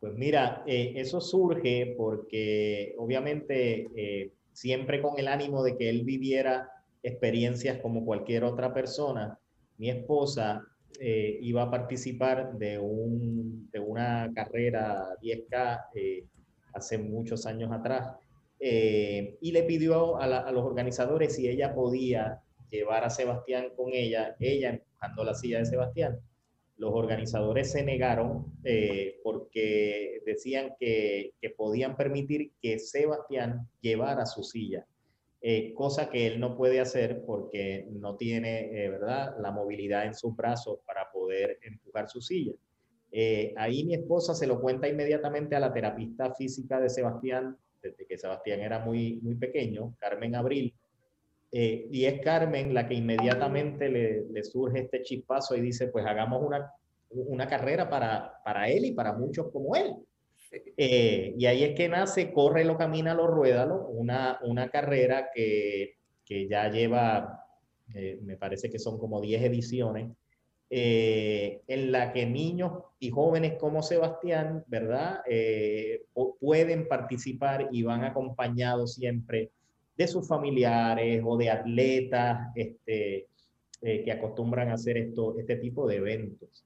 Pues 0.01 0.13
mira, 0.15 0.65
eh, 0.67 0.93
eso 0.97 1.21
surge 1.21 1.95
porque 1.97 2.95
obviamente 2.99 3.89
eh, 3.95 4.33
siempre 4.53 5.01
con 5.01 5.19
el 5.19 5.29
ánimo 5.29 5.63
de 5.63 5.77
que 5.77 5.89
él 5.89 6.03
viviera 6.05 6.71
experiencias 7.03 7.81
como 7.81 8.05
cualquier 8.05 8.45
otra 8.45 8.75
persona, 8.75 9.39
mi 9.79 9.91
esposa 9.91 10.67
eh, 11.01 11.39
iba 11.43 11.63
a 11.63 11.71
participar 11.71 12.57
de, 12.57 12.79
un, 12.79 13.69
de 13.71 13.81
una 13.81 14.31
carrera 14.33 15.17
10K 15.21 15.87
eh, 15.95 16.25
hace 16.75 16.99
muchos 16.99 17.47
años 17.47 17.73
atrás 17.73 18.17
eh, 18.61 19.37
y 19.41 19.53
le 19.53 19.63
pidió 19.65 20.17
a, 20.19 20.51
los 20.51 20.65
organizadores 20.65 21.37
si 21.37 21.49
ella 21.49 21.75
podía 21.75 22.43
llevar 22.71 23.05
a 23.05 23.11
Sebastián 23.11 23.69
con 23.77 23.93
ella, 23.93 24.37
ella 24.41 24.71
empujando 24.71 25.25
la 25.25 25.35
silla 25.35 25.59
de 25.59 25.67
Sebastián. 25.67 26.21
Los 26.77 26.93
organizadores 26.93 27.71
se 27.71 27.85
negaron 27.85 28.47
porque 29.23 30.21
decían 30.27 30.75
que, 30.81 31.35
podían 31.57 31.97
permitir 31.97 32.51
que 32.61 32.81
Sebastián 32.81 33.69
llevara 33.81 34.27
su 34.27 34.43
silla 34.43 34.85
eh, 35.47 35.75
cosa 35.75 36.09
que 36.09 36.27
él 36.27 36.41
no 36.41 36.57
puede 36.57 36.81
hacer 36.81 37.23
porque 37.27 37.87
no 37.91 38.17
tiene, 38.17 38.83
eh, 38.83 38.89
¿verdad?, 38.89 39.37
la 39.41 39.51
movilidad 39.51 40.07
en 40.07 40.15
sus 40.15 40.35
brazos 40.35 40.79
para 40.87 41.13
poder 41.13 41.59
empujar 41.61 42.09
su 42.09 42.23
silla. 42.23 42.55
Eh, 43.17 43.55
ahí 43.57 43.85
mi 43.85 43.95
esposa 43.95 44.35
se 44.35 44.47
lo 44.47 44.61
cuenta 44.61 44.89
inmediatamente 44.89 45.55
a 45.55 45.61
la 45.61 45.73
terapista 45.73 46.35
física 46.35 46.81
de 46.81 46.91
Sebastián, 46.91 47.57
desde 47.81 48.07
que 48.07 48.19
Sebastián 48.19 48.61
era 48.61 48.81
muy, 48.81 49.21
muy 49.23 49.37
pequeño, 49.37 49.95
Carmen 50.01 50.35
Abril, 50.35 50.75
y 51.57 52.05
es 52.05 52.21
Carmen 52.21 52.75
la 52.75 52.89
que 52.89 52.95
inmediatamente 52.95 53.89
le, 53.89 54.25
le, 54.29 54.43
surge 54.43 54.81
este 54.81 55.03
chispazo 55.03 55.55
y 55.55 55.61
dice, 55.61 55.87
pues 55.87 56.05
hagamos 56.05 56.43
una, 56.45 56.73
una 57.11 57.47
carrera 57.47 57.89
para, 57.89 58.41
para 58.45 58.69
él 58.69 58.87
y 58.87 58.93
para 58.93 59.13
muchos 59.13 59.53
como 59.53 59.77
él. 59.77 59.95
Eh, 60.77 61.35
y 61.37 61.47
ahí 61.47 61.65
es 61.65 61.75
que 61.75 61.89
nace 61.89 62.33
Corre, 62.33 62.65
lo 62.65 62.77
camina, 62.77 63.15
lo 63.15 63.27
ruédalo, 63.27 63.89
una, 63.89 64.39
una 64.43 64.69
carrera 64.69 65.31
que, 65.35 65.97
que 66.25 66.49
ya 66.49 66.69
lleva, 66.71 67.45
eh, 67.95 68.19
me 68.23 68.37
parece 68.37 68.71
que 68.71 68.79
son 68.79 68.99
como 68.99 69.21
10 69.21 69.43
ediciones, 69.43 70.11
eh, 70.71 71.61
en 71.67 71.93
la 71.93 72.13
que 72.13 72.27
niños 72.27 72.73
y 72.99 73.11
jóvenes 73.11 73.55
como 73.59 73.83
Sebastián, 73.83 74.65
¿verdad? 74.67 75.21
pueden 76.41 76.89
participar 76.89 77.69
y 77.71 77.83
van 77.83 78.05
acompañados 78.05 78.95
siempre 78.95 79.51
de 79.97 80.07
sus 80.09 80.27
familiares 80.27 81.23
o 81.25 81.37
de 81.37 81.51
atletas 81.51 82.49
este, 82.55 83.29
que 83.81 84.13
acostumbran 84.13 84.71
a 84.71 84.75
hacer 84.75 84.97
esto, 84.97 85.39
este 85.39 85.57
tipo 85.57 85.87
de 85.87 85.97
eventos. 85.97 86.65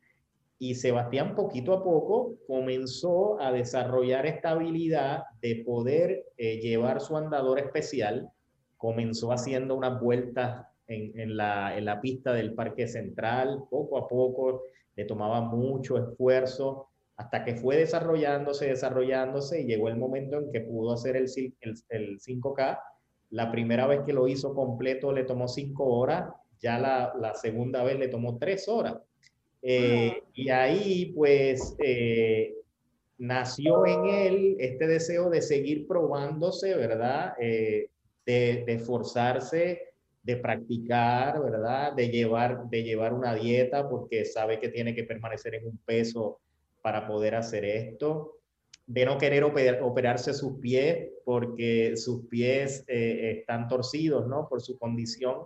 Y 0.61 0.75
Sebastián 0.75 1.37
poquito 1.37 1.73
a 1.73 1.85
poco 1.85 2.37
comenzó 2.49 3.41
a 3.41 3.53
desarrollar 3.53 4.27
esta 4.27 4.51
habilidad 4.51 5.23
de 5.41 5.63
poder 5.65 6.25
eh, 6.37 6.59
llevar 6.59 7.01
su 7.01 7.17
andador 7.17 7.61
especial. 7.61 8.29
Comenzó 8.77 9.31
haciendo 9.31 9.77
unas 9.77 10.01
vueltas 10.01 10.67
en, 10.89 11.37
la, 11.37 11.77
en 11.77 11.85
la 11.85 12.01
pista 12.01 12.33
del 12.33 12.55
Parque 12.55 12.89
Central, 12.89 13.65
poco 13.71 13.99
a 13.99 14.09
poco, 14.09 14.65
le 14.97 15.05
tomaba 15.05 15.41
mucho 15.41 15.97
esfuerzo 15.99 16.89
hasta 17.17 17.45
que 17.45 17.55
fue 17.55 17.77
desarrollándose, 17.77 18.67
desarrollándose 18.67 19.61
y 19.61 19.67
llegó 19.67 19.89
el 19.89 19.97
momento 19.97 20.39
en 20.39 20.51
que 20.51 20.61
pudo 20.61 20.93
hacer 20.93 21.17
el, 21.17 21.27
el, 21.61 21.75
el 21.89 22.19
5K. 22.21 22.79
La 23.31 23.51
primera 23.51 23.87
vez 23.87 24.01
que 24.07 24.13
lo 24.13 24.29
hizo 24.29 24.55
completo 24.55 25.13
le 25.13 25.25
tomó 25.25 25.49
cinco 25.49 25.85
horas, 25.85 26.33
ya 26.61 26.79
la, 26.79 27.13
la 27.21 27.35
segunda 27.35 27.83
vez 27.85 27.99
le 27.99 28.09
tomó 28.09 28.39
tres 28.39 28.69
horas. 28.69 28.97
Eh, 29.63 30.23
y 30.35 30.49
ahí 30.51 31.13
pues 31.17 31.75
eh, 31.83 32.55
nació 33.19 33.85
en 33.87 34.07
él 34.07 34.57
este 34.61 34.87
deseo 34.87 35.29
de 35.29 35.43
seguir 35.43 35.87
probándose, 35.87 36.75
¿verdad? 36.77 37.35
Eh, 37.41 37.91
de, 38.25 38.63
de, 38.65 38.75
esforzarse, 38.75 39.88
de 40.29 40.37
practicar, 40.37 41.43
¿verdad? 41.43 41.95
De 41.95 42.11
llevar, 42.11 42.69
de 42.69 42.83
llevar 42.83 43.15
una 43.15 43.35
dieta 43.35 43.89
porque 43.89 44.27
sabe 44.27 44.61
que 44.61 44.69
tiene 44.69 44.95
que 44.95 45.05
permanecer 45.05 45.55
en 45.55 45.67
un 45.67 45.79
peso 45.79 46.39
para 46.83 47.09
poder 47.09 47.35
hacer 47.35 47.65
esto. 47.65 48.35
De 48.87 49.07
no 49.07 49.17
querer 49.17 49.43
operarse 49.45 50.35
sus 50.35 50.59
pies 50.61 51.09
porque 51.25 51.97
sus 51.97 52.27
pies 52.27 52.85
están 52.87 53.69
torcidos, 53.69 54.29
¿no? 54.29 54.49
Por 54.49 54.61
su 54.61 54.79
condición 54.79 55.39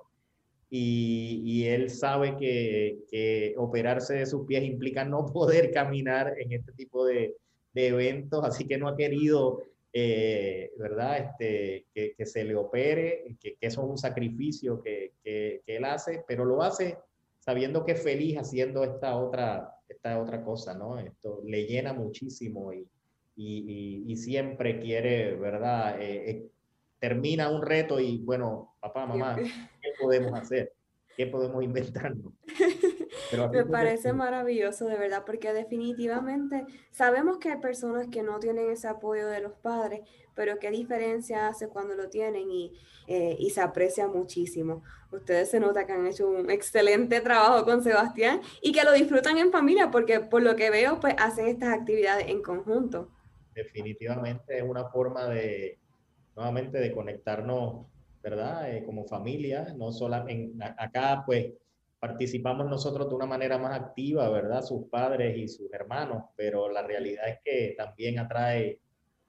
y, 0.74 1.66
él 1.66 1.90
sabe 1.90 2.34
que, 2.38 3.54
operarse 3.58 4.14
de 4.14 4.26
sus 4.26 4.46
pies 4.46 4.64
implica 4.64 5.04
no 5.04 5.26
poder 5.32 5.70
caminar 5.70 6.34
en 6.38 6.52
este 6.52 6.72
tipo 6.72 7.04
de, 7.04 7.36
eventos, 7.74 8.44
así 8.44 8.66
que 8.66 8.78
no 8.78 8.88
ha 8.88 8.96
querido, 8.96 9.62
eh, 9.92 10.72
¿verdad?, 10.78 11.18
este, 11.18 11.86
que, 11.94 12.26
se 12.26 12.44
le 12.44 12.56
opere, 12.56 13.36
que, 13.40 13.56
eso 13.60 13.82
es 13.82 13.88
un 13.88 13.98
sacrificio 13.98 14.82
que, 14.82 15.12
él 15.66 15.84
hace, 15.84 16.24
pero 16.26 16.44
lo 16.44 16.62
hace 16.62 16.98
sabiendo 17.38 17.84
que 17.84 17.92
es 17.92 18.02
feliz 18.02 18.38
haciendo 18.38 18.84
esta 18.84 19.16
otra, 19.16 19.74
esta 19.88 20.20
otra 20.20 20.44
cosa, 20.44 20.74
¿no? 20.74 20.98
Esto 20.98 21.42
le 21.44 21.66
llena 21.66 21.92
muchísimo 21.92 22.72
y, 22.72 22.86
y, 23.36 24.16
siempre 24.16 24.78
quiere, 24.78 25.34
¿verdad? 25.34 26.00
Eh, 26.00 26.30
eh, 26.30 26.46
termina 27.00 27.50
un 27.50 27.62
reto 27.62 27.98
y 27.98 28.18
bueno, 28.18 28.76
papá, 28.80 29.06
mamá, 29.06 29.36
¿qué 29.36 29.90
podemos 30.00 30.32
hacer? 30.38 30.72
¿Qué 31.16 31.26
podemos 31.26 31.62
inventarnos? 31.64 32.32
Me 33.52 33.64
parece 33.64 34.12
maravilloso, 34.12 34.86
de 34.86 34.96
verdad, 34.96 35.24
porque 35.24 35.52
definitivamente 35.52 36.64
sabemos 36.90 37.38
que 37.38 37.50
hay 37.50 37.58
personas 37.58 38.08
que 38.08 38.22
no 38.22 38.38
tienen 38.38 38.70
ese 38.70 38.88
apoyo 38.88 39.26
de 39.28 39.40
los 39.40 39.52
padres, 39.52 40.00
pero 40.34 40.58
qué 40.58 40.70
diferencia 40.70 41.48
hace 41.48 41.68
cuando 41.68 41.94
lo 41.94 42.08
tienen 42.08 42.50
y, 42.50 42.72
eh, 43.06 43.36
y 43.38 43.50
se 43.50 43.60
aprecia 43.60 44.08
muchísimo. 44.08 44.82
Ustedes 45.10 45.50
se 45.50 45.60
nota 45.60 45.84
que 45.86 45.92
han 45.92 46.06
hecho 46.06 46.28
un 46.28 46.50
excelente 46.50 47.20
trabajo 47.20 47.64
con 47.64 47.82
Sebastián 47.82 48.40
y 48.62 48.72
que 48.72 48.84
lo 48.84 48.92
disfrutan 48.92 49.38
en 49.38 49.52
familia, 49.52 49.90
porque 49.90 50.20
por 50.20 50.42
lo 50.42 50.56
que 50.56 50.70
veo, 50.70 51.00
pues 51.00 51.14
hacen 51.18 51.46
estas 51.48 51.70
actividades 51.74 52.28
en 52.28 52.42
conjunto. 52.42 53.10
definitivamente 53.54 54.56
es 54.58 54.62
una 54.62 54.86
forma 54.90 55.26
de, 55.28 55.78
nuevamente, 56.36 56.78
de 56.78 56.92
conectarnos, 56.92 57.86
¿verdad? 58.22 58.74
Eh, 58.74 58.84
como 58.84 59.04
familia, 59.04 59.74
no 59.76 59.92
solo 59.92 60.26
en, 60.28 60.58
acá, 60.62 61.22
pues, 61.26 61.52
participamos 62.02 62.68
nosotros 62.68 63.08
de 63.08 63.14
una 63.14 63.26
manera 63.26 63.58
más 63.58 63.80
activa, 63.80 64.28
¿verdad? 64.28 64.60
Sus 64.60 64.88
padres 64.88 65.38
y 65.38 65.46
sus 65.46 65.72
hermanos, 65.72 66.24
pero 66.34 66.68
la 66.68 66.82
realidad 66.82 67.28
es 67.28 67.38
que 67.44 67.74
también 67.78 68.18
atrae 68.18 68.80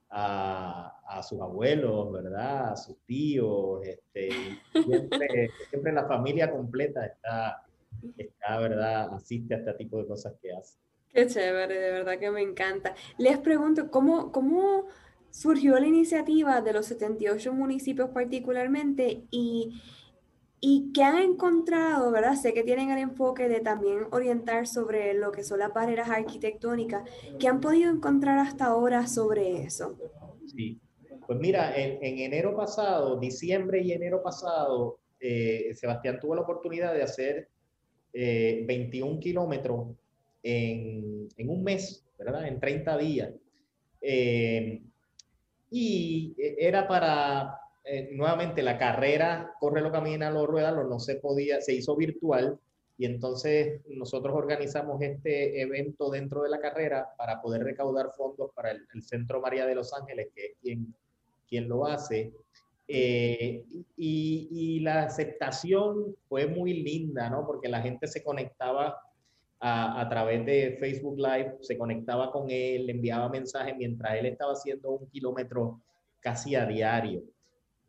a, 0.10 1.00
a 1.06 1.22
sus 1.22 1.40
abuelos, 1.40 2.12
¿verdad? 2.12 2.72
A 2.72 2.76
sus 2.76 2.98
tíos, 3.06 3.86
este, 3.86 4.32
siempre, 4.72 5.52
siempre 5.70 5.92
la 5.94 6.08
familia 6.08 6.50
completa 6.50 7.06
está, 7.06 7.64
está, 8.18 8.60
¿verdad? 8.60 9.14
Asiste 9.14 9.54
a 9.54 9.58
este 9.60 9.74
tipo 9.76 10.00
de 10.00 10.08
cosas 10.08 10.34
que 10.42 10.52
hace. 10.52 10.80
Qué 11.14 11.28
chévere, 11.28 11.80
de 11.80 11.92
verdad 11.92 12.18
que 12.18 12.32
me 12.32 12.42
encanta. 12.42 12.96
Les 13.20 13.38
pregunto, 13.38 13.92
¿cómo, 13.92 14.32
cómo 14.32 14.88
surgió 15.30 15.78
la 15.78 15.86
iniciativa 15.86 16.60
de 16.62 16.74
los 16.74 16.88
78 16.88 17.54
municipios 17.54 18.10
particularmente 18.10 19.26
y, 19.30 19.80
y 20.66 20.94
qué 20.94 21.04
han 21.04 21.18
encontrado, 21.18 22.10
¿verdad? 22.10 22.36
Sé 22.36 22.54
que 22.54 22.64
tienen 22.64 22.90
el 22.90 22.98
enfoque 23.00 23.50
de 23.50 23.60
también 23.60 24.08
orientar 24.12 24.66
sobre 24.66 25.14
lo 25.14 25.34
que 25.34 25.44
son 25.44 25.60
las 25.60 25.74
barreras 25.74 26.10
arquitectónicas. 26.10 27.04
¿Qué 27.38 27.50
han 27.50 27.60
podido 27.60 27.92
encontrar 27.92 28.38
hasta 28.38 28.68
ahora 28.68 29.06
sobre 29.06 29.64
eso? 29.64 29.98
Sí, 30.48 30.80
pues 31.28 31.38
mira, 31.38 31.76
en, 31.76 32.00
enero 32.02 32.56
pasado, 32.56 33.20
diciembre 33.20 33.82
y 33.82 33.92
enero 33.92 34.24
pasado, 34.24 35.00
eh, 35.20 35.74
Sebastián 35.74 36.18
tuvo 36.22 36.34
la 36.36 36.44
oportunidad 36.44 36.94
de 36.94 37.04
hacer 37.04 37.50
21 38.14 39.16
eh, 39.16 39.20
kilómetros 39.20 39.88
en, 40.44 41.28
un 41.46 41.62
mes, 41.62 42.06
¿verdad? 42.18 42.48
En 42.48 42.62
30 42.62 42.98
días. 43.00 43.34
Eh, 44.00 44.82
y 45.70 46.34
era 46.38 46.88
para, 46.88 47.63
eh, 47.86 48.10
nuevamente, 48.14 48.62
la 48.62 48.78
carrera 48.78 49.54
Corre 49.60 49.92
camina, 49.92 50.30
lo 50.30 50.46
rueda, 50.46 50.72
lo 50.72 50.86
no 50.86 51.00
se 51.00 51.16
podía, 51.16 51.62
se 51.62 51.74
hizo 51.74 51.96
virtual. 51.96 52.60
Y 52.98 53.06
entonces 53.06 53.82
nosotros 53.88 54.36
organizamos 54.36 55.02
este 55.02 55.62
evento 55.62 56.10
dentro 56.10 56.44
de 56.44 56.50
la 56.50 56.60
carrera 56.60 57.10
para 57.18 57.42
poder 57.42 57.64
recaudar 57.64 58.12
fondos 58.16 58.52
para 58.54 58.72
el, 58.72 59.04
Centro 59.04 59.42
María 59.42 59.66
de 59.66 59.76
los 59.76 59.94
Ángeles, 59.94 60.28
que 60.36 60.46
es 60.46 60.78
quien, 61.48 61.68
lo 61.68 61.86
hace. 61.86 62.34
Eh, 62.88 63.64
y, 63.98 64.80
la 64.82 65.04
aceptación 65.04 66.16
fue 66.28 66.48
muy 66.48 66.74
linda, 66.74 67.30
¿no? 67.30 67.46
Porque 67.46 67.70
la 67.70 67.82
gente 67.82 68.08
se 68.08 68.24
conectaba 68.24 69.00
a, 69.60 70.08
través 70.10 70.46
de 70.46 70.78
Facebook 70.80 71.18
Live, 71.18 71.58
se 71.62 71.78
conectaba 71.78 72.32
con 72.32 72.50
él, 72.50 72.86
le 72.86 72.94
enviaba 72.94 73.30
mensajes 73.30 73.76
mientras 73.78 74.16
él 74.16 74.26
estaba 74.26 74.54
haciendo 74.54 74.92
un 74.92 75.08
kilómetro 75.08 75.80
casi 76.20 76.56
a 76.56 76.66
diario. 76.66 77.24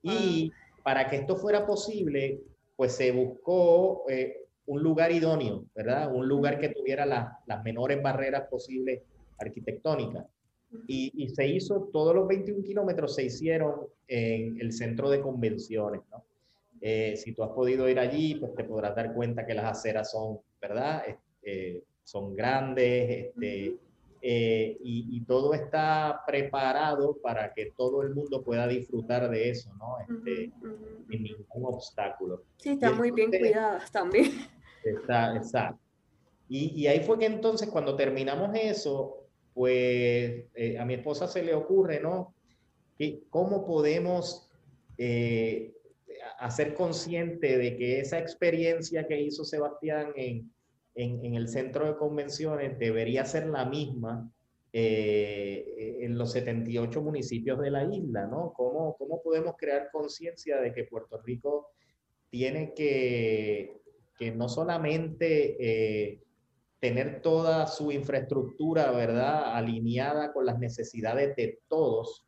Y 0.05 0.53
para 0.83 1.09
que 1.09 1.17
esto 1.17 1.37
fuera 1.37 1.67
posible, 1.67 2.41
pues 2.77 2.93
se 2.93 3.11
buscó 3.11 4.05
eh, 4.09 4.45
un 4.67 4.83
lugar 4.83 5.11
idóneo, 5.13 5.65
¿verdad? 5.75 6.15
Un 6.15 6.29
lugar 6.29 6.59
que 6.59 6.69
tuviera 6.69 7.07
las 7.07 7.65
menores 7.65 8.03
barreras 8.03 8.49
posibles 8.49 9.03
arquitectónicas. 9.39 10.27
Y, 10.87 11.13
y, 11.15 11.29
se 11.29 11.47
hizo, 11.47 11.89
todos 11.93 12.15
los 12.15 12.27
21 12.27 12.65
kilómetros 12.65 13.15
se 13.15 13.25
hicieron 13.25 13.87
en 14.09 14.61
el 14.61 14.73
centro 14.73 15.09
de 15.09 15.21
convenciones, 15.21 16.01
¿no? 16.11 16.25
Eh, 16.87 17.17
si 17.17 17.33
tú 17.33 17.43
has 17.43 17.51
podido 17.53 17.89
ir 17.89 17.99
allí, 17.99 18.35
pues 18.35 18.55
te 18.55 18.65
podrás 18.65 18.95
dar 18.95 19.15
cuenta 19.15 19.47
que 19.47 19.55
las 19.55 19.65
aceras 19.65 20.11
son, 20.11 20.41
¿verdad? 20.61 21.03
Eh, 21.43 21.83
son 22.03 22.37
grandes, 22.37 23.29
este, 23.29 23.77
eh, 24.27 24.79
y, 24.81 25.21
todo 25.27 25.53
está 25.53 26.23
preparado 26.27 27.19
para 27.23 27.53
que 27.53 27.73
todo 27.77 28.01
el 28.01 28.15
mundo 28.15 28.43
pueda 28.43 28.67
disfrutar 28.67 29.29
de 29.29 29.51
eso, 29.51 29.71
¿no? 29.75 29.99
Este, 30.01 30.51
Sin 31.11 31.23
ningún 31.23 31.67
obstáculo. 31.67 32.43
Sí, 32.57 32.71
están 32.71 32.97
muy 32.97 33.11
bien 33.11 33.29
cuidadas 33.31 33.93
también. 33.93 34.33
Está, 34.83 35.37
exacto. 35.37 35.79
Y, 36.49 36.71
y, 36.75 36.87
ahí 36.87 37.01
fue 37.01 37.19
que 37.19 37.27
entonces 37.27 37.69
cuando 37.69 37.97
terminamos 37.97 38.49
eso, 38.55 39.27
pues 39.53 40.47
eh, 40.55 40.79
a 40.79 40.87
mi 40.87 40.95
esposa 40.95 41.29
se 41.29 41.43
le 41.43 41.53
ocurre, 41.53 42.01
¿no? 42.01 42.35
¿Cómo 43.29 43.67
podemos 43.67 44.49
hacer 46.39 46.73
consciente 46.73 47.59
de 47.59 47.77
que 47.77 48.01
esa 48.01 48.19
experiencia 48.19 49.07
que 49.07 49.21
hizo 49.21 49.45
Sebastián 49.45 50.13
en, 50.17 50.51
en, 50.95 51.35
el 51.35 51.49
centro 51.49 51.87
de 51.87 51.97
convenciones 51.97 52.79
debería 52.79 53.25
ser 53.25 53.47
la 53.47 53.65
misma 53.65 54.31
eh, 54.73 55.99
en 56.01 56.17
los 56.17 56.33
78 56.33 57.03
municipios 57.03 57.61
de 57.61 57.71
la 57.71 57.85
isla, 57.85 58.27
¿no? 58.27 58.53
¿Cómo, 58.57 58.97
cómo 58.97 59.23
podemos 59.23 59.55
crear 59.57 59.89
conciencia 59.93 60.61
de 60.61 60.73
que 60.73 60.85
Puerto 60.85 61.21
Rico 61.23 61.69
tiene 62.31 62.75
que, 62.75 63.81
que 64.19 64.33
no 64.33 64.49
solamente 64.49 65.57
eh, 65.59 66.21
tener 66.81 67.23
toda 67.23 67.67
su 67.67 67.93
infraestructura, 67.93 68.91
¿verdad?, 68.91 69.57
alineada 69.57 70.33
con 70.33 70.47
las 70.47 70.59
necesidades 70.59 71.35
de 71.37 71.61
todos, 71.69 72.27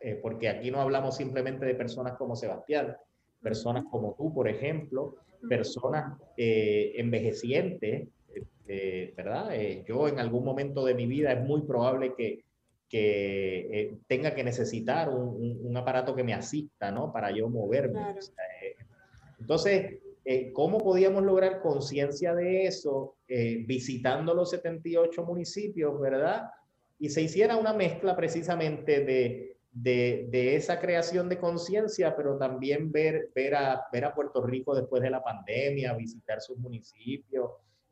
eh, 0.00 0.18
porque 0.22 0.48
aquí 0.48 0.70
no 0.70 0.80
hablamos 0.80 1.16
simplemente 1.16 1.66
de 1.66 1.74
personas 1.74 2.16
como 2.16 2.36
Sebastián, 2.36 2.96
personas 3.42 3.84
como 3.90 4.14
tú, 4.14 4.32
por 4.32 4.48
ejemplo, 4.48 5.16
personas 5.48 6.18
eh, 6.36 6.92
envejecientes, 6.96 8.08
¿verdad? 9.16 9.54
Eh, 9.54 9.84
yo 9.86 10.08
en 10.08 10.18
algún 10.18 10.44
momento 10.44 10.84
de 10.84 10.94
mi 10.94 11.06
vida 11.06 11.32
es 11.32 11.40
muy 11.40 11.62
probable 11.62 12.14
que, 12.16 12.44
que 12.88 13.60
eh, 13.72 13.94
tenga 14.06 14.34
que 14.34 14.44
necesitar 14.44 15.08
un, 15.08 15.58
un, 15.62 15.76
aparato 15.76 16.14
que 16.14 16.22
me 16.22 16.34
asista, 16.34 16.90
¿no? 16.90 17.12
Para 17.12 17.30
yo 17.30 17.48
moverme. 17.48 18.14
entonces, 19.40 19.98
¿cómo 20.52 20.78
podíamos 20.78 21.22
lograr 21.22 21.62
conciencia 21.62 22.34
de 22.34 22.66
eso 22.66 23.16
visitando 23.26 24.34
los 24.34 24.50
78 24.50 25.24
municipios, 25.24 25.98
¿verdad? 25.98 26.50
Y 26.98 27.08
se 27.08 27.22
hiciera 27.22 27.56
una 27.56 27.72
mezcla 27.72 28.14
precisamente 28.14 29.04
de 29.04 29.57
de, 29.82 30.56
esa 30.56 30.80
creación 30.80 31.28
de 31.28 31.38
conciencia, 31.38 32.16
pero 32.16 32.36
también 32.36 32.90
ver, 32.90 33.30
ver, 33.34 33.54
a, 33.54 33.86
ver 33.92 34.04
a 34.04 34.14
Puerto 34.14 34.44
Rico 34.44 34.74
después 34.74 35.02
de 35.02 35.10
la 35.10 35.22
pandemia, 35.22 35.94
visitar 35.94 36.40
sus 36.40 36.58
municipios. 36.58 37.50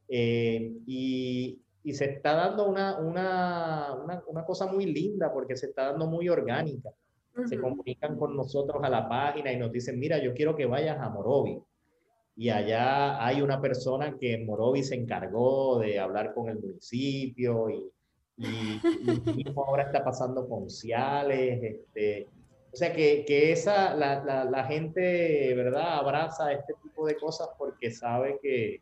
Eh, 0.08 0.72
y, 0.86 1.60
y, 1.82 1.94
se 1.94 2.06
está 2.06 2.34
dando 2.34 2.68
una, 2.68 2.98
una, 2.98 4.22
una, 4.26 4.44
cosa 4.44 4.66
muy 4.66 4.86
linda 4.86 5.32
porque 5.32 5.56
se 5.56 5.66
está 5.66 5.90
dando 5.90 6.06
muy 6.06 6.28
orgánica. 6.28 6.90
Se 7.46 7.60
comunican 7.60 8.16
con 8.16 8.34
nosotros 8.34 8.82
a 8.82 8.88
la 8.88 9.06
página 9.08 9.52
y 9.52 9.58
nos 9.58 9.70
dicen, 9.70 9.98
mira, 9.98 10.18
yo 10.18 10.32
quiero 10.32 10.56
que 10.56 10.64
vayas 10.64 10.98
a 10.98 11.10
Morovi. 11.10 11.60
Y 12.34 12.48
allá 12.48 13.24
hay 13.24 13.42
una 13.42 13.60
persona 13.60 14.16
que 14.18 14.34
en 14.34 14.46
Morovi 14.46 14.82
se 14.82 14.94
encargó 14.94 15.78
de 15.78 15.98
hablar 15.98 16.32
con 16.32 16.48
el 16.48 16.58
municipio 16.58 17.68
y, 17.68 17.90
y, 18.38 18.80
mismo 19.34 19.64
ahora 19.64 19.84
está 19.84 20.04
pasando 20.04 20.48
con 20.48 20.68
Ciales, 20.68 21.62
este, 21.62 22.28
o 22.72 22.76
sea 22.76 22.92
que, 22.92 23.24
que 23.26 23.52
esa, 23.52 23.94
la, 23.94 24.22
la, 24.22 24.44
la, 24.44 24.64
gente, 24.64 25.54
¿verdad?, 25.54 25.98
abraza 25.98 26.52
este 26.52 26.74
tipo 26.82 27.06
de 27.06 27.16
cosas 27.16 27.48
porque 27.56 27.90
sabe 27.90 28.38
que, 28.42 28.80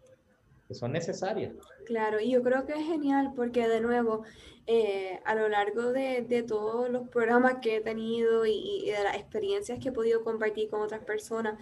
que, 0.67 0.75
son 0.75 0.93
necesarias. 0.93 1.55
Claro, 1.87 2.19
y 2.19 2.33
yo 2.33 2.43
creo 2.43 2.67
que 2.67 2.73
es 2.73 2.85
genial 2.87 3.33
porque 3.37 3.69
de 3.69 3.81
nuevo, 3.81 4.25
eh, 4.67 5.21
a 5.25 5.37
lo 5.37 5.49
largo 5.49 5.93
de, 5.93 6.23
de, 6.23 6.43
todos 6.43 6.91
los 6.91 7.09
programas 7.09 7.59
que 7.63 7.77
he 7.77 7.81
tenido 7.81 8.47
y, 8.47 8.83
y, 8.87 8.91
de 8.91 9.05
las 9.05 9.17
experiencias 9.17 9.79
que 9.79 9.91
he 9.91 9.93
podido 9.93 10.25
compartir 10.25 10.69
con 10.69 10.81
otras 10.81 11.05
personas, 11.05 11.61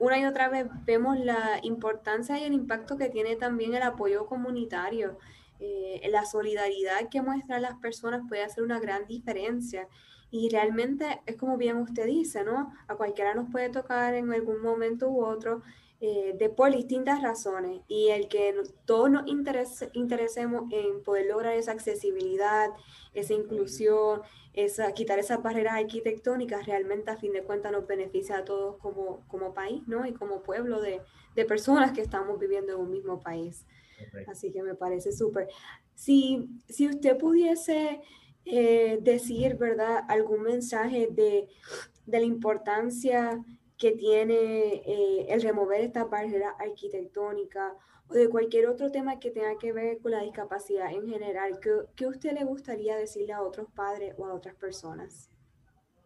una 0.00 0.18
y 0.18 0.24
otra 0.24 0.48
vez 0.48 0.66
vemos 0.86 1.20
la 1.20 1.60
importancia 1.62 2.38
y 2.38 2.44
el 2.44 2.54
impacto 2.54 2.96
que 2.96 3.10
tiene 3.10 3.36
también 3.36 3.74
el 3.74 3.82
apoyo 3.82 4.26
comunitario. 4.26 5.18
Eh, 5.60 6.08
la 6.10 6.24
solidaridad 6.24 7.08
que 7.10 7.20
muestran 7.20 7.62
las 7.62 7.74
personas 7.74 8.22
puede 8.28 8.42
hacer 8.42 8.64
una 8.64 8.80
gran 8.80 9.06
diferencia. 9.06 9.88
Y 10.30 10.48
realmente 10.48 11.20
es 11.26 11.36
como 11.36 11.56
bien 11.56 11.76
usted 11.76 12.06
dice, 12.06 12.44
¿no? 12.44 12.72
A 12.88 12.94
cualquiera 12.94 13.34
nos 13.34 13.50
puede 13.50 13.68
tocar 13.68 14.14
en 14.14 14.32
algún 14.32 14.62
momento 14.62 15.08
u 15.08 15.24
otro 15.24 15.62
eh, 16.00 16.34
de 16.38 16.48
por 16.48 16.70
distintas 16.70 17.20
razones. 17.20 17.82
Y 17.88 18.08
el 18.08 18.28
que 18.28 18.54
todos 18.86 19.10
nos 19.10 19.24
interesemos 19.26 20.72
en 20.72 21.02
poder 21.02 21.26
lograr 21.26 21.54
esa 21.54 21.72
accesibilidad, 21.72 22.70
esa 23.12 23.34
inclusión, 23.34 24.22
esa, 24.54 24.92
quitar 24.92 25.18
esas 25.18 25.42
barreras 25.42 25.74
arquitectónicas, 25.74 26.64
realmente 26.64 27.10
a 27.10 27.16
fin 27.16 27.32
de 27.32 27.42
cuentas 27.42 27.72
nos 27.72 27.86
beneficia 27.86 28.38
a 28.38 28.44
todos 28.44 28.78
como, 28.78 29.26
como 29.28 29.52
país, 29.52 29.82
¿no? 29.86 30.06
Y 30.06 30.12
como 30.12 30.42
pueblo 30.42 30.80
de, 30.80 31.02
de 31.34 31.44
personas 31.44 31.92
que 31.92 32.00
estamos 32.00 32.38
viviendo 32.38 32.72
en 32.72 32.80
un 32.80 32.90
mismo 32.90 33.20
país. 33.20 33.66
Así 34.26 34.50
que 34.50 34.62
me 34.62 34.74
parece 34.74 35.12
súper. 35.12 35.48
Si, 35.94 36.48
si 36.68 36.88
usted 36.88 37.16
pudiese 37.18 38.00
eh, 38.44 38.98
decir, 39.02 39.56
¿verdad?, 39.56 40.04
algún 40.08 40.42
mensaje 40.42 41.08
de, 41.10 41.48
de, 42.06 42.18
la 42.20 42.24
importancia 42.24 43.44
que 43.76 43.92
tiene 43.92 44.82
eh, 44.86 45.26
el 45.28 45.42
remover 45.42 45.80
esta 45.80 46.04
barrera 46.04 46.50
arquitectónica 46.58 47.74
o 48.08 48.14
de 48.14 48.28
cualquier 48.28 48.66
otro 48.66 48.90
tema 48.90 49.20
que 49.20 49.30
tenga 49.30 49.56
que 49.58 49.72
ver 49.72 49.98
con 49.98 50.12
la 50.12 50.22
discapacidad 50.22 50.90
en 50.92 51.08
general, 51.08 51.60
¿qué, 51.60 51.70
qué 51.94 52.06
usted 52.06 52.32
le 52.32 52.44
gustaría 52.44 52.96
decirle 52.96 53.32
a 53.32 53.42
otros 53.42 53.68
padres 53.74 54.14
o 54.18 54.26
a 54.26 54.34
otras 54.34 54.54
personas? 54.56 55.30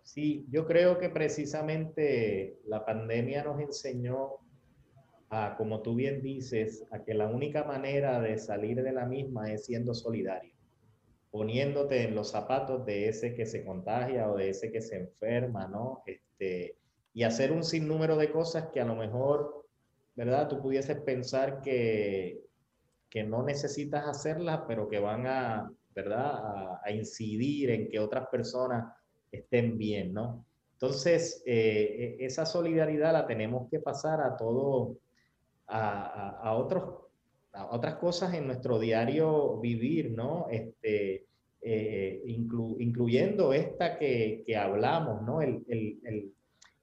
Sí, 0.02 0.44
yo 0.50 0.66
creo 0.66 0.98
que 0.98 1.08
precisamente 1.08 2.60
la 2.66 2.84
pandemia 2.84 3.42
nos 3.42 3.58
enseñó 3.58 4.43
a, 5.34 5.56
como 5.56 5.82
tú 5.82 5.94
bien 5.94 6.22
dices, 6.22 6.84
a 6.90 7.02
que 7.02 7.14
la 7.14 7.26
única 7.28 7.64
manera 7.64 8.20
de 8.20 8.38
salir 8.38 8.82
de 8.82 8.92
la 8.92 9.06
misma 9.06 9.52
es 9.52 9.66
siendo 9.66 9.94
solidario, 9.94 10.54
poniéndote 11.30 12.02
en 12.02 12.14
los 12.14 12.30
zapatos 12.30 12.86
de 12.86 13.08
ese 13.08 13.34
que 13.34 13.46
se 13.46 13.64
contagia 13.64 14.30
o 14.30 14.36
de 14.36 14.50
ese 14.50 14.70
que 14.70 14.80
se 14.80 14.96
enferma, 14.96 15.66
¿no? 15.66 16.02
Este, 16.06 16.76
y 17.12 17.24
hacer 17.24 17.52
un 17.52 17.64
sinnúmero 17.64 18.16
de 18.16 18.30
cosas 18.30 18.68
que 18.72 18.80
a 18.80 18.84
lo 18.84 18.94
mejor, 18.94 19.66
¿verdad? 20.14 20.48
Tú 20.48 20.60
pudieses 20.60 21.00
pensar 21.00 21.60
que, 21.62 22.44
que 23.10 23.24
no 23.24 23.42
necesitas 23.42 24.06
hacerlas, 24.06 24.62
pero 24.68 24.88
que 24.88 24.98
van 24.98 25.26
a, 25.26 25.72
¿verdad? 25.94 26.80
A, 26.82 26.90
incidir 26.90 27.70
en 27.70 27.88
que 27.88 27.98
otras 27.98 28.26
personas 28.28 28.92
estén 29.30 29.78
bien, 29.78 30.12
¿no? 30.12 30.44
Entonces, 30.72 31.42
eh, 31.46 32.16
e, 32.18 32.26
esa 32.26 32.44
solidaridad 32.44 33.12
la 33.12 33.26
tenemos 33.26 33.68
que 33.70 33.78
pasar 33.78 34.20
a 34.20 34.36
todo, 34.36 34.96
a, 35.66 36.54
otros, 36.56 36.84
a 37.52 37.74
otras 37.74 37.96
cosas 37.96 38.34
en 38.34 38.46
nuestro 38.46 38.78
diario 38.78 39.58
vivir, 39.60 40.10
¿no? 40.10 40.46
Este, 40.50 41.26
eh, 41.60 42.22
incluyendo 42.26 43.52
esta 43.52 43.98
que, 43.98 44.42
que 44.46 44.56
hablamos, 44.56 45.22
¿no? 45.22 45.40
El, 45.40 45.64
el, 45.68 45.98
el, 46.04 46.32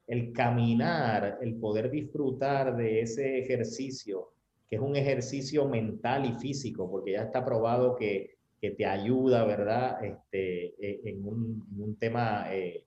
el, 0.08 0.34
caminar, 0.34 1.38
el 1.42 1.56
poder 1.56 1.92
disfrutar 1.92 2.76
de 2.76 3.02
ese 3.02 3.40
ejercicio, 3.40 4.30
que 4.68 4.78
es 4.78 4.82
un 4.82 4.96
ejercicio 4.96 5.68
mental 5.68 6.26
y 6.26 6.40
físico, 6.40 6.90
porque 6.90 7.12
ya 7.12 7.24
está 7.24 7.46
probado 7.46 7.96
que, 7.96 8.36
que 8.60 8.72
te 8.72 8.86
ayuda, 8.86 9.46
¿verdad? 9.46 10.04
Este, 10.04 10.74
e, 10.80 11.02
en, 11.06 11.28
un, 11.28 11.68
en 11.76 11.84
un 11.84 11.96
tema 11.96 12.48
eh, 12.54 12.84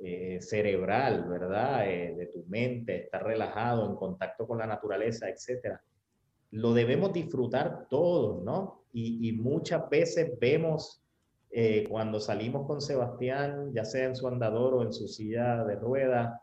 eh, 0.00 0.38
cerebral, 0.40 1.24
¿verdad? 1.28 1.90
Eh, 1.90 2.14
de 2.16 2.26
tu 2.26 2.44
mente, 2.46 3.04
estar 3.04 3.24
relajado, 3.24 3.84
en 3.84 3.96
contacto 3.96 4.46
con 4.46 4.58
la 4.58 4.66
naturaleza, 4.66 5.28
etcétera. 5.28 5.82
Lo 6.52 6.72
debemos 6.72 7.12
disfrutar 7.12 7.88
todos, 7.90 8.44
¿no? 8.44 8.84
Y, 8.92 9.32
muchas 9.32 9.90
veces 9.90 10.38
vemos 10.38 11.02
eh, 11.50 11.84
cuando 11.88 12.20
salimos 12.20 12.64
con 12.66 12.80
Sebastián, 12.80 13.72
ya 13.74 13.84
sea 13.84 14.04
en 14.04 14.14
su 14.14 14.28
andador 14.28 14.74
o 14.74 14.82
en 14.82 14.92
su 14.92 15.08
silla 15.08 15.64
de 15.64 15.74
ruedas, 15.76 16.40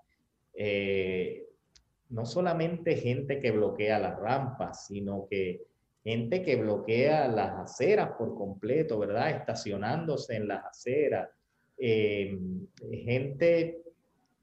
no 2.10 2.26
solamente 2.26 2.98
gente 2.98 3.40
que 3.40 3.52
bloquea 3.52 4.00
las 4.00 4.20
rampas, 4.20 4.86
sino 4.88 5.28
que 5.30 5.66
gente 6.04 6.44
que 6.44 6.58
bloquea 6.58 7.28
las 7.30 7.72
aceras 7.72 8.12
por 8.18 8.36
completo, 8.36 9.00
¿verdad? 9.00 9.32
Estacionándose 9.32 10.36
en 10.36 10.48
las 10.48 10.64
aceras, 10.66 11.30
eh, 11.78 12.38
gente, 13.06 13.84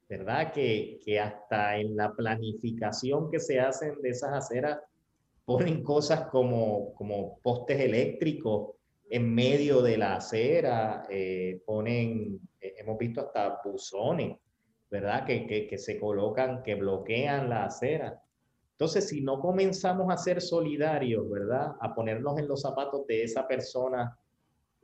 ¿verdad? 0.08 0.52
Que, 0.52 0.98
que 1.04 1.18
hasta 1.18 1.78
en 1.78 1.96
la 1.96 2.12
planificación 2.12 3.30
que 3.30 3.40
se 3.40 3.60
hacen 3.60 4.00
de 4.02 4.10
esas 4.10 4.32
aceras 4.32 4.78
ponen 5.44 5.82
cosas 5.82 6.28
como, 6.28 6.94
como 6.94 7.38
postes 7.40 7.80
eléctricos 7.80 8.70
en 9.10 9.34
medio 9.34 9.82
de 9.82 9.98
la 9.98 10.16
acera, 10.16 11.06
eh, 11.10 11.60
ponen, 11.66 12.40
eh, 12.60 12.74
hemos 12.78 12.96
visto 12.96 13.20
hasta 13.20 13.60
buzones, 13.62 14.38
¿verdad? 14.90 15.26
Que, 15.26 15.46
que, 15.46 15.66
que, 15.66 15.76
se 15.76 15.98
colocan, 15.98 16.62
que 16.62 16.76
bloquean 16.76 17.50
la 17.50 17.64
acera. 17.64 18.22
Entonces, 18.72 19.08
si 19.08 19.20
no 19.20 19.38
comenzamos 19.38 20.12
a 20.12 20.16
ser 20.16 20.40
solidarios, 20.40 21.28
¿verdad? 21.28 21.72
A 21.80 21.94
ponernos 21.94 22.38
en 22.38 22.48
los 22.48 22.62
zapatos 22.62 23.06
de 23.06 23.24
esa 23.24 23.46
persona 23.46 24.18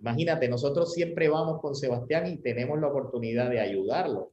Imagínate, 0.01 0.49
nosotros 0.49 0.93
siempre 0.93 1.29
vamos 1.29 1.61
con 1.61 1.75
Sebastián 1.75 2.27
y 2.27 2.39
tenemos 2.39 2.81
la 2.81 2.89
oportunidad 2.89 3.51
de 3.51 3.61
ayudarlo, 3.61 4.31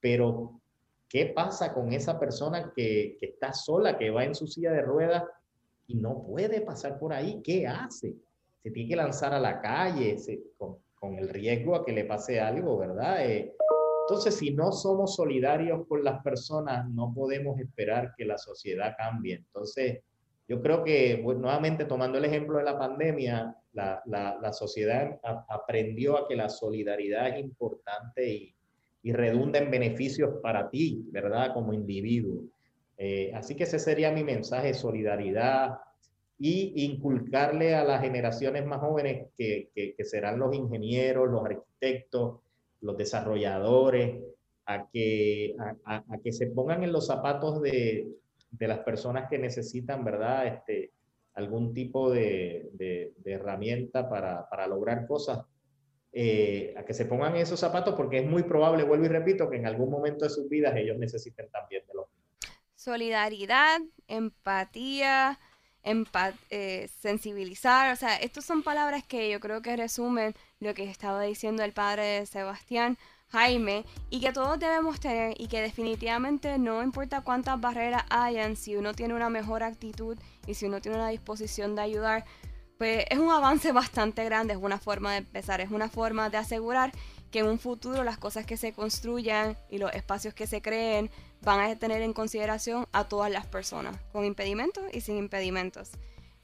pero 0.00 0.60
¿qué 1.08 1.26
pasa 1.26 1.72
con 1.72 1.92
esa 1.92 2.20
persona 2.20 2.72
que, 2.74 3.16
está 3.20 3.52
sola, 3.52 3.96
que 3.96 4.10
va 4.10 4.24
en 4.24 4.34
su 4.34 4.46
silla 4.46 4.72
de 4.72 4.82
ruedas 4.82 5.24
y 5.86 5.94
no 5.94 6.22
puede 6.26 6.60
pasar 6.60 6.98
por 6.98 7.12
ahí? 7.14 7.40
¿Qué 7.42 7.66
hace? 7.66 8.16
Se 8.62 8.70
tiene 8.70 8.90
que 8.90 8.96
lanzar 8.96 9.32
a 9.32 9.40
la 9.40 9.60
calle 9.62 10.16
con, 10.58 10.78
el 11.16 11.28
riesgo 11.28 11.74
a 11.74 11.86
que 11.86 11.92
le 11.92 12.04
pase 12.04 12.40
algo, 12.40 12.76
¿verdad? 12.76 13.24
Eh, 13.24 13.54
entonces, 14.02 14.36
si 14.36 14.50
no 14.50 14.72
somos 14.72 15.14
solidarios 15.14 15.86
con 15.86 16.02
las 16.02 16.22
personas, 16.22 16.88
no 16.90 17.12
podemos 17.14 17.58
esperar 17.60 18.14
que 18.16 18.24
la 18.24 18.36
sociedad 18.36 18.94
cambie. 18.98 19.36
Entonces, 19.36 20.00
yo 20.48 20.62
creo 20.62 20.82
que, 20.82 21.22
nuevamente 21.22 21.84
tomando 21.84 22.16
el 22.16 22.24
ejemplo 22.24 22.56
de 22.56 22.64
la 22.64 22.78
pandemia, 22.78 23.54
la, 23.74 24.02
la, 24.06 24.52
sociedad 24.52 25.20
aprendió 25.48 26.16
a 26.16 26.26
que 26.26 26.34
la 26.34 26.48
solidaridad 26.48 27.28
es 27.28 27.40
importante 27.44 28.26
y, 28.26 28.54
y, 29.02 29.12
redunda 29.12 29.58
en 29.58 29.70
beneficios 29.70 30.40
para 30.42 30.70
ti, 30.70 31.04
¿verdad? 31.10 31.52
Como 31.52 31.74
individuo. 31.74 32.44
Eh, 32.96 33.30
así 33.34 33.54
que 33.54 33.64
ese 33.64 33.78
sería 33.78 34.10
mi 34.10 34.24
mensaje, 34.24 34.72
solidaridad 34.72 35.78
y 36.38 36.84
inculcarle 36.84 37.74
a 37.74 37.84
las 37.84 38.00
generaciones 38.00 38.64
más 38.64 38.80
jóvenes 38.80 39.28
que, 39.36 39.68
que, 39.74 40.04
serán 40.04 40.38
los 40.38 40.54
ingenieros, 40.54 41.28
los 41.28 41.44
arquitectos, 41.44 42.40
los 42.80 42.96
desarrolladores, 42.96 44.18
a 44.64 44.88
que, 44.90 45.54
a, 45.84 46.04
a 46.08 46.18
que 46.22 46.32
se 46.32 46.46
pongan 46.46 46.82
en 46.84 46.92
los 46.92 47.06
zapatos 47.06 47.60
de, 47.62 48.08
de 48.50 48.68
las 48.68 48.80
personas 48.80 49.28
que 49.28 49.38
necesitan, 49.38 50.04
¿verdad? 50.04 50.46
Este, 50.46 50.92
algún 51.34 51.72
tipo 51.72 52.10
de, 52.10 52.68
de, 52.72 53.12
herramienta 53.24 54.08
para, 54.08 54.48
para, 54.48 54.66
lograr 54.66 55.06
cosas, 55.06 55.46
eh, 56.12 56.74
a 56.76 56.84
que 56.84 56.94
se 56.94 57.04
pongan 57.04 57.36
esos 57.36 57.60
zapatos 57.60 57.94
porque 57.94 58.18
es 58.18 58.26
muy 58.26 58.42
probable, 58.42 58.82
vuelvo 58.82 59.04
y 59.04 59.08
repito, 59.08 59.48
que 59.48 59.56
en 59.56 59.66
algún 59.66 59.90
momento 59.90 60.24
de 60.24 60.30
sus 60.30 60.48
vidas 60.48 60.74
ellos 60.76 60.98
necesiten 60.98 61.48
también 61.50 61.86
de 61.86 61.94
lo 61.94 62.08
Solidaridad, 62.74 63.80
empatía, 64.06 65.38
eh, 66.50 66.88
sensibilizar, 67.00 67.92
o 67.92 67.96
sea, 67.96 68.16
estas 68.16 68.44
son 68.44 68.62
palabras 68.62 69.04
que 69.06 69.30
yo 69.30 69.40
creo 69.40 69.62
que 69.62 69.76
resumen 69.76 70.34
lo 70.60 70.74
que 70.74 70.84
estaba 70.84 71.22
diciendo 71.22 71.62
el 71.62 71.72
padre 71.72 72.02
de 72.04 72.26
Sebastián, 72.26 72.98
Jaime, 73.30 73.84
y 74.08 74.20
que 74.20 74.32
todos 74.32 74.58
debemos 74.58 75.00
tener 75.00 75.34
y 75.38 75.48
que 75.48 75.60
definitivamente 75.60 76.56
no 76.58 76.82
importa 76.82 77.20
cuántas 77.20 77.60
barreras 77.60 78.04
hayan, 78.08 78.56
si 78.56 78.76
uno 78.76 78.94
tiene 78.94 79.14
una 79.14 79.28
mejor 79.28 79.62
actitud 79.62 80.18
y 80.46 80.54
si 80.54 80.64
uno 80.66 80.80
tiene 80.80 80.96
una 80.96 81.08
disposición 81.08 81.74
de 81.74 81.82
ayudar, 81.82 82.24
pues 82.78 83.04
es 83.10 83.18
un 83.18 83.30
avance 83.30 83.72
bastante 83.72 84.24
grande, 84.24 84.54
es 84.54 84.58
una 84.58 84.78
forma 84.78 85.12
de 85.12 85.18
empezar, 85.18 85.60
es 85.60 85.70
una 85.70 85.88
forma 85.88 86.30
de 86.30 86.38
asegurar 86.38 86.92
que 87.30 87.40
en 87.40 87.46
un 87.46 87.58
futuro 87.58 88.02
las 88.02 88.16
cosas 88.16 88.46
que 88.46 88.56
se 88.56 88.72
construyan 88.72 89.58
y 89.68 89.76
los 89.76 89.92
espacios 89.92 90.32
que 90.32 90.46
se 90.46 90.62
creen 90.62 91.10
van 91.42 91.60
a 91.60 91.76
tener 91.76 92.00
en 92.00 92.14
consideración 92.14 92.86
a 92.92 93.04
todas 93.04 93.30
las 93.30 93.46
personas, 93.46 93.96
con 94.12 94.24
impedimentos 94.24 94.84
y 94.92 95.02
sin 95.02 95.18
impedimentos. 95.18 95.90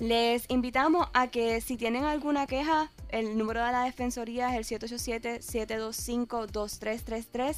Les 0.05 0.45
invitamos 0.51 1.09
a 1.15 1.29
que 1.29 1.63
si 1.63 1.79
tienen 1.79 2.05
alguna 2.05 2.47
queja, 2.47 2.93
el 3.09 3.39
número 3.39 3.65
de 3.65 3.73
la 3.73 3.85
Defensoría 3.85 4.55
es 4.55 4.71
el 4.71 4.79
787-725-2333 4.79 7.57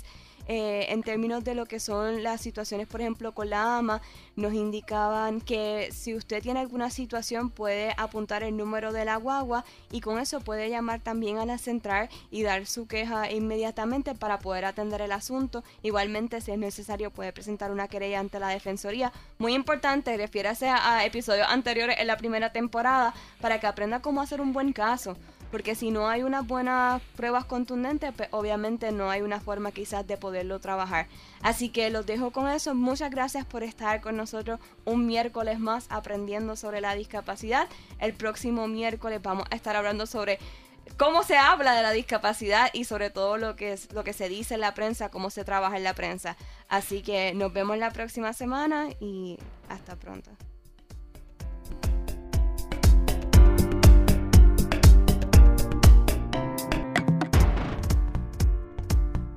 eh, 0.49 0.87
en 0.91 1.03
términos 1.03 1.43
de 1.45 1.55
lo 1.55 1.67
que 1.67 1.81
son 1.81 2.23
las 2.23 2.41
situaciones, 2.41 2.87
por 2.87 3.01
ejemplo, 3.01 3.33
con 3.33 3.51
la 3.51 3.79
AMA, 3.79 4.01
nos 4.37 4.55
indicaban 4.55 5.41
que 5.41 5.89
si 5.93 6.15
usted 6.15 6.43
tiene 6.43 6.61
alguna 6.61 6.91
situación 6.91 7.51
puede 7.51 7.95
apuntar 7.97 8.43
el 8.43 8.57
número 8.57 8.93
de 8.93 9.05
la 9.05 9.17
guagua 9.17 9.65
y 9.91 10.01
con 10.01 10.19
eso 10.19 10.41
puede 10.41 10.71
llamar 10.71 11.01
también 11.01 11.39
a 11.39 11.47
la 11.47 11.59
central 11.59 12.09
y 12.31 12.43
dar 12.43 12.67
su 12.67 12.87
queja 12.87 13.31
inmediatamente 13.31 14.15
para 14.15 14.39
poder 14.39 14.65
atender 14.65 15.01
el 15.01 15.13
asunto. 15.13 15.65
Igualmente, 15.83 16.41
si 16.41 16.53
es 16.53 16.59
necesario, 16.59 17.11
puede 17.11 17.33
presentar 17.33 17.73
una 17.73 17.89
querella 17.89 18.21
ante 18.21 18.39
la 18.39 18.49
Defensoría. 18.49 19.13
Muy 19.39 19.55
importante, 19.55 20.17
refiérase 20.17 20.69
a 20.69 21.05
episodios 21.05 21.47
anteriores 21.49 21.97
en 21.99 22.07
la 22.07 22.17
primera 22.17 22.53
temporada 22.53 23.15
para 23.41 23.59
que 23.59 23.67
aprenda 23.67 24.01
cómo 24.01 24.21
hacer 24.21 24.41
un 24.41 24.53
buen 24.53 24.73
caso 24.73 25.17
porque 25.51 25.75
si 25.75 25.91
no 25.91 26.09
hay 26.09 26.23
unas 26.23 26.47
buenas 26.47 27.01
pruebas 27.17 27.45
contundentes, 27.45 28.13
pues 28.17 28.29
obviamente 28.33 28.93
no 28.93 29.11
hay 29.11 29.23
una 29.23 29.41
forma 29.41 29.73
quizás 29.73 30.07
de 30.07 30.17
poderlo 30.17 30.61
trabajar. 30.61 31.07
Así 31.43 31.69
que 31.69 31.91
los 31.91 32.07
dejo 32.07 32.31
con 32.31 32.49
eso. 32.49 32.75
Muchas 32.75 33.11
gracias 33.11 33.45
por 33.45 33.63
estar 33.63 34.01
con 34.01 34.17
nosotros 34.17 34.61
un 34.85 35.07
miércoles 35.07 35.59
más 35.59 35.87
aprendiendo 35.91 36.57
sobre 36.57 36.81
la 36.81 36.95
discapacidad. 36.95 37.69
El 37.99 38.15
próximo 38.15 38.67
miércoles 38.69 39.21
vamos 39.23 39.47
a 39.51 39.55
estar 39.55 39.77
hablando 39.77 40.07
sobre 40.07 40.39
cómo 40.97 41.23
se 41.23 41.37
habla 41.37 41.75
de 41.75 41.83
la 41.83 41.93
discapacidad 41.93 42.71
y 42.73 42.85
sobre 42.85 43.11
todo 43.11 43.37
lo 43.37 43.57
que 43.57 43.73
es 43.73 43.93
lo 43.93 44.05
que 44.05 44.13
se 44.13 44.29
dice 44.29 44.55
en 44.55 44.61
la 44.61 44.75
prensa, 44.75 45.11
cómo 45.11 45.31
se 45.31 45.45
trabaja 45.45 45.77
en 45.77 45.85
la 45.85 45.95
prensa. 45.95 46.37
Así 46.69 47.03
que 47.03 47.35
nos 47.35 47.53
vemos 47.53 47.79
la 47.79 47.91
próxima 47.91 48.33
semana 48.33 48.89
y 49.01 49.39
hasta 49.69 49.97
pronto. 49.97 50.31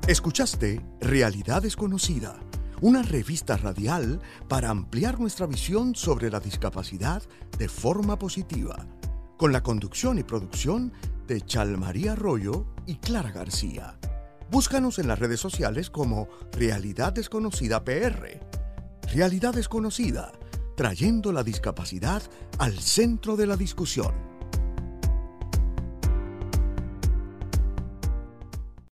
Escuchaste 0.09 0.83
Realidad 1.01 1.61
Desconocida, 1.61 2.39
una 2.81 3.03
revista 3.03 3.57
radial 3.57 4.19
para 4.47 4.71
ampliar 4.71 5.19
nuestra 5.19 5.45
visión 5.45 5.93
sobre 5.93 6.31
la 6.31 6.39
discapacidad 6.39 7.21
de 7.59 7.69
forma 7.69 8.17
positiva, 8.17 8.87
con 9.37 9.53
la 9.53 9.61
conducción 9.61 10.17
y 10.17 10.23
producción 10.23 10.91
de 11.27 11.41
Chalmaría 11.41 12.13
Arroyo 12.13 12.65
y 12.87 12.95
Clara 12.95 13.29
García. 13.29 13.99
Búscanos 14.49 14.97
en 14.97 15.07
las 15.07 15.19
redes 15.19 15.41
sociales 15.41 15.91
como 15.91 16.27
Realidad 16.53 17.13
Desconocida 17.13 17.85
PR. 17.85 18.39
Realidad 19.13 19.53
Desconocida, 19.53 20.31
trayendo 20.75 21.31
la 21.31 21.43
discapacidad 21.43 22.23
al 22.57 22.79
centro 22.79 23.35
de 23.35 23.45
la 23.45 23.57
discusión. 23.57 24.28